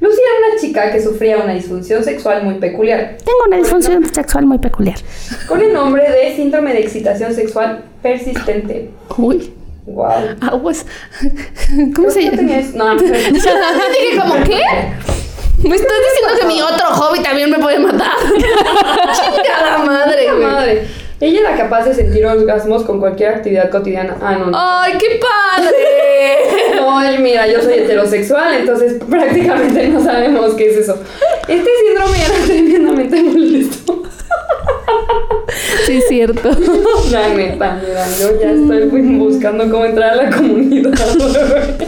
Lucy 0.00 0.20
era 0.22 0.48
una 0.52 0.60
chica 0.60 0.90
que 0.92 1.02
sufría 1.02 1.36
una 1.38 1.52
disfunción 1.54 2.02
sexual 2.02 2.42
muy 2.42 2.54
peculiar, 2.54 3.16
Tengo 3.24 3.38
una 3.46 3.58
disfunción 3.58 4.04
sexual 4.12 4.46
muy 4.46 4.58
peculiar. 4.58 4.96
con 5.46 5.60
el 5.60 5.72
nombre 5.72 6.08
de 6.10 6.34
síndrome 6.36 6.72
de 6.72 6.80
excitación 6.80 7.34
sexual 7.34 7.84
persistente. 8.02 8.90
Uy, 9.18 9.52
Wow. 9.86 10.36
aguas. 10.40 10.86
¿Cómo 11.96 12.10
se 12.10 12.22
llama? 12.22 12.42
No, 12.74 12.94
no, 12.94 13.02
Dije, 13.02 14.18
¿como 14.20 14.34
qué? 14.44 14.62
Me 15.68 15.76
estás 15.76 15.96
diciendo 15.98 16.40
que 16.40 16.46
mi 16.46 16.62
otro 16.62 16.86
hobby 16.86 17.20
también 17.22 17.50
me 17.50 17.58
puede 17.58 17.78
matar. 17.80 18.12
Chingada 19.12 19.78
madre, 19.84 20.26
güey. 20.30 20.42
madre. 20.42 20.86
Ella 21.20 21.40
era 21.40 21.56
capaz 21.56 21.84
de 21.84 21.92
sentir 21.92 22.24
orgasmos 22.24 22.82
con 22.84 22.98
cualquier 22.98 23.34
actividad 23.34 23.68
cotidiana. 23.70 24.16
Ah, 24.22 24.36
no. 24.38 24.46
no. 24.46 24.58
¡Ay, 24.58 24.94
qué 24.98 25.20
padre! 25.20 25.76
No, 26.80 27.12
y 27.12 27.18
mira, 27.18 27.46
yo 27.46 27.60
soy 27.60 27.74
heterosexual, 27.74 28.54
entonces 28.54 28.98
prácticamente 29.08 29.88
no 29.88 30.02
sabemos 30.02 30.54
qué 30.54 30.70
es 30.70 30.78
eso. 30.78 30.96
Este 31.46 31.68
síndrome 31.84 32.24
era 32.24 32.46
tremendamente 32.46 33.22
molesto. 33.22 34.02
Sí, 35.84 35.98
es 35.98 36.08
cierto. 36.08 36.50
La 37.10 37.28
neta, 37.28 37.80
mira, 37.86 38.06
yo 38.18 38.40
ya 38.40 38.52
estoy 38.52 39.02
buscando 39.18 39.70
cómo 39.70 39.84
entrar 39.84 40.12
a 40.12 40.16
la 40.16 40.30
comunidad. 40.30 40.92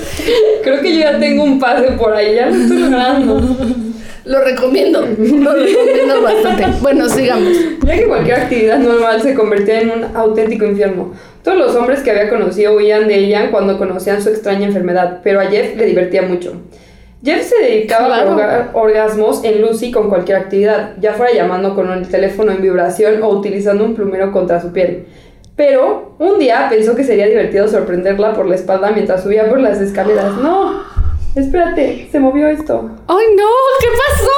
Creo 0.62 0.80
que 0.82 0.94
yo 0.94 1.00
ya 1.00 1.18
tengo 1.18 1.44
un 1.44 1.58
pase 1.58 1.92
por 1.92 2.14
ahí, 2.14 2.34
ya 2.34 2.50
lo 2.50 2.54
estoy 2.54 2.78
logrando. 2.78 3.40
Lo 4.24 4.40
recomiendo. 4.40 5.00
Lo 5.00 5.52
recomiendo 5.54 6.22
bastante. 6.22 6.64
Bueno, 6.80 7.08
sigamos. 7.08 7.52
Ya 7.84 7.94
que 7.96 8.06
cualquier 8.06 8.36
actividad 8.40 8.78
normal 8.78 9.20
se 9.20 9.34
convertía 9.34 9.80
en 9.80 9.90
un 9.90 10.16
auténtico 10.16 10.64
infierno. 10.64 11.12
Todos 11.42 11.58
los 11.58 11.74
hombres 11.74 12.00
que 12.02 12.10
había 12.12 12.28
conocido 12.30 12.76
huían 12.76 13.08
de 13.08 13.16
ella 13.18 13.50
cuando 13.50 13.78
conocían 13.78 14.22
su 14.22 14.28
extraña 14.28 14.66
enfermedad, 14.66 15.20
pero 15.24 15.40
a 15.40 15.46
Jeff 15.46 15.76
le 15.76 15.86
divertía 15.86 16.22
mucho. 16.22 16.54
Jeff 17.24 17.42
se 17.42 17.58
dedicaba 17.62 18.06
a 18.06 18.08
Claro. 18.08 18.26
provocar 18.26 18.70
orgasmos 18.74 19.44
en 19.44 19.60
Lucy 19.62 19.90
con 19.92 20.08
cualquier 20.08 20.38
actividad, 20.38 20.94
ya 21.00 21.14
fuera 21.14 21.32
llamando 21.32 21.74
con 21.74 21.90
el 21.90 22.08
teléfono 22.08 22.52
en 22.52 22.62
vibración 22.62 23.22
o 23.22 23.28
utilizando 23.28 23.84
un 23.84 23.94
plumero 23.94 24.30
contra 24.32 24.60
su 24.60 24.72
piel. 24.72 25.04
Pero 25.54 26.14
un 26.18 26.38
día 26.38 26.66
pensó 26.70 26.96
que 26.96 27.04
sería 27.04 27.26
divertido 27.26 27.68
sorprenderla 27.68 28.32
por 28.34 28.46
la 28.46 28.54
espalda 28.54 28.90
mientras 28.90 29.22
subía 29.22 29.48
por 29.48 29.60
las 29.60 29.80
escaleras. 29.80 30.36
No, 30.42 30.82
espérate, 31.34 32.08
se 32.10 32.20
movió 32.20 32.48
esto. 32.48 32.90
¡Ay, 33.06 33.26
no! 33.36 33.48
¿Qué 33.80 33.86
pasó? 34.08 34.30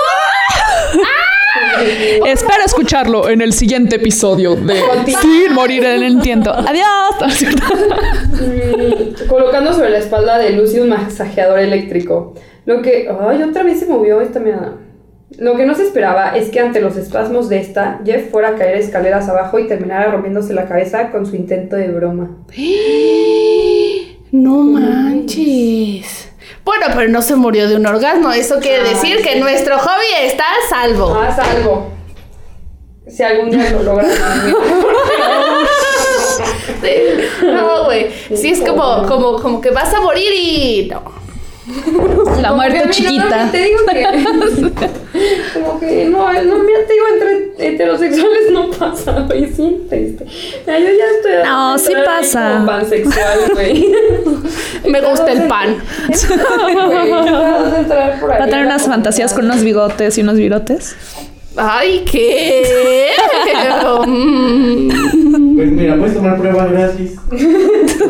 Espero 2.26 2.64
escucharlo 2.64 3.28
en 3.28 3.40
el 3.40 3.52
siguiente 3.52 3.96
episodio 3.96 4.56
de 4.56 4.80
Sin 5.20 5.52
morir 5.52 5.84
en 5.84 6.02
el 6.02 6.12
intento. 6.12 6.52
Adiós. 6.52 6.84
Mm, 8.34 9.28
colocando 9.28 9.72
sobre 9.72 9.90
la 9.90 9.98
espalda 9.98 10.38
de 10.38 10.50
Lucy 10.50 10.80
un 10.80 10.88
masajeador 10.90 11.58
eléctrico. 11.60 12.34
Lo 12.66 12.82
que. 12.82 13.08
¡Ay, 13.20 13.42
otra 13.42 13.62
vez 13.62 13.80
se 13.80 13.86
movió 13.86 14.20
esta 14.20 14.40
mierda! 14.40 14.78
Lo 15.38 15.56
que 15.56 15.66
no 15.66 15.74
se 15.74 15.84
esperaba 15.84 16.36
es 16.36 16.50
que 16.50 16.60
ante 16.60 16.80
los 16.80 16.96
espasmos 16.96 17.48
de 17.48 17.58
esta, 17.58 18.00
Jeff 18.04 18.30
fuera 18.30 18.50
a 18.50 18.54
caer 18.54 18.76
escaleras 18.76 19.28
abajo 19.28 19.58
y 19.58 19.66
terminara 19.66 20.12
rompiéndose 20.12 20.54
la 20.54 20.66
cabeza 20.66 21.10
con 21.10 21.26
su 21.26 21.34
intento 21.36 21.76
de 21.76 21.88
broma. 21.88 22.38
No 24.32 24.64
manches. 24.64 26.33
Bueno, 26.64 26.86
pero 26.94 27.08
no 27.08 27.20
se 27.22 27.36
murió 27.36 27.68
de 27.68 27.76
un 27.76 27.86
orgasmo. 27.86 28.32
Eso 28.32 28.58
quiere 28.58 28.82
Ay, 28.88 28.94
decir 28.94 29.22
que 29.22 29.36
nuestro 29.38 29.78
hobby 29.78 30.06
está 30.22 30.44
a 30.44 30.68
salvo. 30.68 31.14
Haz 31.14 31.38
algo. 31.38 31.92
Si 33.06 33.22
algún 33.22 33.50
día 33.50 33.70
lo 33.70 33.82
logras. 33.82 34.08
No, 37.42 37.84
güey. 37.84 38.10
Sí, 38.34 38.50
es 38.50 38.60
como, 38.60 39.06
como, 39.06 39.40
como 39.40 39.60
que 39.60 39.70
vas 39.70 39.92
a 39.94 40.00
morir 40.00 40.32
y. 40.32 40.88
No. 40.90 41.23
La 42.42 42.48
Como 42.48 42.56
muerte 42.56 42.82
que, 42.82 42.90
chiquita. 42.90 43.44
no, 43.46 43.50
Te 43.50 43.58
digo 43.58 43.78
que. 43.86 44.02
como 45.54 45.80
que 45.80 46.04
no, 46.06 46.32
no, 46.32 46.58
mira, 46.62 46.78
te 46.86 46.92
digo, 46.92 47.06
entre 47.14 47.68
heterosexuales 47.68 48.50
no 48.52 48.70
pasa, 48.70 49.12
güey. 49.26 49.50
Sí, 49.52 49.86
triste. 49.88 50.24
Yo 50.26 50.72
ya 50.72 51.06
estoy. 51.16 51.32
No, 51.44 51.78
sí 51.78 51.92
pasa. 52.04 52.52
como 52.54 52.66
pansexual, 52.66 53.38
güey. 53.54 53.86
Me 54.88 55.00
gusta 55.00 55.32
el 55.32 55.42
pan. 55.48 55.76
Va 58.28 58.44
a 58.44 58.46
tener 58.46 58.66
unas 58.66 58.82
fantasías 58.82 59.32
con 59.32 59.46
unos 59.46 59.62
bigotes 59.62 60.18
y 60.18 60.20
unos 60.20 60.36
virotes. 60.36 60.96
Ay, 61.56 62.04
¿qué? 62.10 63.12
Pues 65.54 65.70
mira, 65.70 65.96
puedes 65.96 66.14
tomar 66.14 66.36
prueba 66.38 66.66
gratis. 66.66 67.12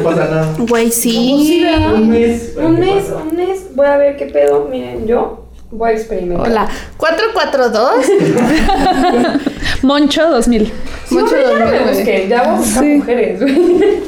No 0.05 0.11
pasa 0.11 0.25
nada. 0.31 0.55
Güey, 0.59 0.91
sí. 0.91 1.65
Un 1.95 2.09
mes. 2.11 2.53
Un 2.57 2.77
¿qué 2.77 2.81
mes, 2.83 3.05
pasa? 3.05 3.17
un 3.17 3.37
mes. 3.37 3.61
Voy 3.75 3.87
a 3.87 3.97
ver 3.97 4.17
qué 4.17 4.27
pedo. 4.27 4.69
Miren, 4.71 5.07
yo 5.07 5.45
voy 5.71 5.91
a 5.91 5.93
experimentar. 5.95 6.47
Hola. 6.49 6.69
442. 6.97 9.41
Moncho 9.83 10.31
2000. 10.31 10.73
Sí, 11.07 11.15
Mucho 11.15 11.27
hombre, 11.27 11.43
ya 11.43 11.53
no 11.53 11.59
dormir, 11.65 11.81
me 11.87 11.93
busquen, 11.93 12.29
ya 12.29 12.41
a 12.41 12.57
buscar 12.57 12.83
Sí. 12.83 12.89
mujeres, 12.97 13.41
güey. 13.41 13.55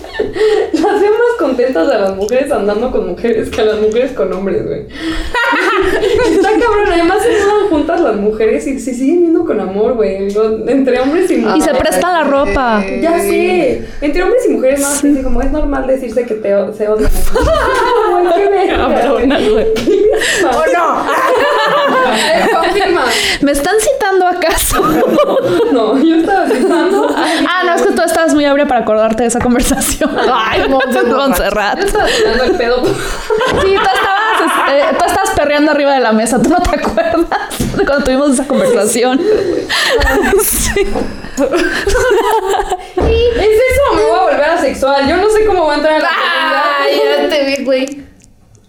Las 0.73 1.01
veo 1.01 1.11
más 1.11 1.37
contentas 1.39 1.89
a 1.91 1.99
las 1.99 2.17
mujeres 2.17 2.51
andando 2.51 2.91
con 2.91 3.09
mujeres 3.09 3.51
que 3.51 3.61
a 3.61 3.65
las 3.67 3.81
mujeres 3.81 4.13
con 4.13 4.33
hombres, 4.33 4.67
güey. 4.67 4.87
Está 6.31 6.49
cabrón, 6.51 6.89
además 6.93 7.19
se 7.23 7.31
mudan 7.31 7.69
juntas 7.71 8.01
las 8.01 8.17
mujeres 8.17 8.67
y 8.67 8.79
se 8.79 8.95
siguen 8.95 9.21
viendo 9.23 9.45
con 9.45 9.61
amor, 9.61 9.95
güey. 9.95 10.29
Entre 10.67 11.01
hombres 11.01 11.31
y 11.31 11.35
Y 11.35 11.39
mujeres. 11.39 11.65
se 11.65 11.75
presta 11.75 12.13
la 12.13 12.25
ropa. 12.25 12.83
Ya 13.01 13.19
sé, 13.21 13.83
entre 14.01 14.23
hombres 14.23 14.43
y 14.49 14.53
mujeres 14.53 14.81
no 14.81 14.87
así 14.89 15.23
como 15.23 15.41
es 15.43 15.51
normal 15.51 15.87
decirse 15.87 16.25
que 16.25 16.35
te 16.35 16.49
se 16.77 16.89
odian. 16.89 17.11
¡Oh, 20.45 20.65
no! 20.75 21.07
Eh, 22.17 22.49
Confirma. 22.53 23.05
¿Me 23.41 23.53
están 23.53 23.75
citando 23.81 24.27
acaso? 24.27 24.83
No, 25.73 25.99
yo 26.03 26.17
estaba 26.17 26.47
pensando. 26.47 27.09
ah, 27.17 27.63
no, 27.65 27.75
es 27.75 27.83
que 27.83 27.93
tú 27.93 28.03
estabas 28.03 28.35
muy 28.35 28.45
ebria 28.45 28.67
para 28.67 28.81
acordarte 28.81 29.23
de 29.25 29.29
esa 29.29 29.41
conversación. 29.41 30.11
Ay, 30.33 30.63
Montserrat. 30.69 31.79
Yo 31.79 31.85
estaba 31.87 32.07
tirando 32.07 32.45
el 32.45 32.53
pedo. 32.53 32.85
Sí, 32.87 32.93
tú 33.63 33.91
estabas, 33.95 34.41
este, 34.41 34.97
tú 34.99 35.05
estabas 35.05 35.31
perreando 35.37 35.75
arriba 35.77 35.95
de 35.95 36.01
la 36.01 36.13
mesa. 36.13 36.43
¿Tú 36.43 36.51
no 36.51 36.61
te 36.61 36.71
acuerdas 36.77 37.27
de 37.77 37.85
cuando 37.87 38.05
tuvimos 38.05 38.33
esa 38.33 38.47
conversación? 38.47 39.21
Sí. 40.43 40.81
¿Es 40.81 40.87
eso? 42.97 43.95
Me 43.95 44.03
voy 44.05 44.19
a 44.19 44.23
volver 44.23 44.45
asexual. 44.45 45.09
Yo 45.09 45.17
no 45.17 45.29
sé 45.31 45.47
cómo 45.47 45.63
voy 45.65 45.73
a 45.73 45.77
entrar 45.77 45.95
a 45.97 46.01
la 46.01 46.09
Ay, 46.81 46.99
comunidad. 46.99 47.23
ya 47.23 47.29
te 47.29 47.45
vi, 47.45 47.65
güey. 47.65 48.03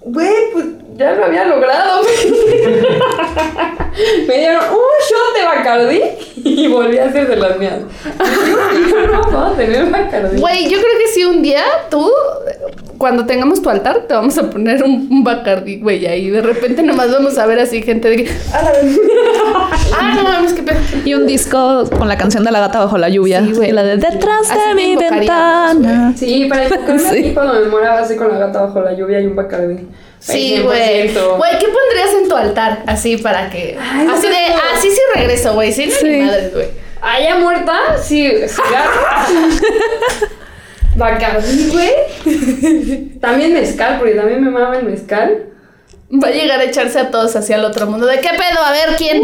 Güey, 0.10 0.52
pues 0.54 0.66
ya 0.96 1.14
lo 1.14 1.26
había 1.26 1.46
logrado. 1.46 2.02
Me 4.28 4.38
dieron 4.38 4.64
un 4.64 4.78
shot 5.10 5.36
de 5.38 5.44
Bacardi 5.46 6.02
y 6.36 6.68
volví 6.68 6.98
a 7.00 7.06
hacer 7.06 7.28
de 7.28 7.36
las 7.36 7.58
mías. 7.58 7.80
Yo 8.90 9.08
no 9.08 9.22
puedo 9.22 9.52
tener 9.54 9.90
Bacardi. 9.90 10.40
Güey, 10.40 10.70
yo 10.70 10.78
creo 10.78 10.98
que 11.00 11.08
sí 11.14 11.26
un 11.26 11.42
día 11.42 11.64
tú, 11.90 12.10
cuando 12.98 13.26
tengamos 13.26 13.62
tu 13.62 13.70
altar, 13.70 14.06
te 14.08 14.14
vamos 14.14 14.38
a 14.38 14.50
poner 14.50 14.84
un, 14.84 15.08
un 15.12 15.24
Bacardi, 15.24 15.80
güey, 15.80 16.06
ahí 16.06 16.30
de 16.30 16.42
repente 16.42 16.84
nomás 16.84 17.12
vamos 17.12 17.38
a 17.38 17.46
ver 17.48 17.60
así 17.60 17.82
gente 17.82 18.10
de 18.10 18.18
que, 18.24 18.30
A 18.54 18.62
la 18.62 18.72
vez. 18.72 19.00
ah, 20.00 20.14
no 20.16 20.24
mames, 20.24 20.54
qué 20.54 20.62
pedo. 20.64 20.78
Y 21.04 21.14
un 21.16 21.26
disco 21.26 21.84
con 21.98 22.08
la 22.08 22.18
canción 22.18 22.44
de 22.44 22.52
la 22.52 22.60
gata 22.60 22.80
bajo 22.80 22.98
la 22.98 23.10
lluvia. 23.10 23.44
Sí, 23.44 23.54
güey. 23.54 23.70
y 23.70 23.72
la 23.72 23.84
de 23.84 23.98
detrás 23.98 24.50
Así 24.50 24.60
de 24.70 24.76
mi 24.76 24.96
ventana. 24.96 26.14
Sí, 26.16 26.46
para 26.48 26.64
enfocarme 26.66 27.00
Sí. 27.10 27.18
aquí 27.20 27.34
cuando 27.34 27.54
me 27.56 27.66
muera 27.66 27.94
va 27.96 28.00
a 28.00 28.06
ser 28.06 28.18
con 28.18 28.30
la 28.30 28.38
gata 28.38 28.62
bajo 28.62 28.80
la 28.82 28.94
lluvia 28.94 29.20
y 29.22 29.26
un 29.26 29.36
Bacardi. 29.36 29.88
Sí, 30.20 30.60
güey. 30.64 31.10
100%. 31.14 31.38
Güey, 31.38 31.52
¿qué 31.60 31.68
pondrías 31.68 32.14
en 32.22 32.28
tu 32.30 32.36
altar? 32.36 32.84
Así 32.88 33.18
para 33.18 33.50
que. 33.50 33.78
Ay, 33.80 34.08
así 34.12 34.28
de, 34.28 34.36
así 34.76 34.90
sí 34.90 35.00
regreso, 35.16 35.54
güey. 35.54 35.72
Sí, 35.72 35.86
no 35.86 35.92
Sí. 35.94 36.08
ni 36.10 36.22
madres, 36.24 36.54
güey. 36.54 36.68
Ya 37.24 37.38
muerta, 37.38 37.98
sí, 38.02 38.30
cigarro. 38.48 39.02
Güey. 41.72 43.20
También 43.20 43.54
mezcal, 43.54 43.98
porque 44.00 44.16
también 44.16 44.44
me 44.44 44.50
mama 44.50 44.78
el 44.78 44.86
mezcal. 44.86 45.46
Va 46.12 46.30
a 46.30 46.32
llegar 46.32 46.60
a 46.60 46.64
echarse 46.64 47.00
a 47.00 47.12
todos 47.12 47.36
hacia 47.36 47.58
el 47.58 47.66
otro 47.66 47.86
mundo. 47.86 48.06
¿De 48.08 48.20
qué 48.20 48.30
pedo? 48.30 48.64
A 48.64 48.72
ver 48.72 48.96
quién. 48.98 49.22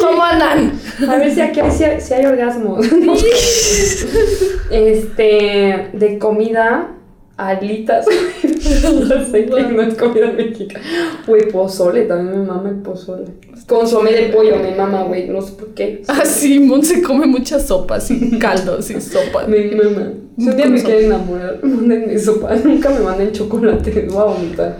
¿Cómo 0.00 0.24
andan? 0.24 0.80
A 1.08 1.16
ver 1.16 1.32
si 1.32 1.40
aquí 1.42 1.60
si 1.76 1.84
hay, 1.84 2.00
si 2.00 2.14
hay 2.14 2.24
orgasmos. 2.24 2.86
este, 4.70 5.90
de 5.92 6.18
comida, 6.18 6.88
alitas. 7.36 8.06
no 8.44 9.24
sé 9.24 9.46
que 9.46 9.62
no 9.62 9.82
es 9.82 9.94
comida 9.94 10.32
mexicana. 10.32 10.84
Güey, 11.26 11.50
pozole, 11.50 12.02
también 12.02 12.40
me 12.40 12.46
mama 12.46 12.70
el 12.70 12.76
pozole. 12.76 13.26
Consomé 13.66 14.12
de 14.12 14.22
pollo, 14.28 14.56
me 14.58 14.74
mama, 14.74 15.02
güey, 15.04 15.28
no 15.28 15.42
sé 15.42 15.52
por 15.52 15.68
qué. 15.74 16.02
Ah, 16.08 16.24
sí, 16.24 16.60
Mon 16.60 16.82
se 16.84 17.02
come 17.02 17.26
muchas 17.26 17.66
sopas 17.66 18.10
y 18.10 18.38
caldos 18.38 18.90
y 18.90 19.00
sopas. 19.00 19.48
Me 19.48 19.70
mama. 19.72 20.12
Si 20.38 20.48
un 20.48 20.56
día 20.56 20.66
me 20.66 20.82
quieren 20.82 21.06
enamorar, 21.06 21.58
mándenme 21.62 22.18
sopa. 22.18 22.54
Nunca 22.56 22.90
me 22.90 23.00
manden 23.00 23.32
chocolate, 23.32 24.06
voy 24.08 24.18
a 24.18 24.24
vomitar. 24.24 24.76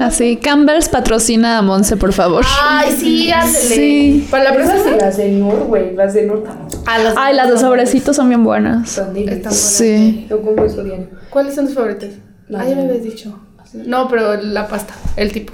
Así, 0.00 0.36
Campbell's 0.36 0.88
patrocina 0.88 1.58
a 1.58 1.62
Monse, 1.62 1.96
por 1.96 2.12
favor. 2.12 2.44
Ay, 2.62 2.92
sí, 2.98 3.30
ándale. 3.30 3.52
Sí. 3.58 4.26
Para 4.30 4.44
la 4.44 4.52
próxima. 4.54 4.96
y 4.96 4.98
las 5.00 5.16
de 5.16 5.28
Nor, 5.32 5.64
güey, 5.66 5.94
las 5.94 6.14
de 6.14 6.22
también. 6.26 6.68
Ah, 6.86 6.98
las 6.98 7.14
Ay, 7.16 7.34
las 7.34 7.50
de 7.50 7.58
sobrecitos 7.58 8.16
son 8.16 8.28
bien 8.28 8.44
buenas. 8.44 8.96
Deliciosas. 9.12 9.54
Sí. 9.56 10.26
Yo 10.28 10.40
como 10.42 10.64
eso. 10.64 10.82
¿Cuáles 11.30 11.54
son 11.54 11.66
tus 11.66 11.74
favoritas? 11.74 12.10
Ah, 12.54 12.64
ya 12.68 12.74
me 12.76 12.82
de- 12.82 12.88
habías 12.90 13.02
dicho. 13.04 13.38
No, 13.74 14.08
pero 14.08 14.34
la 14.40 14.68
pasta, 14.68 14.94
el 15.16 15.32
tipo. 15.32 15.52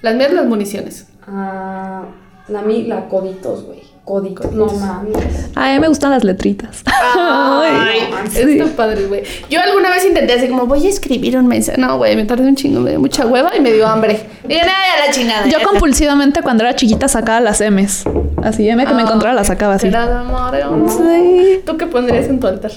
Las 0.00 0.16
mías, 0.16 0.32
las 0.32 0.46
municiones. 0.46 1.06
Ah, 1.26 2.02
la, 2.48 2.62
la 2.62 3.08
coditos, 3.08 3.64
güey. 3.64 3.82
Coditos. 4.04 4.50
No 4.52 4.66
mames. 4.66 5.50
A 5.54 5.72
mí 5.72 5.78
me 5.80 5.86
gustan 5.88 6.10
las 6.10 6.24
letritas. 6.24 6.82
Ay, 7.16 8.00
sí. 8.30 8.58
está 8.58 8.76
padre, 8.76 9.06
güey. 9.06 9.22
Yo 9.48 9.60
alguna 9.60 9.90
vez 9.90 10.04
intenté 10.04 10.32
así 10.32 10.48
como, 10.48 10.66
voy 10.66 10.84
a 10.84 10.88
escribir 10.88 11.36
un 11.38 11.46
mensaje. 11.46 11.80
No, 11.80 11.98
güey, 11.98 12.16
me 12.16 12.24
tardé 12.24 12.44
un 12.48 12.56
chingo, 12.56 12.80
me 12.80 12.90
dio 12.90 13.00
mucha 13.00 13.26
hueva 13.26 13.56
y 13.56 13.60
me 13.60 13.72
dio 13.72 13.86
hambre. 13.86 14.20
Y 14.48 14.54
nada, 14.56 14.66
ya 14.66 15.06
la 15.06 15.12
chingada. 15.12 15.46
Yo 15.46 15.58
compulsivamente 15.62 16.42
cuando 16.42 16.64
era 16.64 16.74
chiquita 16.74 17.06
sacaba 17.06 17.40
las 17.40 17.60
M's. 17.60 18.04
Así, 18.42 18.68
M 18.68 18.84
que 18.84 18.92
me 18.92 19.02
Ah, 19.02 19.04
encontraba 19.04 19.34
la 19.36 19.44
sacaba 19.44 19.74
así. 19.74 19.86
¿Será 19.86 20.06
de 20.06 20.14
amor 20.14 20.52
no? 20.78 20.88
Sí. 20.88 21.60
¿Tú 21.64 21.76
qué 21.76 21.86
pondrías 21.86 22.26
en 22.26 22.40
tu 22.40 22.48
altar? 22.48 22.72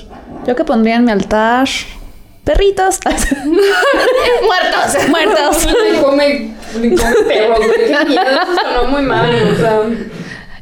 Yo 0.46 0.56
que 0.56 0.64
pondría 0.64 0.96
en 0.98 1.06
mi 1.06 1.12
altar 1.12 1.68
perritos. 2.44 3.00
Muertos. 4.46 5.10
Muertos. 5.10 5.66
Le 5.66 6.02
come, 6.02 6.52
le 6.80 6.96
come 6.96 7.14
perros, 7.28 7.58
güey. 7.58 7.88
Qué 7.88 8.06
miedo, 8.06 8.22
eso 8.22 8.62
sonó 8.62 8.88
muy 8.90 9.02
mal. 9.02 9.30
O 9.54 9.56
sea, 9.60 9.80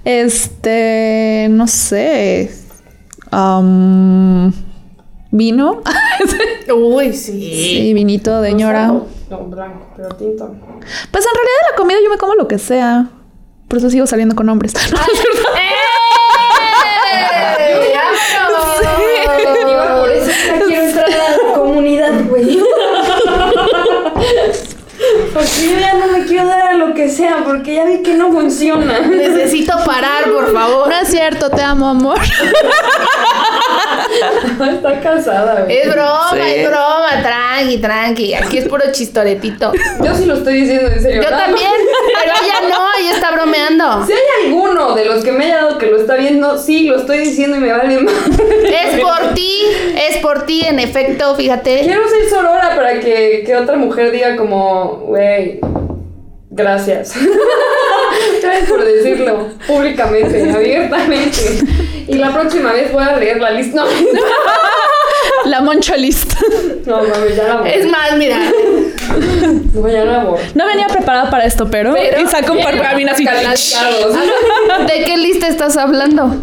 Este, 0.05 1.47
no 1.49 1.67
sé. 1.67 2.51
Am, 3.31 4.53
vino. 5.31 5.81
Uy, 6.75 7.13
sí. 7.13 7.31
sí, 7.31 7.93
vinito 7.93 8.41
de 8.41 8.53
ñora. 8.53 8.87
No, 8.87 9.07
no, 9.29 9.39
blanco, 9.45 9.87
pero 9.95 10.09
tinto. 10.09 10.55
Pues 11.11 11.25
en 11.25 11.35
realidad 11.35 11.59
de 11.61 11.71
la 11.71 11.77
comida 11.77 11.97
yo 12.03 12.09
me 12.09 12.17
como 12.17 12.35
lo 12.35 12.47
que 12.47 12.59
sea. 12.59 13.09
Por 13.67 13.77
eso 13.77 13.89
sigo 13.89 14.05
saliendo 14.05 14.35
con 14.35 14.47
hombres. 14.49 14.73
¡Eh! 14.75 14.79
Iba 19.61 20.01
por 20.01 20.09
eso 20.11 20.27
que 20.27 20.47
ya 20.47 20.65
quiero 20.65 20.83
entrar 20.83 21.05
a 21.05 21.31
la 21.31 21.53
comunidad, 21.53 22.25
güey. 22.29 22.59
Porque 25.33 25.71
yo 25.71 25.79
ya 25.79 25.93
no 25.95 26.07
me 26.07 26.25
quiero 26.25 26.47
dar 26.47 26.67
a 26.67 26.73
lo 26.73 26.93
que 26.93 27.09
sea, 27.09 27.42
porque 27.53 27.75
ya 27.75 27.85
vi 27.85 28.01
que 28.01 28.15
no 28.15 28.31
funciona. 28.31 28.99
Necesito 29.07 29.73
parar, 29.85 30.23
por 30.31 30.51
favor. 30.51 30.87
No 30.89 30.95
es 30.99 31.07
cierto, 31.07 31.51
te 31.51 31.61
amo, 31.61 31.87
amor. 31.89 32.17
Está 34.71 34.99
casada, 35.01 35.63
güey. 35.63 35.77
Es 35.77 35.91
broma, 35.93 36.29
Sí. 36.33 36.39
es 36.41 36.67
broma, 36.67 37.09
tranqui, 37.21 37.77
tranqui. 37.77 38.33
Aquí 38.33 38.57
es 38.57 38.67
puro 38.67 38.83
chistoretito. 38.91 39.71
Yo 40.03 40.15
sí 40.15 40.25
lo 40.25 40.35
estoy 40.35 40.61
diciendo 40.61 40.87
en 40.91 41.01
serio. 41.01 41.21
Yo 41.21 41.29
también, 41.29 41.71
pero 42.19 42.33
ella 42.43 42.69
no, 42.69 42.85
ella 42.99 43.11
está 43.11 43.31
bromeando. 43.31 44.05
Si 44.05 44.13
hay 44.13 44.47
alguno 44.47 44.95
de 44.95 45.05
los 45.05 45.23
que 45.23 45.31
me 45.31 45.45
haya 45.45 45.57
dado 45.63 45.77
que 45.77 45.85
lo 45.87 45.97
está 45.97 46.15
viendo, 46.15 46.57
sí, 46.57 46.85
lo 46.87 46.97
estoy 46.97 47.19
diciendo 47.19 47.57
y 47.57 47.59
me 47.59 47.71
vale 47.71 47.99
más. 47.99 48.13
Es 48.25 48.99
por 48.99 49.33
ti, 49.35 49.59
es 50.09 50.17
por 50.17 50.45
ti, 50.45 50.65
en 50.65 50.79
efecto, 50.79 51.35
fíjate. 51.35 51.81
Quiero 51.83 52.07
ser 52.09 52.29
sorora 52.29 52.75
para 52.75 52.99
que, 52.99 53.43
que 53.45 53.55
otra 53.55 53.75
mujer 53.77 54.11
diga 54.11 54.35
como, 54.35 55.03
güey, 55.05 55.59
gracias. 56.53 57.13
Gracias 58.41 58.69
por 58.69 58.83
decirlo 58.85 59.49
públicamente, 59.65 60.51
abiertamente. 60.51 61.39
Y 62.07 62.15
la 62.15 62.31
próxima 62.33 62.71
vez 62.73 62.91
voy 62.91 63.03
a 63.03 63.17
leer 63.17 63.39
la 63.39 63.51
lista. 63.51 63.83
No, 63.83 63.87
La 65.49 65.61
moncho 65.61 65.95
list. 65.95 66.33
no, 66.85 66.97
mami, 66.97 67.35
ya 67.35 67.43
la 67.47 67.55
borré. 67.57 67.79
Es 67.79 67.87
más, 67.89 68.15
mira, 68.17 68.37
No, 69.73 69.89
ya 69.89 70.05
la 70.05 70.23
borré. 70.25 70.43
No 70.53 70.67
venía 70.67 70.87
preparada 70.87 71.29
para 71.29 71.45
esto, 71.45 71.67
pero, 71.71 71.93
Pero- 71.93 72.21
y 72.21 72.27
saco 72.27 72.53
un 72.53 72.63
pergamino 72.63 73.11
así. 73.11 73.25
Calificados. 73.25 74.15
¿de 74.87 75.03
qué 75.05 75.17
lista 75.17 75.47
estás 75.47 75.75
hablando? 75.77 76.35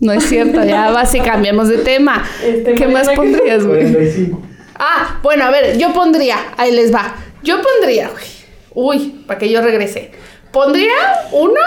No 0.00 0.12
es 0.12 0.24
cierto, 0.24 0.62
ya 0.64 0.92
y 1.12 1.20
cambiamos 1.20 1.68
de 1.68 1.78
tema. 1.78 2.24
Este, 2.44 2.74
¿Qué 2.74 2.86
más 2.86 3.06
Mariana, 3.06 3.10
¿qué- 3.10 3.16
pondrías, 3.16 3.66
güey? 3.66 3.92
45. 3.92 4.42
Ah, 4.78 5.18
bueno, 5.22 5.44
a 5.46 5.50
ver, 5.50 5.76
yo 5.78 5.92
pondría, 5.92 6.36
ahí 6.56 6.72
les 6.72 6.94
va. 6.94 7.14
Yo 7.42 7.56
pondría, 7.62 8.08
güey. 8.10 8.37
Uy, 8.80 9.24
para 9.26 9.40
que 9.40 9.50
yo 9.50 9.60
regrese. 9.60 10.12
Pondría 10.52 10.94
uno, 11.32 11.60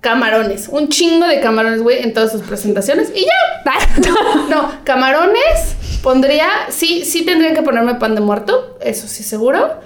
camarones. 0.00 0.66
Un 0.66 0.88
chingo 0.88 1.24
de 1.24 1.38
camarones, 1.38 1.82
güey, 1.82 2.02
en 2.02 2.12
todas 2.12 2.32
sus 2.32 2.42
presentaciones. 2.42 3.12
Y 3.14 3.20
ya. 3.20 3.72
No, 4.50 4.72
camarones. 4.82 5.76
Pondría, 6.02 6.48
sí, 6.68 7.04
sí 7.04 7.24
tendrían 7.24 7.54
que 7.54 7.62
ponerme 7.62 7.94
pan 7.94 8.16
de 8.16 8.22
muerto, 8.22 8.76
eso 8.80 9.06
sí 9.06 9.22
seguro. 9.22 9.76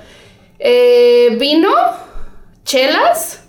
Eh, 0.59 1.37
vino, 1.39 1.75
chelas. 2.65 3.43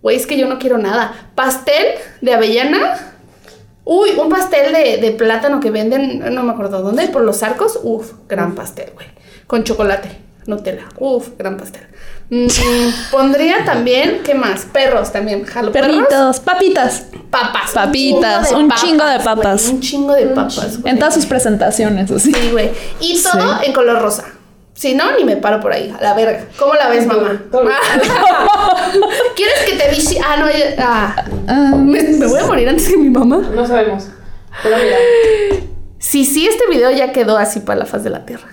Güey, 0.00 0.16
es 0.16 0.26
que 0.26 0.38
yo 0.38 0.48
no 0.48 0.58
quiero 0.58 0.78
nada. 0.78 1.30
Pastel 1.34 1.88
de 2.22 2.32
avellana. 2.32 3.16
Uy, 3.84 4.12
un 4.18 4.30
pastel 4.30 4.72
de, 4.72 4.96
de 4.96 5.10
plátano 5.10 5.60
que 5.60 5.70
venden, 5.70 6.34
no 6.34 6.42
me 6.42 6.52
acuerdo 6.52 6.80
dónde, 6.80 7.06
por 7.08 7.20
los 7.20 7.42
arcos. 7.42 7.78
Uf, 7.82 8.12
gran 8.30 8.54
pastel, 8.54 8.92
güey. 8.94 9.08
Con 9.46 9.62
chocolate, 9.62 10.29
Nutella. 10.50 10.84
Uf, 10.98 11.28
gran 11.38 11.56
pastel. 11.56 11.86
Mm, 12.30 12.46
pondría 13.10 13.64
también, 13.64 14.20
¿qué 14.24 14.34
más? 14.34 14.66
Perros 14.72 15.10
también. 15.12 15.44
Jalo 15.44 15.72
perros. 15.72 15.90
Perritos, 15.90 16.40
papitas. 16.40 17.06
Papas. 17.30 17.70
Papitas, 17.72 18.52
un 18.52 18.70
chingo 18.72 19.04
de 19.04 19.18
papas. 19.20 19.68
un 19.68 19.80
chingo 19.80 20.12
de 20.14 20.26
papas, 20.26 20.80
güey. 20.80 20.92
En 20.92 20.98
todas 20.98 21.14
sus 21.14 21.26
presentaciones, 21.26 22.10
así. 22.10 22.32
Sí, 22.32 22.50
güey. 22.52 22.70
Y 23.00 23.20
todo 23.22 23.62
en 23.62 23.72
color 23.72 24.00
rosa. 24.00 24.24
Si 24.74 24.94
no, 24.94 25.16
ni 25.18 25.24
me 25.24 25.36
paro 25.36 25.60
por 25.60 25.72
ahí, 25.72 25.94
a 25.98 26.02
la 26.02 26.14
verga. 26.14 26.44
¿Cómo 26.58 26.72
la 26.74 26.88
ves, 26.88 27.06
mamá? 27.06 27.42
¿Quieres 29.36 29.58
que 29.66 29.76
te 29.76 29.90
visi? 29.90 30.18
Ah, 30.18 30.36
no, 30.38 30.48
ya- 30.50 30.74
ah. 30.78 31.24
Ah, 31.48 31.72
¿Me, 31.76 32.02
me 32.18 32.26
voy 32.26 32.40
a 32.40 32.46
morir 32.46 32.68
antes 32.68 32.88
que 32.88 32.96
mi 32.96 33.10
mamá. 33.10 33.38
No 33.54 33.66
sabemos. 33.66 34.08
Pero 34.62 34.76
mira. 34.78 34.96
Sí, 35.98 36.24
sí, 36.24 36.46
este 36.46 36.64
video 36.70 36.90
ya 36.90 37.12
quedó 37.12 37.36
así 37.36 37.60
para 37.60 37.80
la 37.80 37.86
faz 37.86 38.04
de 38.04 38.10
la 38.10 38.24
tierra. 38.24 38.48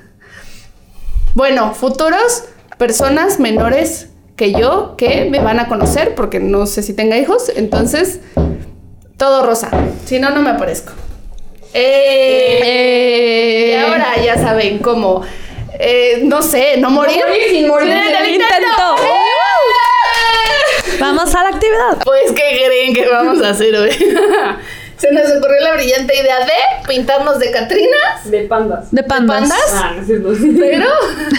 Bueno, 1.37 1.75
futuros 1.75 2.45
personas 2.79 3.39
menores 3.39 4.07
que 4.35 4.53
yo 4.53 4.95
que 4.97 5.25
me 5.29 5.37
van 5.37 5.59
a 5.59 5.67
conocer 5.67 6.15
porque 6.15 6.39
no 6.39 6.65
sé 6.65 6.81
si 6.81 6.95
tenga 6.95 7.15
hijos, 7.15 7.51
entonces 7.55 8.21
todo 9.17 9.45
rosa. 9.45 9.69
Si 10.07 10.17
no, 10.17 10.31
no 10.31 10.41
me 10.41 10.49
aparezco. 10.49 10.93
¡Eh! 11.75 12.59
Eh. 12.63 13.69
Y 13.69 13.75
ahora 13.75 14.15
ya 14.25 14.41
saben 14.41 14.79
cómo, 14.79 15.21
eh, 15.77 16.21
no 16.23 16.41
sé, 16.41 16.77
no 16.77 16.89
morir. 16.89 17.19
morir 17.23 17.43
sin 17.51 17.67
morir 17.67 17.87
el 17.87 18.29
intento. 18.33 18.55
intento. 18.55 18.95
Vamos 20.99 21.35
a 21.35 21.43
la 21.43 21.49
actividad. 21.49 22.03
Pues, 22.03 22.31
¿qué 22.31 22.63
creen 22.65 22.95
que 22.95 23.07
vamos 23.09 23.43
a 23.43 23.49
hacer 23.49 23.75
hoy? 23.75 23.91
Se 24.97 25.11
nos 25.11 25.25
ocurrió 25.31 25.61
la 25.61 25.73
brillante 25.73 26.15
idea 26.19 26.39
de 26.39 26.87
pintarnos 26.87 27.37
de 27.39 27.51
Catrinas, 27.51 28.29
De 28.31 28.41
pandas. 28.43 28.91
De 28.91 29.03
pandas. 29.03 29.41
pandas? 29.41 29.71
Ah, 29.73 29.93
no 29.95 30.33
pero 30.59 30.85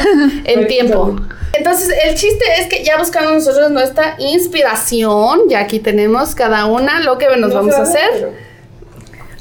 en 0.45 0.67
tiempo. 0.69 1.17
Entonces, 1.55 1.93
el 2.05 2.15
chiste 2.15 2.45
es 2.61 2.67
que 2.69 2.85
ya 2.85 2.97
buscamos 2.99 3.33
nosotros 3.33 3.71
nuestra 3.71 4.15
inspiración. 4.19 5.41
Ya 5.49 5.61
aquí 5.61 5.81
tenemos 5.81 6.35
cada 6.35 6.67
una 6.67 7.01
lo 7.01 7.19
que 7.19 7.27
nos 7.37 7.51
No 7.51 7.55
vamos 7.57 7.75
a 7.75 7.83
hacer. 7.83 8.11
pero- 8.13 8.33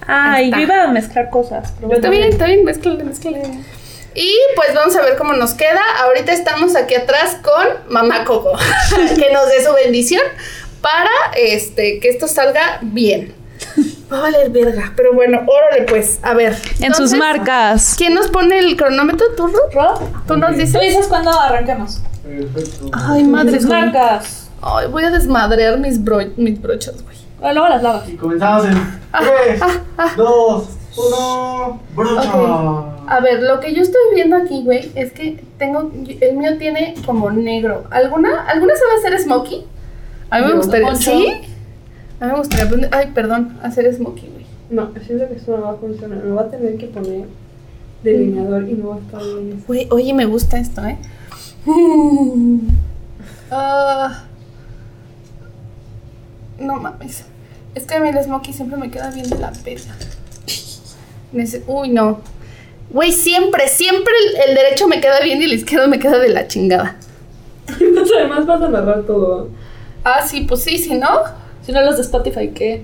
Ay, 0.07 0.51
yo 0.51 0.59
iba 0.59 0.83
a 0.83 0.87
mezclar 0.87 1.29
cosas. 1.29 1.73
pero 1.79 1.93
Está 1.93 2.09
bien, 2.09 2.29
está 2.29 2.45
bien, 2.45 2.63
mezclale, 2.63 3.03
mezclale. 3.03 3.41
Y 4.15 4.33
pues 4.55 4.73
vamos 4.73 4.95
a 4.95 5.01
ver 5.03 5.15
cómo 5.17 5.33
nos 5.33 5.53
queda. 5.53 5.81
Ahorita 6.01 6.31
estamos 6.31 6.75
aquí 6.75 6.95
atrás 6.95 7.37
con 7.43 7.67
Mamá 7.93 8.23
Coco, 8.23 8.53
que 9.15 9.31
nos 9.31 9.47
dé 9.49 9.63
su 9.63 9.73
bendición 9.73 10.23
para 10.81 11.09
este 11.35 11.99
que 11.99 12.09
esto 12.09 12.27
salga 12.27 12.79
bien. 12.81 13.35
Va 14.11 14.19
a 14.19 14.21
valer 14.21 14.49
verga, 14.51 14.93
pero 14.95 15.13
bueno, 15.13 15.39
órale 15.45 15.83
pues, 15.85 16.19
a 16.23 16.33
ver. 16.33 16.55
En 16.79 16.93
sus 16.93 17.13
marcas. 17.13 17.95
¿Quién 17.97 18.13
nos 18.13 18.27
pone 18.29 18.57
el 18.59 18.77
cronómetro? 18.77 19.25
¿Tú? 19.35 19.47
Rob, 19.73 19.99
¿Tú 20.27 20.37
nos 20.37 20.51
tú 20.51 20.57
dices? 20.59 20.79
dices 20.81 21.07
cuándo 21.07 21.31
arranquemos. 21.31 22.01
Perfecto. 22.23 22.89
Ay, 22.93 23.23
madre. 23.25 23.59
Sus 23.59 23.69
marcas. 23.69 24.49
Ay, 24.61 24.87
voy 24.87 25.03
a 25.03 25.09
desmadrear 25.11 25.77
mis, 25.77 26.01
bro- 26.03 26.31
mis 26.37 26.61
brochas, 26.61 27.03
güey. 27.03 27.17
Ah, 27.41 27.51
Luego 27.53 27.67
las 27.69 27.83
lavas. 27.83 28.09
Y 28.09 28.15
comenzamos 28.15 28.65
en 28.65 28.73
3, 29.11 29.59
2, 30.15 30.65
1, 30.97 31.81
brocha. 31.95 32.31
A 33.07 33.19
ver, 33.21 33.43
lo 33.43 33.59
que 33.59 33.73
yo 33.73 33.81
estoy 33.81 34.01
viendo 34.15 34.35
aquí, 34.37 34.63
güey, 34.63 34.91
es 34.95 35.11
que 35.11 35.43
tengo. 35.57 35.91
El 36.21 36.35
mío 36.37 36.57
tiene 36.57 36.95
como 37.05 37.29
negro. 37.29 37.83
¿Alguna, 37.91 38.45
¿alguna 38.47 38.73
sabe 38.75 38.99
hacer 38.99 39.21
smokey? 39.21 39.65
A 40.29 40.39
mí 40.39 40.45
me 40.47 40.53
gustaría. 40.55 40.95
¿Sí? 40.95 41.41
A 42.19 42.25
mí 42.25 42.31
me 42.31 42.37
gustaría 42.39 42.65
aprender. 42.65 42.89
Ay, 42.93 43.11
perdón, 43.13 43.57
hacer 43.61 43.93
smokey, 43.93 44.29
güey. 44.29 44.45
No, 44.69 44.91
siento 45.05 45.27
que 45.27 45.35
esto 45.35 45.55
no 45.57 45.63
va 45.63 45.71
a 45.71 45.75
funcionar. 45.75 46.23
Me 46.23 46.31
va 46.31 46.41
a 46.41 46.49
tener 46.49 46.77
que 46.77 46.87
poner 46.87 47.25
delineador 48.03 48.67
y 48.67 48.73
no 48.73 48.89
va 48.89 48.95
a 48.95 48.99
estar 48.99 49.21
bien. 49.23 49.63
Güey, 49.67 49.87
oye, 49.91 50.13
me 50.13 50.25
gusta 50.25 50.59
esto, 50.59 50.83
¿eh? 50.85 50.97
Ah. 53.49 54.23
no 56.59 56.75
mames. 56.75 57.23
Es 57.75 57.85
que 57.85 57.95
a 57.95 57.99
mí 58.01 58.09
el 58.09 58.21
smokey 58.23 58.53
siempre 58.53 58.77
me 58.77 58.89
queda 58.91 59.09
bien 59.11 59.29
de 59.29 59.37
la. 59.37 59.53
Nece- 61.33 61.63
Uy, 61.67 61.89
no. 61.89 62.19
Güey, 62.89 63.11
siempre, 63.11 63.67
siempre 63.67 64.13
el, 64.27 64.49
el 64.49 64.55
derecho 64.55 64.87
me 64.87 64.99
queda 65.01 65.19
bien 65.21 65.41
y 65.41 65.45
el 65.45 65.53
izquierdo 65.53 65.87
me 65.87 65.99
queda 65.99 66.17
de 66.19 66.29
la 66.29 66.47
chingada. 66.47 66.95
Además 68.17 68.45
vas 68.45 68.61
a 68.61 68.69
narrar 68.69 69.03
todo. 69.03 69.49
Ah, 70.03 70.25
sí, 70.27 70.41
pues 70.41 70.63
sí, 70.63 70.77
si 70.77 70.95
no, 70.95 71.07
Si 71.67 71.71
no 71.73 71.81
los 71.81 71.97
de 71.97 72.01
Spotify, 72.01 72.47
¿qué? 72.55 72.81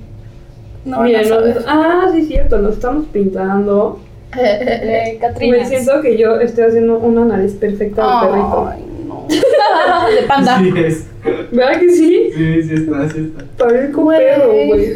no 0.85 1.03
nos- 1.05 1.27
saber. 1.29 1.63
ah, 1.65 2.09
sí, 2.13 2.25
cierto, 2.27 2.57
nos 2.59 2.73
estamos 2.75 3.05
pintando. 3.11 3.99
Eh, 4.35 5.13
Me 5.13 5.19
Catrina. 5.19 5.63
siento 5.65 6.01
que 6.01 6.17
yo 6.17 6.39
estoy 6.39 6.65
haciendo 6.65 6.97
una 6.97 7.23
nariz 7.23 7.53
perfecta 7.53 8.01
de 8.03 8.27
perrito. 8.27 8.67
Ay, 8.71 8.83
no. 9.07 9.27
de 10.15 10.21
panda. 10.27 10.57
Sí, 10.59 10.73
es. 10.75 11.05
¿Verdad 11.51 11.79
que 11.79 11.89
sí? 11.89 12.31
Sí, 12.35 12.63
sí 12.63 12.73
está, 12.73 13.09
sí 13.11 13.31
está. 13.31 13.45
Parezco 13.63 14.01
Güey. 14.01 14.17
perro, 14.17 14.51
güey. 14.51 14.95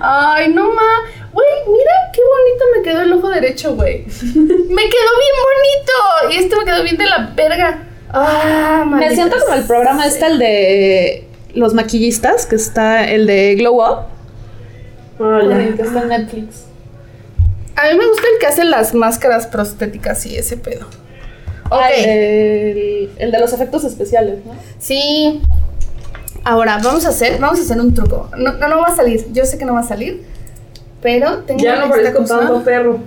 Ay, 0.00 0.52
no 0.54 0.72
ma. 0.72 0.82
Güey, 1.32 1.46
mira 1.66 1.90
qué 2.14 2.20
bonito 2.22 2.64
me 2.76 2.82
quedó 2.82 3.00
el 3.02 3.12
ojo 3.12 3.28
derecho, 3.30 3.74
güey. 3.74 4.04
Me 4.04 4.82
quedó 4.84 5.12
bien 5.18 5.36
bonito. 5.48 6.32
Y 6.32 6.36
este 6.36 6.56
me 6.56 6.64
quedó 6.64 6.82
bien 6.82 6.96
de 6.96 7.06
la 7.06 7.32
verga. 7.36 7.78
Ah, 8.12 8.84
Me 8.88 9.10
siento 9.14 9.36
como 9.40 9.54
el 9.58 9.64
programa 9.64 10.06
este, 10.06 10.26
el 10.26 10.38
de 10.38 11.25
los 11.56 11.74
maquillistas, 11.74 12.46
que 12.46 12.56
está 12.56 13.08
el 13.10 13.26
de 13.26 13.54
Glow 13.56 13.76
Up, 13.80 13.98
Ah, 15.18 15.40
que 15.42 15.74
ya. 15.76 15.84
está 15.84 16.02
en 16.02 16.08
Netflix. 16.08 16.64
A 17.74 17.90
mí 17.92 17.98
me 17.98 18.06
gusta 18.06 18.22
el 18.32 18.38
que 18.38 18.46
hace 18.46 18.64
las 18.64 18.94
máscaras 18.94 19.46
prostéticas 19.46 20.24
y 20.26 20.36
ese 20.36 20.56
pedo. 20.56 20.86
Ok. 21.66 21.72
Ah, 21.72 21.90
el, 21.90 23.10
el 23.18 23.30
de 23.32 23.38
los 23.40 23.52
efectos 23.52 23.84
especiales, 23.84 24.38
¿no? 24.46 24.54
Sí. 24.78 25.42
Ahora, 26.44 26.78
vamos 26.82 27.04
a 27.04 27.08
hacer, 27.08 27.38
vamos 27.40 27.58
a 27.58 27.62
hacer 27.62 27.80
un 27.80 27.92
truco. 27.92 28.30
No, 28.36 28.52
no, 28.52 28.68
no 28.68 28.78
va 28.78 28.86
a 28.86 28.96
salir. 28.96 29.26
Yo 29.32 29.44
sé 29.44 29.58
que 29.58 29.64
no 29.64 29.74
va 29.74 29.80
a 29.80 29.88
salir. 29.88 30.22
Pero 31.02 31.38
tengo 31.38 31.62
Ya 31.62 31.76
no 31.76 31.90
parezco 31.90 32.18
cosa- 32.20 32.38
tanto 32.38 32.62
perro. 32.62 33.00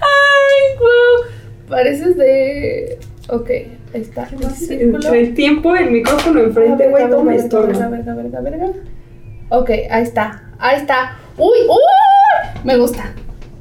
Ay, 0.00 0.78
wow. 0.78 1.68
Pareces 1.68 2.16
de. 2.16 2.98
Ok, 3.32 3.48
ahí 3.48 4.00
está. 4.00 4.28
El 4.32 4.50
círculo. 4.50 4.96
Entre 4.96 5.20
el 5.20 5.34
tiempo 5.34 5.76
el 5.76 5.90
micrófono 5.92 6.40
enfrente, 6.40 6.88
güey, 6.88 7.08
todo 7.08 7.22
me 7.22 7.36
estorba. 7.36 7.88
verga, 7.88 8.14
verga, 8.14 8.40
verga. 8.40 8.72
Ok, 9.50 9.70
ahí 9.88 10.02
está. 10.02 10.50
Ahí 10.58 10.80
está. 10.80 11.16
Uy, 11.38 11.58
uy. 11.68 12.64
Me 12.64 12.76
gusta. 12.76 13.14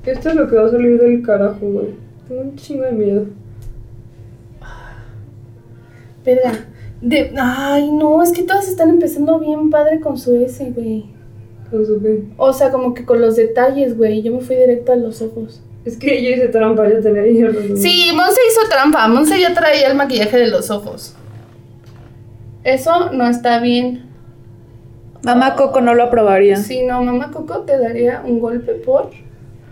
Esto 0.06 0.30
es 0.30 0.36
lo 0.36 0.50
que 0.50 0.56
va 0.56 0.68
a 0.68 0.72
salir 0.72 1.00
del 1.00 1.22
carajo, 1.22 1.60
güey. 1.62 1.88
Tengo 2.28 2.42
un 2.42 2.56
chingo 2.56 2.84
de 2.84 2.92
miedo. 2.94 3.26
Verga. 6.26 6.52
De... 7.02 7.32
Ay, 7.40 7.92
no, 7.92 8.24
es 8.24 8.32
que 8.32 8.44
todas 8.44 8.68
están 8.68 8.90
empezando 8.90 9.40
bien 9.40 9.70
padre 9.70 10.00
con 10.00 10.18
su 10.18 10.36
S, 10.36 10.72
güey. 10.72 11.06
No 11.72 11.86
supe. 11.86 12.24
O 12.38 12.52
sea, 12.54 12.72
como 12.72 12.96
que 12.96 13.06
con 13.06 13.22
los 13.22 13.36
detalles, 13.36 13.96
güey. 13.96 14.24
Yo 14.24 14.34
me 14.34 14.42
fui 14.42 14.56
directo 14.56 14.94
a 14.94 14.96
los 14.96 15.22
ojos. 15.22 15.62
Es 15.86 15.98
que 15.98 16.22
yo 16.24 16.30
hice 16.30 16.50
trampa, 16.50 16.88
ya 16.90 17.00
tenía 17.00 17.26
hierro. 17.26 17.62
Sí, 17.78 18.12
Monse 18.14 18.40
hizo 18.50 18.70
trampa. 18.70 19.08
Monse 19.08 19.40
ya 19.40 19.54
traía 19.54 19.88
el 19.88 19.96
maquillaje 19.96 20.38
de 20.38 20.48
los 20.48 20.70
ojos. 20.70 21.16
Eso 22.64 23.12
no 23.12 23.28
está 23.28 23.60
bien. 23.60 24.04
Mamá 25.24 25.56
Coco 25.56 25.82
no 25.82 25.94
lo 25.96 26.04
aprobaría. 26.04 26.58
Si 26.58 26.84
no, 26.86 27.02
mamá 27.02 27.32
Coco 27.32 27.62
te 27.62 27.78
daría 27.78 28.22
un 28.26 28.40
golpe 28.40 28.74
por. 28.74 29.10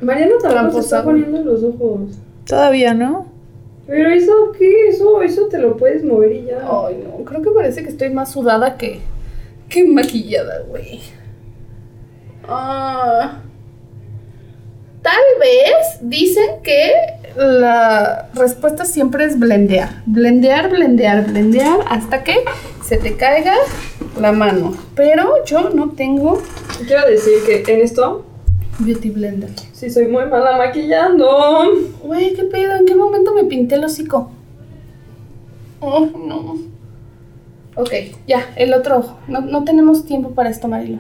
Mariana 0.02 0.34
se 0.72 0.80
está 0.80 1.04
poniendo 1.04 1.44
los 1.44 1.64
ojos. 1.64 2.18
Todavía, 2.46 2.94
¿no? 2.94 3.28
Pero 3.88 4.10
eso, 4.10 4.52
¿qué? 4.58 4.90
Eso, 4.90 5.22
eso 5.22 5.48
te 5.48 5.60
lo 5.60 5.78
puedes 5.78 6.04
mover 6.04 6.32
y 6.34 6.46
ya. 6.46 6.60
Ay, 6.62 7.04
no, 7.04 7.24
creo 7.24 7.42
que 7.42 7.52
parece 7.52 7.84
que 7.84 7.90
estoy 7.90 8.10
más 8.10 8.32
sudada 8.32 8.78
que. 8.78 9.00
que 9.70 9.88
maquillada, 9.88 10.62
güey. 10.68 11.02
Ah. 12.48 13.42
Dicen 16.02 16.62
que 16.64 16.92
la 17.36 18.30
respuesta 18.34 18.86
siempre 18.86 19.26
es 19.26 19.38
blendear. 19.40 20.02
Blendear, 20.06 20.70
blendear, 20.70 21.26
blendear 21.28 21.80
hasta 21.90 22.24
que 22.24 22.36
se 22.84 22.98
te 22.98 23.16
caiga 23.16 23.54
la 24.20 24.32
mano. 24.32 24.74
Pero 24.96 25.44
yo 25.46 25.70
no 25.70 25.90
tengo 25.92 26.42
Quiero 26.86 27.08
decir 27.08 27.34
que 27.46 27.74
en 27.74 27.82
esto 27.82 28.26
beauty 28.80 29.10
blender. 29.10 29.50
sí 29.74 29.90
soy 29.90 30.08
muy 30.08 30.26
mala 30.26 30.58
maquillando. 30.58 31.28
Güey, 32.04 32.34
¿qué 32.34 32.44
pedo? 32.44 32.76
¿En 32.76 32.86
qué 32.86 32.94
momento 32.96 33.34
me 33.34 33.44
pinté 33.46 33.76
el 33.76 33.84
hocico? 33.86 34.30
Oh, 35.80 36.02
no. 36.02 36.58
Ok, 37.76 37.92
ya, 38.28 38.46
el 38.56 38.74
otro 38.74 38.98
ojo. 39.00 39.20
No, 39.28 39.42
no 39.42 39.64
tenemos 39.64 40.06
tiempo 40.06 40.30
para 40.32 40.50
esto, 40.50 40.68
Marilo. 40.68 41.00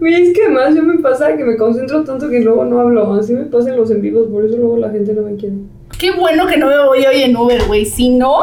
Mira, 0.00 0.18
es 0.18 0.32
que 0.34 0.42
además 0.42 0.74
yo 0.74 0.82
me 0.82 0.98
pasa 0.98 1.36
que 1.36 1.44
me 1.44 1.56
concentro 1.56 2.04
tanto 2.04 2.28
que 2.28 2.40
luego 2.40 2.64
no 2.64 2.80
hablo. 2.80 3.14
Así 3.14 3.32
me 3.32 3.44
pasa 3.44 3.70
en 3.70 3.76
los 3.76 3.90
en 3.90 4.02
vivos, 4.02 4.28
por 4.28 4.44
eso 4.44 4.56
luego 4.56 4.76
la 4.76 4.90
gente 4.90 5.12
no 5.14 5.22
me 5.22 5.36
quiere. 5.36 5.56
Qué 5.98 6.10
bueno 6.10 6.46
que 6.46 6.56
no 6.56 6.66
me 6.66 6.78
voy 6.84 7.06
hoy 7.06 7.22
en 7.22 7.36
Uber, 7.36 7.62
güey. 7.66 7.84
Si 7.86 8.10
no, 8.10 8.40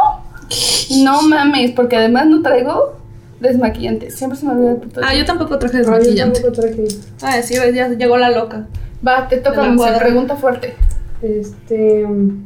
no 1.03 1.21
mames, 1.23 1.71
porque 1.71 1.97
además 1.97 2.27
no 2.27 2.41
traigo 2.41 2.93
desmaquillante. 3.39 4.09
Siempre 4.11 4.39
se 4.39 4.45
me 4.45 4.53
olvida 4.53 4.71
el 4.71 4.77
puto. 4.77 5.01
Ah, 5.03 5.13
yo 5.13 5.25
tampoco 5.25 5.59
traje 5.59 5.77
Ah, 5.79 5.81
yo 5.81 5.89
desmaquillante. 5.91 6.39
tampoco 6.41 6.61
traje. 6.61 6.85
Ah, 7.21 7.41
sí, 7.41 7.55
ya 7.73 7.89
llegó 7.89 8.17
la 8.17 8.31
loca. 8.31 8.67
Va, 9.05 9.27
te 9.27 9.37
toca, 9.37 9.75
cuadra. 9.75 9.99
pregunta 9.99 10.35
fuerte. 10.35 10.73
Este. 11.21 12.05
um, 12.05 12.43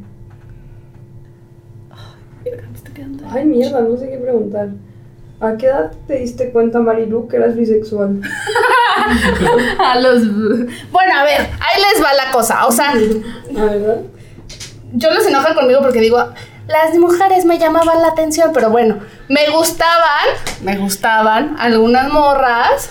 Verga, 2.43 2.67
me 2.69 2.75
está 2.77 2.91
quedando. 2.93 3.23
Ay, 3.29 3.45
mierda, 3.45 3.81
no 3.81 3.95
sé 3.97 4.09
qué 4.09 4.17
preguntar. 4.17 4.69
¿A 5.39 5.57
qué 5.57 5.67
edad 5.67 5.91
te 6.07 6.15
diste 6.19 6.51
cuenta, 6.51 6.79
Marilu, 6.79 7.27
que 7.27 7.35
eras 7.37 7.55
bisexual? 7.55 8.21
A 9.83 9.99
los. 9.99 10.21
Bueno, 10.91 11.19
a 11.19 11.23
ver, 11.23 11.41
ahí 11.41 11.81
les 11.93 12.03
va 12.03 12.13
la 12.13 12.31
cosa. 12.31 12.65
O 12.65 12.71
sea, 12.71 12.93
yo 14.93 15.11
los 15.11 15.25
enoja 15.27 15.53
conmigo 15.53 15.81
porque 15.81 15.99
digo, 15.99 16.17
las 16.67 16.97
mujeres 16.97 17.45
me 17.45 17.59
llamaban 17.59 18.01
la 18.01 18.09
atención, 18.09 18.51
pero 18.53 18.69
bueno, 18.69 18.99
me 19.29 19.49
gustaban, 19.49 20.27
me 20.63 20.77
gustaban 20.77 21.55
algunas 21.59 22.11
morras, 22.11 22.89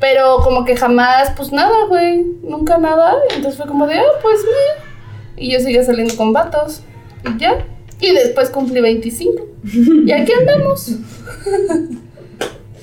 pero 0.00 0.38
como 0.38 0.64
que 0.64 0.76
jamás, 0.76 1.32
pues 1.36 1.52
nada, 1.52 1.86
güey, 1.88 2.24
nunca 2.42 2.78
nada. 2.78 3.14
Entonces 3.30 3.56
fue 3.58 3.66
como 3.66 3.86
de, 3.86 3.98
ah, 3.98 4.18
pues 4.22 4.40
me. 4.44 5.42
Y 5.42 5.52
yo 5.52 5.60
seguía 5.60 5.84
saliendo 5.84 6.16
con 6.16 6.32
vatos, 6.32 6.82
y 7.24 7.38
ya. 7.38 7.66
Y 8.00 8.12
después 8.12 8.50
cumplí 8.50 8.80
25. 8.80 9.42
Y 9.64 10.12
aquí 10.12 10.32
andamos. 10.32 10.92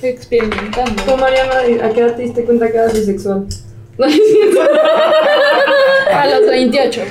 Experimentando. 0.02 1.04
Tú, 1.04 1.18
Mariana, 1.18 1.86
¿a 1.86 1.90
qué 1.92 2.00
edad 2.02 2.16
te 2.16 2.24
diste 2.24 2.44
cuenta 2.44 2.72
que 2.72 2.78
eras 2.78 2.94
bisexual? 2.94 3.46
A 6.12 6.28
los 6.28 6.50
28. 6.50 7.02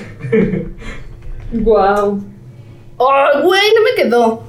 Wow. 1.52 2.20
¡Oh, 2.96 3.24
güey! 3.44 3.62
No 3.74 3.82
me 3.82 3.94
quedó. 4.02 4.42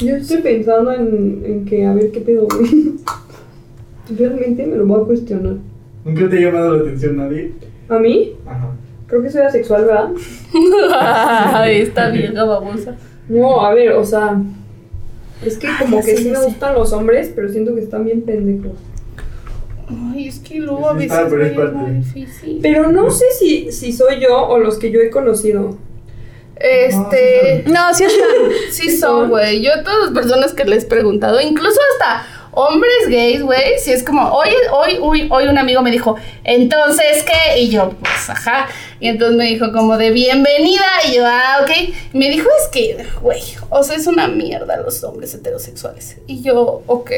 Yo 0.00 0.16
estoy 0.16 0.38
pensando 0.38 0.92
en, 0.92 1.42
en 1.44 1.64
que, 1.64 1.86
a 1.86 1.92
ver 1.94 2.10
qué 2.10 2.20
pedo, 2.20 2.46
güey. 2.48 2.94
Realmente 4.18 4.66
me 4.66 4.76
lo 4.76 4.86
voy 4.86 5.02
a 5.02 5.04
cuestionar. 5.06 5.54
¿Nunca 6.04 6.28
te 6.28 6.38
ha 6.38 6.40
llamado 6.40 6.76
la 6.76 6.82
atención 6.82 7.16
nadie? 7.16 7.52
¿A 7.88 7.98
mí? 7.98 8.34
Ajá. 8.46 8.70
Creo 9.06 9.22
que 9.22 9.30
soy 9.30 9.42
asexual, 9.42 9.84
¿verdad? 9.84 10.10
Ay, 11.54 11.82
esta 11.82 12.08
vieja 12.10 12.44
babosa. 12.44 12.96
No, 13.28 13.64
a 13.64 13.74
ver, 13.74 13.92
o 13.92 14.04
sea. 14.04 14.40
Es 15.44 15.58
que 15.58 15.68
como 15.78 16.00
ya 16.00 16.06
que 16.06 16.16
sí 16.16 16.28
me 16.30 16.36
sé. 16.36 16.44
gustan 16.44 16.74
los 16.74 16.92
hombres, 16.92 17.32
pero 17.34 17.48
siento 17.48 17.74
que 17.74 17.80
están 17.80 18.04
bien 18.04 18.22
pendejos. 18.22 18.78
Ay, 19.88 20.28
es 20.28 20.38
que 20.38 20.58
luego 20.58 20.88
a 20.88 20.92
veces 20.94 21.18
pero 21.28 21.44
es 21.44 21.72
muy 21.72 21.90
difícil. 21.92 22.58
Pero 22.62 22.90
no 22.90 23.10
sé 23.10 23.26
si, 23.38 23.72
si 23.72 23.92
soy 23.92 24.20
yo 24.20 24.46
o 24.46 24.58
los 24.58 24.78
que 24.78 24.90
yo 24.90 25.00
he 25.00 25.10
conocido. 25.10 25.76
Este. 26.56 27.64
No, 27.66 27.92
sí 27.92 28.04
está. 28.04 28.22
Sí 28.70 28.96
son, 28.96 29.28
güey. 29.30 29.62
Yo 29.62 29.72
a 29.74 29.82
todas 29.82 29.98
las 30.00 30.10
personas 30.10 30.52
que 30.52 30.64
les 30.64 30.84
he 30.84 30.86
preguntado, 30.86 31.40
incluso 31.40 31.78
hasta 31.92 32.24
hombres 32.52 33.08
gays, 33.08 33.42
güey, 33.42 33.78
si 33.78 33.92
es 33.92 34.02
como, 34.02 34.22
hoy, 34.30 34.50
hoy, 34.70 34.98
hoy, 35.00 35.28
hoy 35.30 35.46
un 35.46 35.58
amigo 35.58 35.82
me 35.82 35.90
dijo, 35.90 36.16
entonces, 36.44 37.24
¿qué? 37.24 37.60
Y 37.60 37.70
yo, 37.70 37.90
pues, 37.90 38.30
ajá. 38.30 38.68
Y 39.00 39.08
entonces 39.08 39.36
me 39.36 39.46
dijo 39.46 39.72
como 39.72 39.96
de 39.96 40.10
bienvenida. 40.10 40.84
Y 41.08 41.16
yo, 41.16 41.24
ah, 41.26 41.60
ok. 41.62 41.70
Y 42.12 42.18
me 42.18 42.30
dijo, 42.30 42.48
es 42.62 42.68
que, 42.68 43.06
güey, 43.20 43.42
o 43.70 43.82
sea, 43.82 43.96
es 43.96 44.06
una 44.06 44.28
mierda 44.28 44.76
los 44.76 45.02
hombres 45.02 45.34
heterosexuales. 45.34 46.18
Y 46.26 46.42
yo, 46.42 46.82
ok. 46.86 47.10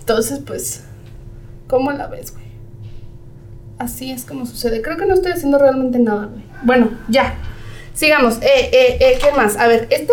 Entonces, 0.00 0.40
pues, 0.44 0.82
¿cómo 1.68 1.92
la 1.92 2.08
ves, 2.08 2.32
güey? 2.32 2.44
Así 3.78 4.10
es 4.10 4.24
como 4.24 4.46
sucede. 4.46 4.82
Creo 4.82 4.96
que 4.96 5.06
no 5.06 5.14
estoy 5.14 5.32
haciendo 5.32 5.58
realmente 5.58 5.98
nada, 5.98 6.26
güey. 6.26 6.42
Bueno, 6.62 6.90
ya. 7.08 7.34
Sigamos. 7.94 8.36
Eh, 8.42 8.70
eh, 8.72 8.96
eh, 9.00 9.18
¿qué 9.22 9.32
más? 9.36 9.56
A 9.56 9.68
ver, 9.68 9.86
este 9.90 10.12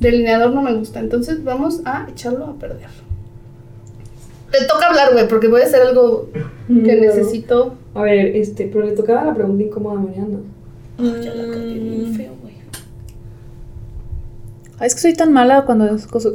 delineador 0.00 0.52
no 0.52 0.62
me 0.62 0.72
gusta, 0.72 1.00
entonces 1.00 1.42
vamos 1.42 1.80
a 1.84 2.06
echarlo 2.08 2.46
a 2.46 2.58
perder. 2.58 2.88
Te 4.50 4.64
toca 4.66 4.86
hablar, 4.86 5.12
güey, 5.12 5.28
porque 5.28 5.48
voy 5.48 5.60
a 5.60 5.64
hacer 5.64 5.82
algo 5.82 6.28
que 6.32 6.42
No. 6.96 7.00
necesito. 7.02 7.74
A 7.94 8.02
ver, 8.02 8.34
este, 8.36 8.68
pero 8.72 8.84
le 8.86 8.92
tocaba 8.92 9.24
la 9.24 9.34
pregunta 9.34 9.62
incómoda 9.62 9.98
a 9.98 10.02
Mariana. 10.02 10.38
Ay, 10.98 11.14
ya 11.22 11.34
la 11.34 11.52
cagué 11.52 11.74
bien 11.78 12.14
feo, 12.14 12.32
güey. 12.42 12.54
Ay, 14.80 14.86
es 14.86 14.94
que 14.94 15.00
soy 15.00 15.14
tan 15.14 15.32
mala 15.32 15.64
cuando 15.64 15.86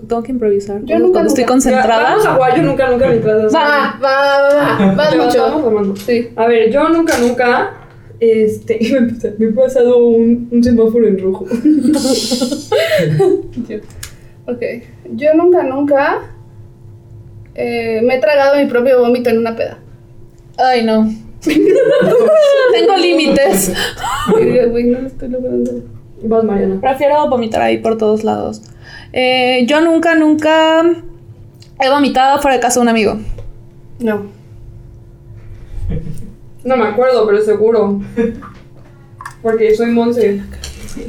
tengo 0.08 0.22
que 0.24 0.32
improvisar. 0.32 0.80
Yo 0.82 0.86
Cuando 0.88 1.08
nunca, 1.08 1.22
estoy 1.22 1.44
nunca. 1.44 1.54
concentrada. 1.54 2.04
Vamos 2.12 2.26
a 2.26 2.34
jugar, 2.36 2.56
yo 2.58 2.64
nunca, 2.64 2.90
nunca 2.92 3.08
mientras. 3.08 3.54
Va, 3.56 3.98
va, 4.04 4.20
va, 4.42 4.56
va. 4.88 4.94
Vas 4.96 5.12
Levantamos 5.16 5.88
mucho. 5.88 5.96
Sí. 6.06 6.30
A 6.36 6.48
ver, 6.48 6.70
yo 6.72 6.90
nunca, 6.90 7.18
nunca. 7.20 7.74
Este, 8.20 8.80
me, 9.02 9.32
me 9.40 9.46
he 9.48 9.54
pasado 9.54 9.98
un, 10.06 10.48
un 10.52 10.64
semáforo 10.64 11.08
en 11.08 11.20
rojo. 11.20 11.46
Yo. 13.68 13.78
Ok. 14.48 14.62
Yo 15.16 15.34
nunca, 15.36 15.64
nunca 15.64 16.22
eh, 17.56 18.02
me 18.04 18.16
he 18.16 18.20
tragado 18.20 18.58
mi 18.58 18.66
propio 18.66 19.00
vómito 19.00 19.30
en 19.30 19.38
una 19.40 19.56
peda. 19.56 19.80
Ay, 20.58 20.84
no. 20.84 21.10
Tengo 21.44 22.98
límites. 22.98 23.74
Verga, 24.34 24.66
Güey, 24.68 24.86
no 24.86 25.02
lo 25.02 25.08
estoy 25.08 25.30
logrando. 25.30 25.72
Vas, 26.24 26.44
Mariana. 26.44 26.80
Prefiero 26.80 27.30
vomitar 27.30 27.62
ahí 27.62 27.80
por 27.80 27.98
todos 27.98 28.24
lados. 28.24 28.62
Eh, 29.12 29.66
yo 29.68 29.82
nunca, 29.82 30.16
nunca 30.16 30.84
he 31.80 31.90
vomitado 31.90 32.42
fuera 32.42 32.56
de 32.56 32.62
casa 32.62 32.80
de 32.80 32.84
un 32.84 32.90
amigo. 32.90 33.18
No. 34.00 34.26
No 36.64 36.78
me 36.78 36.86
acuerdo, 36.86 37.26
pero 37.28 37.42
seguro. 37.42 38.02
Porque 39.42 39.76
soy 39.76 39.92
Monse. 39.92 40.42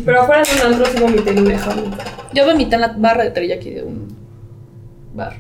Pero 0.05 0.22
afuera 0.22 0.42
de 0.42 0.66
un 0.66 0.72
antro 0.72 0.86
sí 0.86 0.99
vomité 0.99 1.32
y 1.32 1.40
me 1.40 1.51
dejaron. 1.51 1.95
Yo 2.32 2.45
vomité 2.45 2.74
en 2.74 2.80
la 2.80 2.88
barra 2.88 3.22
de 3.24 3.30
teriyaki 3.30 3.70
de 3.70 3.82
un 3.84 4.09
bar. 5.14 5.36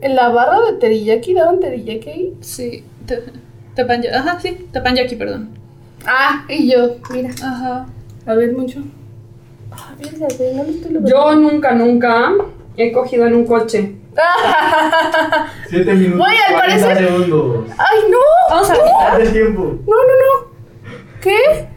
¿En 0.00 0.16
la 0.16 0.28
barra 0.30 0.60
de 0.66 0.72
teriyaki 0.78 1.34
daban 1.34 1.60
teriyaki 1.60 2.08
ahí? 2.10 2.34
Sí. 2.40 2.84
Te, 3.06 3.22
tepanya- 3.76 4.14
Ajá, 4.14 4.38
sí. 4.40 4.66
Perdón. 5.18 5.50
Ah, 6.06 6.44
y 6.48 6.70
yo, 6.72 6.96
mira. 7.10 7.30
Ajá. 7.42 7.86
A 8.26 8.34
ver, 8.34 8.52
mucho. 8.54 8.80
Ah, 9.70 9.92
no 9.98 10.10
lo 10.20 10.26
estoy 10.26 10.92
logrando. 10.92 11.08
Yo 11.08 11.34
nunca, 11.36 11.74
nunca 11.74 12.32
He 12.76 12.92
cogido 12.92 13.26
en 13.26 13.34
un 13.34 13.46
coche. 13.46 13.96
7 15.68 15.94
minutos. 15.94 16.26
Al 16.48 16.54
40 16.54 16.86
parecer- 16.86 17.06
segundos. 17.06 17.64
¡Ay, 17.78 17.98
no! 18.10 18.18
Vamos 18.50 18.70
a 18.70 18.74
no, 18.74 18.80
quitar. 18.84 19.20
El 19.20 19.32
tiempo. 19.32 19.62
no, 19.62 19.96
no, 19.96 20.42
no. 20.44 20.50
¿Qué? 21.20 21.68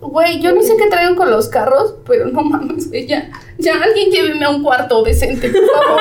Güey, 0.00 0.40
yo 0.42 0.52
no 0.52 0.62
sé 0.62 0.76
qué 0.76 0.88
traigo 0.90 1.14
con 1.14 1.30
los 1.30 1.48
carros, 1.48 1.94
pero 2.06 2.26
no 2.26 2.42
mames, 2.42 2.88
güey, 2.88 3.06
ya, 3.58 3.82
alguien 3.82 4.10
lléveme 4.10 4.44
a 4.44 4.50
un 4.50 4.62
cuarto 4.62 5.02
decente, 5.02 5.50
por 5.50 5.62
favor. 5.66 6.00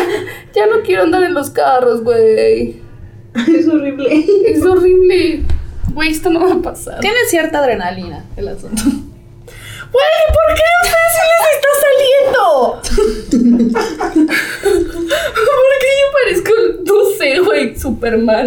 ya 0.54 0.66
no 0.66 0.82
quiero 0.82 1.02
andar 1.02 1.24
en 1.24 1.34
los 1.34 1.50
carros, 1.50 2.02
güey. 2.02 2.80
Es 3.56 3.68
horrible. 3.68 4.24
Es 4.46 4.64
horrible. 4.64 5.42
Güey, 5.92 6.10
esto 6.10 6.30
no 6.30 6.40
va 6.40 6.54
a 6.54 6.62
pasar. 6.62 7.00
Tiene 7.00 7.18
cierta 7.28 7.58
adrenalina 7.58 8.24
el 8.36 8.48
asunto. 8.48 8.82
Güey, 9.92 10.22
¿por 10.28 10.48
qué 10.54 10.62
a 10.62 10.74
ustedes 10.84 11.12
sí 11.16 11.22
les 11.32 11.44
está 11.56 11.70
saliendo? 11.86 12.44
¿Por 14.90 15.78
qué 15.80 15.90
yo 16.00 16.06
parezco, 16.12 16.52
no 16.84 16.98
sé, 17.18 17.38
güey, 17.40 17.78
Superman? 17.78 18.44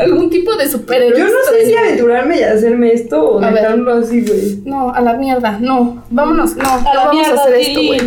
Algún 0.00 0.30
tipo 0.30 0.54
de 0.56 0.68
superhéroe. 0.68 1.18
Yo 1.18 1.24
no 1.26 1.38
sé 1.50 1.66
si 1.66 1.74
aventurarme 1.76 2.38
y 2.38 2.42
hacerme 2.42 2.92
esto 2.92 3.22
o 3.22 3.38
A 3.42 3.50
ver. 3.50 3.62
dejarlo 3.62 3.94
así, 3.98 4.24
güey. 4.26 4.62
No, 4.64 4.90
a 4.92 5.00
la 5.00 5.14
mierda, 5.14 5.58
no. 5.60 6.04
Vámonos, 6.10 6.54
no. 6.56 6.68
A 6.68 6.80
no 6.80 6.94
la 6.94 7.04
vamos 7.06 7.14
mierda, 7.14 7.40
a 7.40 7.44
hacer 7.44 7.54
esto, 7.54 7.80
güey. 7.82 8.00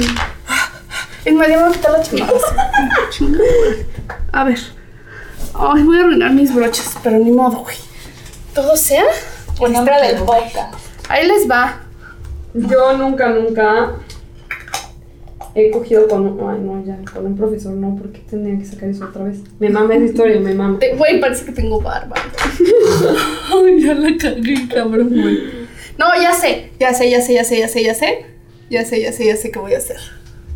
En 1.25 1.37
medio 1.37 1.57
me 1.57 1.63
voy 1.63 1.71
a 1.71 1.75
quitar 1.75 1.91
la 1.93 2.01
chingada. 2.03 2.31
Chinga, 3.09 3.37
güey. 3.37 3.85
A 4.31 4.43
ver. 4.43 4.59
Ay, 5.55 5.83
voy 5.83 5.97
a 5.97 6.01
arruinar 6.01 6.31
mis 6.31 6.53
broches, 6.53 6.91
pero 7.03 7.17
ni 7.17 7.31
modo, 7.31 7.57
güey. 7.57 7.75
Todo 8.53 8.77
sea. 8.77 9.03
En 9.59 9.73
nombre 9.73 9.95
del 10.01 10.17
podcast. 10.17 10.75
Ahí 11.09 11.27
les 11.27 11.49
va. 11.49 11.81
Yo 12.53 12.97
nunca, 12.97 13.29
nunca 13.29 13.95
he 15.55 15.71
cogido 15.71 16.07
con 16.07 16.27
un... 16.27 16.49
Ay, 16.49 16.59
no, 16.59 16.83
ya, 16.85 16.99
con 17.11 17.25
un 17.25 17.35
profesor 17.35 17.73
no, 17.73 17.95
porque 17.95 18.19
tendría 18.19 18.57
que 18.57 18.65
sacar 18.65 18.89
eso 18.89 19.05
otra 19.05 19.23
vez. 19.23 19.39
Me 19.59 19.69
mama 19.69 19.95
esa 19.95 20.05
historia, 20.05 20.39
me 20.39 20.53
mama. 20.53 20.79
Güey, 20.97 21.19
parece 21.19 21.45
que 21.45 21.51
tengo 21.51 21.81
barba. 21.81 22.15
Ay, 23.53 23.81
ya 23.81 23.93
la 23.93 24.15
cagué, 24.17 24.67
cabrón, 24.73 25.09
güey. 25.09 25.67
No, 25.97 26.05
ya 26.21 26.31
sé, 26.33 26.71
ya 26.79 26.93
sé, 26.93 27.09
ya 27.09 27.21
sé, 27.21 27.33
ya 27.33 27.43
sé, 27.43 27.59
ya 27.59 27.67
sé, 27.67 27.83
ya 27.83 27.93
sé. 27.93 28.25
Ya 28.69 28.85
sé, 28.85 29.01
ya 29.01 29.11
sé, 29.11 29.25
ya 29.25 29.35
sé 29.35 29.51
qué 29.51 29.59
voy 29.59 29.73
a 29.73 29.77
hacer. 29.77 29.97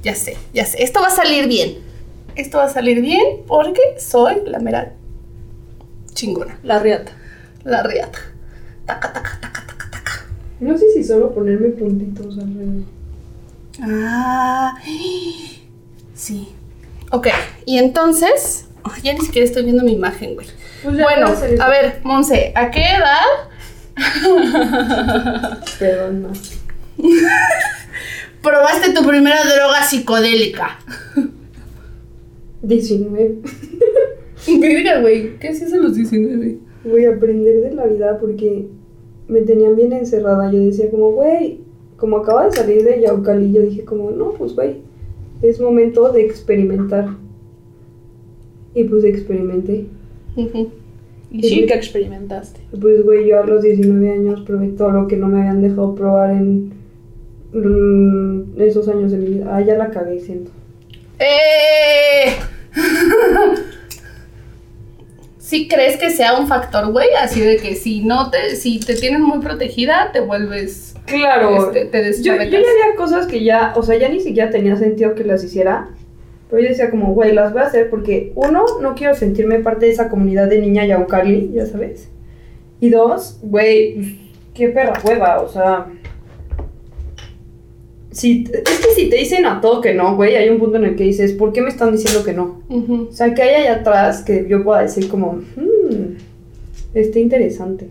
Ya 0.04 0.16
sé, 0.16 0.38
ya 0.54 0.66
sé. 0.66 0.84
Esto 0.84 1.02
va 1.02 1.08
a 1.08 1.12
salir 1.12 1.48
bien. 1.48 1.78
Esto 2.36 2.58
va 2.58 2.66
a 2.66 2.70
salir 2.70 3.02
bien 3.02 3.44
porque 3.48 3.82
soy 3.98 4.42
la 4.46 4.60
mera 4.60 4.94
chingona. 6.14 6.60
La 6.64 6.80
riata. 6.80 7.14
La 7.64 7.84
riata. 7.84 8.20
Taca, 8.86 9.14
taca, 9.14 9.40
taca, 9.42 9.66
taca. 9.68 9.71
No 10.62 10.78
sé 10.78 10.92
si 10.94 11.04
solo 11.04 11.34
ponerme 11.34 11.70
puntitos 11.70 12.38
alrededor. 12.38 12.84
Ah, 13.82 14.78
sí. 16.14 16.48
Ok, 17.12 17.28
y 17.66 17.78
entonces. 17.78 18.68
Ya 19.04 19.14
ni 19.14 19.20
siquiera 19.20 19.46
estoy 19.46 19.64
viendo 19.64 19.84
mi 19.84 19.94
imagen, 19.94 20.36
güey. 20.36 20.48
Pues 20.84 20.98
Bueno, 21.00 21.28
a 21.28 21.66
a 21.66 21.70
ver, 21.70 22.00
Monse, 22.04 22.52
¿a 22.56 22.72
qué 22.72 22.82
edad 22.82 23.50
Perdón, 25.80 26.24
no. 26.24 26.32
probaste 28.42 28.94
tu 28.94 29.08
primera 29.08 29.44
droga 29.44 29.84
psicodélica? 29.84 30.80
19. 32.64 33.42
Verga, 34.60 35.02
güey, 35.02 35.38
¿qué 35.40 35.50
hacías 35.50 35.74
a 35.74 35.78
los 35.78 35.96
19? 35.96 36.58
Voy 36.86 37.06
a 37.06 37.16
aprender 37.16 37.62
de 37.62 37.74
la 37.74 37.86
vida 37.86 38.18
porque 38.20 38.68
me 39.32 39.42
tenían 39.42 39.76
bien 39.76 39.94
encerrada. 39.94 40.52
Yo 40.52 40.60
decía 40.60 40.92
como, 40.92 41.12
güey, 41.12 41.62
como 41.96 42.18
acaba 42.18 42.46
de 42.46 42.52
salir 42.52 42.84
de 42.84 43.02
Yaucali, 43.02 43.52
yo 43.52 43.62
dije 43.62 43.86
como, 43.86 44.12
no, 44.12 44.32
pues 44.34 44.54
güey, 44.54 44.82
es 45.42 45.60
momento 45.60 46.12
de 46.12 46.26
experimentar. 46.26 47.16
Y 48.76 48.84
pues 48.84 49.04
experimenté. 49.06 49.86
Y 51.32 51.44
sí 51.44 51.66
que 51.66 51.74
experimentaste. 51.74 52.60
Pues 52.80 53.04
güey, 53.04 53.28
yo 53.28 53.42
a 53.42 53.46
los 53.46 53.64
19 53.64 54.12
años 54.12 54.42
probé 54.42 54.68
todo 54.70 54.92
lo 54.92 55.08
que 55.08 55.16
no 55.16 55.28
me 55.28 55.40
habían 55.40 55.62
dejado 55.62 55.96
probar 55.96 56.32
en 56.32 56.74
mm, 57.54 58.62
esos 58.62 58.88
años 58.90 59.12
de 59.12 59.18
mi 59.18 59.26
vida. 59.28 59.56
Ah, 59.56 59.62
ya 59.62 59.78
la 59.78 59.92
cagué, 59.92 60.20
siento. 60.20 60.52
¡Eh! 61.20 62.34
¿Sí 65.52 65.68
crees 65.68 65.98
que 65.98 66.12
sea 66.12 66.40
un 66.40 66.48
factor, 66.48 66.94
güey? 66.94 67.10
Así 67.22 67.42
de 67.42 67.58
que 67.58 67.76
si 67.76 68.00
no 68.06 68.32
te, 68.32 68.56
si 68.56 68.80
te 68.80 68.96
tienes 68.96 69.20
muy 69.20 69.40
protegida, 69.40 70.12
te 70.14 70.22
vuelves, 70.22 70.96
Claro. 71.06 71.74
este, 71.74 71.84
te 71.88 72.14
Yo, 72.24 72.36
yo 72.38 72.44
ya 72.44 72.58
había 72.60 72.96
cosas 72.96 73.28
que 73.28 73.44
ya, 73.44 73.74
o 73.76 73.84
sea, 73.84 73.98
ya 73.98 74.08
ni 74.08 74.22
siquiera 74.22 74.50
tenía 74.50 74.78
sentido 74.78 75.14
que 75.14 75.26
las 75.26 75.44
hiciera. 75.44 75.90
Pero 76.50 76.64
yo 76.64 76.70
decía 76.70 76.90
como, 76.90 77.14
güey, 77.14 77.34
las 77.34 77.52
voy 77.52 77.64
a 77.64 77.66
hacer 77.66 77.90
porque, 77.90 78.32
uno, 78.36 78.64
no 78.80 78.96
quiero 78.96 79.14
sentirme 79.14 79.60
parte 79.60 79.88
de 79.88 79.92
esa 79.92 80.08
comunidad 80.08 80.48
de 80.48 80.60
niña 80.60 80.86
Yaucali, 80.86 81.52
ya 81.54 81.66
sabes. 81.66 82.10
Y 82.80 82.90
dos, 82.90 83.38
güey, 83.42 83.96
pues, 83.96 84.08
qué 84.54 84.70
perra 84.70 85.02
hueva, 85.04 85.42
o 85.42 85.50
sea... 85.50 85.88
Si, 88.12 88.44
es 88.52 88.80
que 88.80 88.94
si 88.94 89.10
te 89.10 89.16
dicen 89.16 89.46
a 89.46 89.62
todo 89.62 89.80
que 89.80 89.94
no, 89.94 90.18
güey, 90.18 90.36
hay 90.36 90.50
un 90.50 90.60
punto 90.60 90.78
en 90.78 90.84
el 90.84 90.96
que 90.98 91.06
dices, 91.06 91.32
¿por 91.32 91.54
qué 91.54 91.62
me 91.62 91.70
están 91.70 91.94
diciendo 91.94 92.26
que 92.26 92.34
no? 92.34 92.62
O 92.70 93.12
sea, 93.12 93.34
que 93.34 93.42
hay 93.42 93.64
allá 93.64 93.76
atrás 93.76 94.22
que 94.22 94.46
yo 94.50 94.64
pueda 94.64 94.82
decir 94.82 95.08
como, 95.08 95.34
hmm, 95.56 96.18
está 96.94 97.20
interesante. 97.20 97.90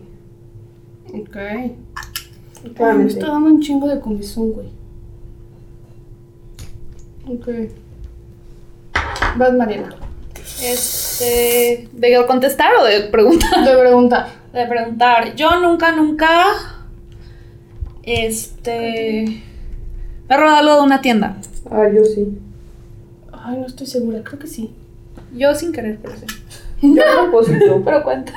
Ok. 1.11 1.35
Ay, 1.35 1.75
me 2.97 3.07
está 3.07 3.27
dando 3.27 3.49
un 3.49 3.61
chingo 3.61 3.87
de 3.87 3.99
comezón, 3.99 4.51
güey. 4.51 4.67
Ok. 7.27 7.47
Vas, 9.37 9.53
Mariana. 9.53 9.95
Este. 10.63 11.89
¿De 11.91 12.25
contestar 12.27 12.71
o 12.79 12.83
de 12.83 13.01
preguntar? 13.09 13.65
Te 13.65 13.75
pregunta. 13.75 14.27
De 14.53 14.67
preguntar. 14.67 15.35
Yo 15.35 15.59
nunca, 15.59 15.91
nunca. 15.91 16.29
Este. 18.03 19.43
Me 20.31 20.37
he 20.37 20.39
robado 20.39 20.57
algo 20.59 20.75
de 20.77 20.81
una 20.83 21.01
tienda. 21.01 21.35
Ah, 21.69 21.89
yo 21.93 22.05
sí. 22.05 22.39
Ay, 23.33 23.57
no 23.59 23.65
estoy 23.65 23.85
segura, 23.85 24.23
creo 24.23 24.39
que 24.39 24.47
sí. 24.47 24.73
Yo 25.35 25.53
sin 25.55 25.73
querer, 25.73 25.99
pero 26.01 26.15
sí. 26.15 26.25
Yo 26.81 27.01
a 27.03 27.23
propósito. 27.23 27.81
Pero 27.85 28.01
cuenta. 28.01 28.31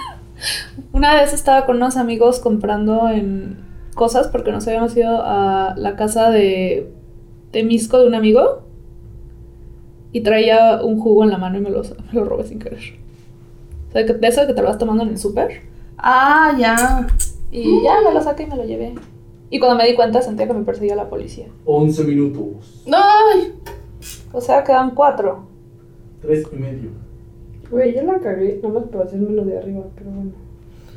Una 0.93 1.15
vez 1.15 1.33
estaba 1.33 1.67
con 1.67 1.77
unos 1.77 1.97
amigos 1.97 2.41
comprando 2.41 3.09
en 3.11 3.59
cosas 3.95 4.27
porque 4.27 4.51
nos 4.51 4.67
habíamos 4.67 4.97
ido 4.97 5.23
a 5.23 5.75
la 5.77 5.95
casa 5.95 6.31
de 6.31 6.93
Temisco 7.53 8.01
de 8.01 8.09
un 8.09 8.17
amigo 8.17 8.63
y 10.11 10.23
traía 10.23 10.83
un 10.83 10.99
jugo 10.99 11.23
en 11.23 11.31
la 11.31 11.39
mano 11.39 11.59
y 11.59 11.61
me 11.61 11.71
lo, 11.71 11.83
me 11.83 12.13
lo 12.13 12.25
robé 12.25 12.43
sin 12.49 12.59
querer. 12.59 12.81
O 13.91 13.93
sea, 13.93 14.05
que- 14.05 14.15
de 14.15 14.27
eso 14.27 14.45
que 14.49 14.53
te 14.55 14.63
lo 14.63 14.67
vas 14.69 14.79
tomando 14.79 15.05
en 15.05 15.11
el 15.11 15.19
súper. 15.19 15.63
Ah, 15.97 16.57
ya. 16.59 17.07
Y 17.53 17.85
ya 17.85 18.01
me 18.05 18.13
lo 18.13 18.21
saqué 18.21 18.43
y 18.43 18.47
me 18.47 18.57
lo 18.57 18.65
llevé. 18.65 18.95
Y 19.55 19.61
cuando 19.61 19.77
me 19.79 19.89
di 19.89 19.95
cuenta 19.95 20.21
sentía 20.21 20.49
que 20.49 20.53
me 20.53 20.65
perseguía 20.65 20.97
la 20.97 21.09
policía. 21.09 21.47
11 21.65 22.03
minutos. 22.07 22.83
Ay. 22.93 23.55
O 24.33 24.41
sea, 24.41 24.65
quedan 24.65 24.97
cuatro. 24.97 25.47
3 26.23 26.49
y 26.51 26.57
medio. 26.57 26.91
Güey, 27.71 27.95
ya 27.95 28.03
la 28.03 28.19
cagué, 28.19 28.59
nada 28.61 28.81
más 28.81 28.89
para 28.89 29.05
hacérmelo 29.05 29.45
de 29.45 29.57
arriba, 29.57 29.85
pero 29.95 30.11
bueno. 30.11 30.33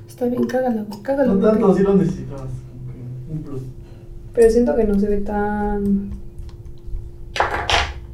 Está 0.08 0.26
bien, 0.26 0.44
cágala, 0.46 0.86
güey, 0.90 1.02
cágala. 1.04 1.36
No 1.36 1.40
tanto, 1.40 1.76
sí 1.76 1.84
lo 1.84 2.00
que 2.00 2.06
Un 3.32 3.44
plus. 3.46 3.62
Pero 4.34 4.50
siento 4.50 4.76
que 4.76 4.86
no 4.86 5.00
se 5.00 5.08
ve 5.08 5.18
tan. 5.18 6.10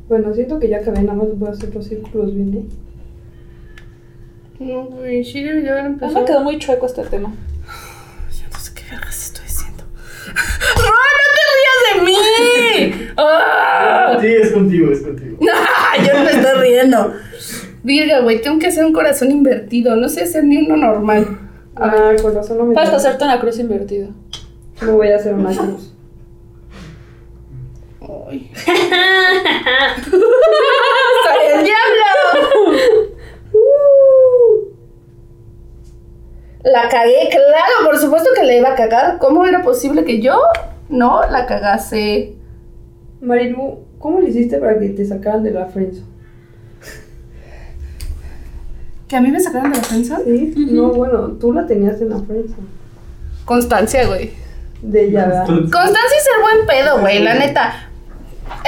Bueno, 0.10 0.34
siento 0.34 0.60
que 0.60 0.68
ya 0.68 0.80
acabé, 0.80 1.04
nada 1.04 1.20
más 1.20 1.40
voy 1.40 1.48
a 1.48 1.52
hacer 1.52 1.74
los 1.74 1.86
círculos 1.86 2.36
bien, 2.36 2.54
¿eh? 2.54 2.66
No, 4.60 4.88
güey, 4.88 5.24
sí 5.24 5.42
debería 5.42 5.72
haber 5.72 5.86
A 5.86 5.88
mí 5.88 5.94
empezado. 5.94 6.20
me 6.20 6.26
quedó 6.26 6.44
muy 6.44 6.60
chueco 6.60 6.86
este 6.86 7.04
tema. 7.04 7.34
Sí, 14.24 14.34
es 14.42 14.52
contigo, 14.52 14.92
es 14.92 15.02
contigo. 15.02 15.38
Yo 16.08 16.14
no 16.14 16.24
me 16.24 16.32
estoy 16.32 16.62
riendo. 16.62 17.14
Virga, 17.84 18.22
güey, 18.22 18.42
tengo 18.42 18.58
que 18.58 18.68
hacer 18.68 18.86
un 18.86 18.94
corazón 18.94 19.32
invertido. 19.32 19.98
No 19.98 20.08
sé 20.08 20.22
hacer 20.24 20.46
ni 20.46 20.58
uno 20.58 20.78
normal. 20.78 21.40
Ah, 21.76 22.14
con 22.22 22.34
razón 22.34 22.58
no 22.58 22.66
me. 22.66 22.74
Puedes 22.74 22.90
hacerte 22.90 23.26
una 23.26 23.42
cruz 23.42 23.60
invertida. 23.60 24.08
No 24.82 24.94
voy 24.94 25.10
a 25.10 25.18
hacer 25.18 25.34
una 25.34 25.54
cruz. 25.54 25.94
Ay. 28.02 28.50
¡Soy 30.06 31.46
el 31.54 31.64
diablo! 31.66 33.14
La 36.64 36.88
cagué, 36.88 37.28
claro, 37.30 37.74
por 37.84 37.98
supuesto 37.98 38.30
que 38.34 38.46
la 38.46 38.56
iba 38.56 38.70
a 38.70 38.76
cagar. 38.76 39.18
¿Cómo 39.18 39.46
era 39.46 39.62
posible 39.64 40.06
que 40.06 40.22
yo 40.22 40.42
no 40.88 41.28
la 41.30 41.46
cagase? 41.46 42.38
Marilu, 43.24 43.80
¿cómo 44.00 44.20
le 44.20 44.30
hiciste 44.30 44.58
para 44.58 44.78
que 44.78 44.90
te 44.90 45.06
sacaran 45.06 45.44
de 45.44 45.52
la 45.52 45.66
friendzone? 45.68 46.12
¿Que 49.08 49.16
a 49.16 49.22
mí 49.22 49.32
me 49.32 49.40
sacaron 49.40 49.72
de 49.72 49.78
la 49.78 49.84
prensa? 49.84 50.20
Sí, 50.26 50.54
no, 50.72 50.92
bueno, 50.92 51.28
tú 51.40 51.54
la 51.54 51.66
tenías 51.66 52.02
en 52.02 52.10
la 52.10 52.20
friendzone. 52.20 52.68
Constancia, 53.46 54.08
güey. 54.08 54.32
De 54.82 55.06
ella, 55.06 55.26
¿verdad? 55.26 55.46
Constancia 55.46 56.18
y 56.18 56.24
ser 56.24 56.42
buen 56.42 56.68
pedo, 56.68 57.00
güey, 57.00 57.24
la 57.24 57.36
neta. 57.36 57.90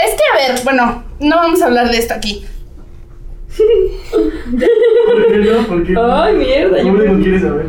Es 0.01 0.13
que, 0.13 0.23
a 0.31 0.53
ver, 0.53 0.63
bueno, 0.63 1.03
no 1.19 1.35
vamos 1.35 1.61
a 1.61 1.65
hablar 1.65 1.89
de 1.89 1.97
esto 1.97 2.13
aquí. 2.13 2.45
¿Por 4.11 5.27
qué 5.27 5.37
no? 5.37 5.67
¿Por 5.67 5.85
qué 5.85 5.91
no? 5.93 6.15
Ay, 6.15 6.35
mierda. 6.35 6.81
¿Cómo 6.81 7.03
Yo 7.03 7.11
no 7.11 7.23
quieres 7.23 7.41
saber? 7.41 7.65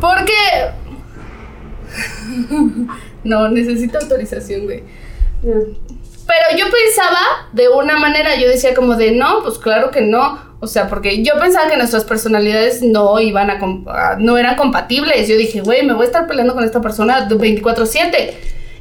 Porque. 0.00 0.32
no, 3.24 3.48
necesito 3.48 3.98
autorización, 3.98 4.64
güey. 4.64 4.82
Pero 6.30 6.56
yo 6.56 6.66
pensaba 6.70 7.48
de 7.50 7.68
una 7.68 7.98
manera, 7.98 8.36
yo 8.36 8.48
decía 8.48 8.72
como 8.72 8.94
de 8.94 9.10
no, 9.10 9.42
pues 9.42 9.58
claro 9.58 9.90
que 9.90 10.00
no. 10.00 10.38
O 10.60 10.68
sea, 10.68 10.88
porque 10.88 11.24
yo 11.24 11.32
pensaba 11.40 11.68
que 11.68 11.76
nuestras 11.76 12.04
personalidades 12.04 12.82
no 12.82 13.18
iban 13.18 13.50
a, 13.50 14.16
no 14.16 14.38
eran 14.38 14.54
compatibles. 14.54 15.26
Yo 15.26 15.36
dije, 15.36 15.60
güey, 15.60 15.84
me 15.84 15.92
voy 15.92 16.04
a 16.04 16.06
estar 16.06 16.28
peleando 16.28 16.54
con 16.54 16.62
esta 16.62 16.80
persona 16.80 17.22
de 17.22 17.34
24/7. 17.34 18.34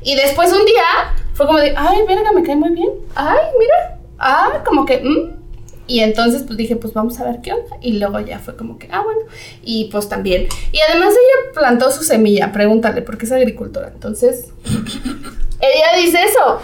Y 0.03 0.15
después 0.15 0.51
un 0.53 0.63
día 0.63 0.83
fue 1.33 1.47
como 1.47 1.57
de, 1.57 1.73
ay, 1.75 1.97
verga, 2.07 2.31
me 2.33 2.43
cae 2.43 2.55
muy 2.55 2.69
bien. 2.69 2.89
Ay, 3.15 3.39
mira. 3.57 3.97
Ah, 4.19 4.61
como 4.63 4.85
que, 4.85 4.99
mm. 4.99 5.39
Y 5.87 6.01
entonces 6.01 6.43
pues 6.43 6.55
dije, 6.55 6.75
pues 6.75 6.93
vamos 6.93 7.19
a 7.19 7.23
ver 7.23 7.41
qué 7.41 7.53
onda. 7.53 7.77
Y 7.81 7.93
luego 7.93 8.19
ya 8.19 8.37
fue 8.37 8.55
como 8.55 8.77
que, 8.77 8.89
ah, 8.91 9.01
bueno. 9.01 9.21
Y 9.63 9.89
pues 9.91 10.07
también. 10.07 10.47
Y 10.71 10.79
además 10.87 11.13
ella 11.13 11.51
plantó 11.55 11.89
su 11.89 12.03
semilla, 12.03 12.51
pregúntale, 12.51 13.01
porque 13.01 13.25
es 13.25 13.31
agricultora. 13.31 13.89
Entonces, 13.91 14.51
ella 15.59 15.97
dice 15.97 16.19
eso. 16.23 16.61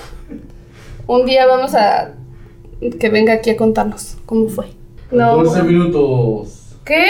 Un 1.07 1.25
día 1.25 1.45
vamos 1.45 1.75
a 1.75 2.13
que 2.99 3.09
venga 3.09 3.33
aquí 3.33 3.51
a 3.51 3.57
contarnos 3.57 4.17
cómo 4.25 4.49
fue. 4.49 4.65
No. 5.11 5.37
14 5.37 5.63
minutos. 5.63 6.75
¿Qué? 6.83 7.07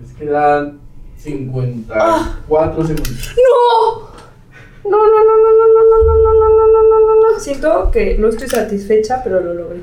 Les 0.00 0.12
quedan 0.14 0.80
54 1.16 2.86
segundos. 2.86 3.34
No. 3.36 4.08
No, 4.90 4.96
no, 4.96 5.24
no, 5.24 5.36
no, 5.36 5.50
no, 5.52 5.66
no, 5.74 5.98
no, 6.04 6.14
no, 6.14 6.32
no, 6.32 6.48
no, 6.48 6.66
no, 6.66 6.82
no, 6.82 7.00
no, 7.00 7.32
no. 7.32 7.40
Siento 7.40 7.90
que 7.90 8.16
no 8.18 8.28
estoy 8.28 8.48
satisfecha, 8.48 9.22
pero 9.22 9.40
lo 9.40 9.54
logré. 9.54 9.80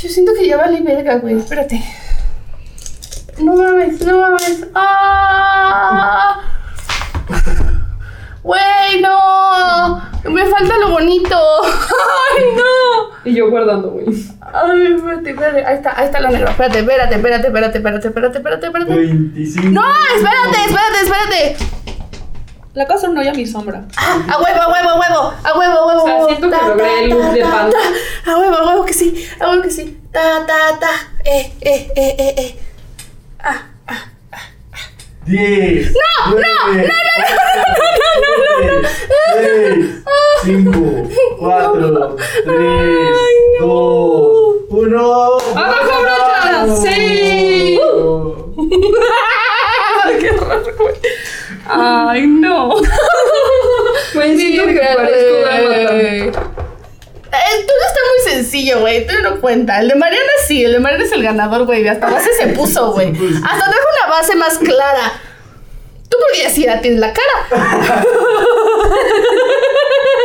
Yo 0.00 0.08
siento 0.08 0.32
que 0.34 0.46
ya 0.46 0.56
vale 0.56 0.80
verga, 0.80 1.18
güey. 1.18 1.38
Espérate. 1.38 1.82
No 3.42 3.54
mames, 3.56 4.00
no 4.06 4.20
mames. 4.20 4.66
¡Ah! 4.74 6.40
Güey, 8.42 9.00
no. 9.02 10.00
Me 10.24 10.46
falta 10.46 10.78
lo 10.78 10.90
bonito. 10.90 11.36
Ay, 11.64 12.44
no. 12.56 13.30
Y 13.30 13.34
yo 13.34 13.50
guardando, 13.50 13.90
güey. 13.90 14.06
Ay, 14.40 14.94
espérate, 14.96 15.30
espérate. 15.30 15.64
Ahí 15.66 15.74
está, 15.76 15.98
ahí 15.98 16.06
está 16.06 16.20
lo 16.20 16.30
negro. 16.30 16.48
Espérate, 16.48 16.78
espérate, 16.80 17.14
espérate, 17.16 17.46
espérate, 17.46 17.78
espérate, 17.78 18.08
espérate, 18.08 18.38
espérate, 18.38 18.66
espérate. 18.66 18.94
25. 18.94 19.68
No, 19.68 19.82
espérate, 20.16 20.58
espérate, 20.66 21.00
espérate. 21.02 21.56
La 22.72 22.86
cosa 22.86 23.08
no 23.08 23.22
ya 23.22 23.32
mi 23.32 23.44
sombra. 23.46 23.84
Ah, 23.96 24.18
a 24.28 24.38
huevo, 24.40 24.60
a 24.62 24.68
huevo, 24.68 24.88
a 24.90 24.98
huevo, 25.00 25.34
a 25.42 25.58
huevo, 25.58 25.78
a 25.78 25.86
huevo. 25.86 26.02
O 26.02 26.06
sea, 26.06 26.14
a 26.14 26.16
huevo. 26.18 26.28
siento 26.28 26.50
que 26.50 26.56
Ta, 26.56 26.68
logré 26.68 26.84
ta, 26.84 27.00
el 27.02 27.10
ta, 27.10 27.32
de 27.32 27.40
ta. 27.40 28.32
A 28.32 28.38
huevo, 28.38 28.56
a 28.56 28.68
huevo 28.68 28.84
que 28.84 28.92
sí, 28.94 29.28
a 29.40 29.48
huevo 29.50 29.62
que 29.62 29.70
sí. 29.70 30.00
Ta, 30.12 30.46
ta, 30.46 30.78
ta. 30.78 30.90
Eh, 31.24 31.52
eh, 31.60 31.92
eh, 31.96 32.14
eh, 32.18 32.34
eh. 32.38 32.58
10. 35.26 35.92
No, 35.92 36.30
no, 36.30 36.36
no, 36.36 36.72
no, 36.72 36.82
no, 36.82 36.82
no, 36.82 37.39
6, 39.32 40.02
5, 40.44 41.08
4, 41.38 42.16
3, 42.44 42.56
2, 43.60 44.56
1. 44.70 45.38
¡Abajo, 45.56 45.94
brochas! 46.02 46.82
¡Sí! 46.82 47.80
Qué 50.20 50.30
raro, 50.32 50.76
güey. 50.78 50.94
Ay, 51.66 52.26
no. 52.26 52.76
Güey, 54.14 54.36
siento 54.36 54.66
que 54.66 54.80
parezco 54.96 55.34
Dálmata. 55.44 56.50
El 57.52 57.60
tuyo 57.62 57.84
está 57.86 58.00
muy 58.10 58.32
sencillo, 58.32 58.80
güey. 58.80 59.06
Tú 59.06 59.14
no 59.22 59.40
cuenta. 59.40 59.80
El 59.80 59.88
de 59.88 59.94
Mariana 59.94 60.32
sí. 60.46 60.64
El 60.64 60.72
de 60.72 60.80
Mariana 60.80 61.04
es 61.04 61.12
el 61.12 61.22
ganador, 61.22 61.64
güey. 61.64 61.86
Hasta 61.86 62.10
base 62.10 62.30
se 62.34 62.48
puso, 62.48 62.92
güey. 62.92 63.12
Pues. 63.12 63.36
Hasta 63.36 63.64
trajo 63.70 63.88
una 64.04 64.16
base 64.16 64.34
más 64.34 64.58
clara. 64.58 65.12
Tú 66.10 66.16
podrías 66.18 66.58
ir 66.58 66.68
a 66.68 66.80
ti 66.80 66.88
en 66.88 67.00
la 67.00 67.12
cara. 67.12 67.48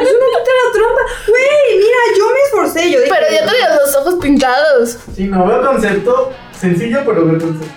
Eso 0.01 0.13
no 0.19 0.27
quita 0.39 0.51
la 0.65 0.71
trompa. 0.73 1.01
Güey, 1.27 1.77
mira, 1.77 1.99
yo 2.17 2.25
me 2.25 2.39
esforcé. 2.45 2.91
Yo 2.91 2.99
dije, 2.99 3.11
Pero 3.13 3.25
ya 3.31 3.45
tenías 3.45 3.79
los 3.85 3.95
ojos 3.95 4.15
pintados. 4.21 4.97
Sí, 5.15 5.25
no, 5.27 5.45
veo 5.45 5.65
concepto 5.65 6.33
sencillo, 6.59 6.99
pero 7.05 7.25
veo 7.25 7.39
concepto. 7.39 7.73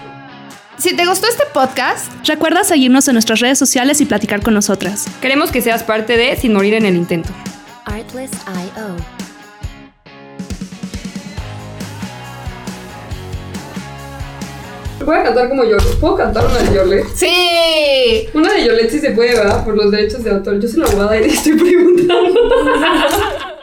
Si 0.79 0.97
te 0.97 1.07
gustó 1.07 1.27
este 1.29 1.45
podcast, 1.53 2.07
Recuerda 2.27 2.63
seguirnos 2.63 3.09
en 3.09 3.15
nuestras 3.15 3.41
redes 3.41 3.59
sociales 3.59 4.01
y 4.01 4.07
platicar 4.07 4.43
con 4.43 4.55
nosotras. 4.55 5.07
Queremos 5.21 5.51
que 5.51 5.61
seas 5.63 5.83
parte 5.83 6.17
de 6.17 6.37
Sin 6.37 6.53
Morir 6.53 6.75
en 6.75 6.85
el 6.87 6.95
Intento. 6.97 7.31
Artlist.io. 7.87 9.18
Voy 15.09 15.17
a 15.17 15.23
cantar 15.23 15.49
como 15.49 15.65
Yolette. 15.65 15.97
¿Puedo 16.01 16.17
cantar 16.17 16.45
una 16.45 16.59
de 16.59 16.77
Yolette? 16.77 17.07
sí. 17.15 18.29
Una 18.35 18.53
de 18.53 18.67
Yolette 18.67 18.91
sí 18.91 18.99
se 18.99 19.13
puede, 19.13 19.37
¿verdad? 19.37 19.65
Por 19.65 19.75
los 19.75 19.91
derechos 19.91 20.23
de 20.23 20.29
autor. 20.33 20.61
Yo 20.61 20.69
soy 20.69 20.81
la 20.81 20.87
abogada 20.87 21.17
y 21.17 21.21
le 21.23 21.29
estoy 21.29 21.55
preguntando. 21.55 22.41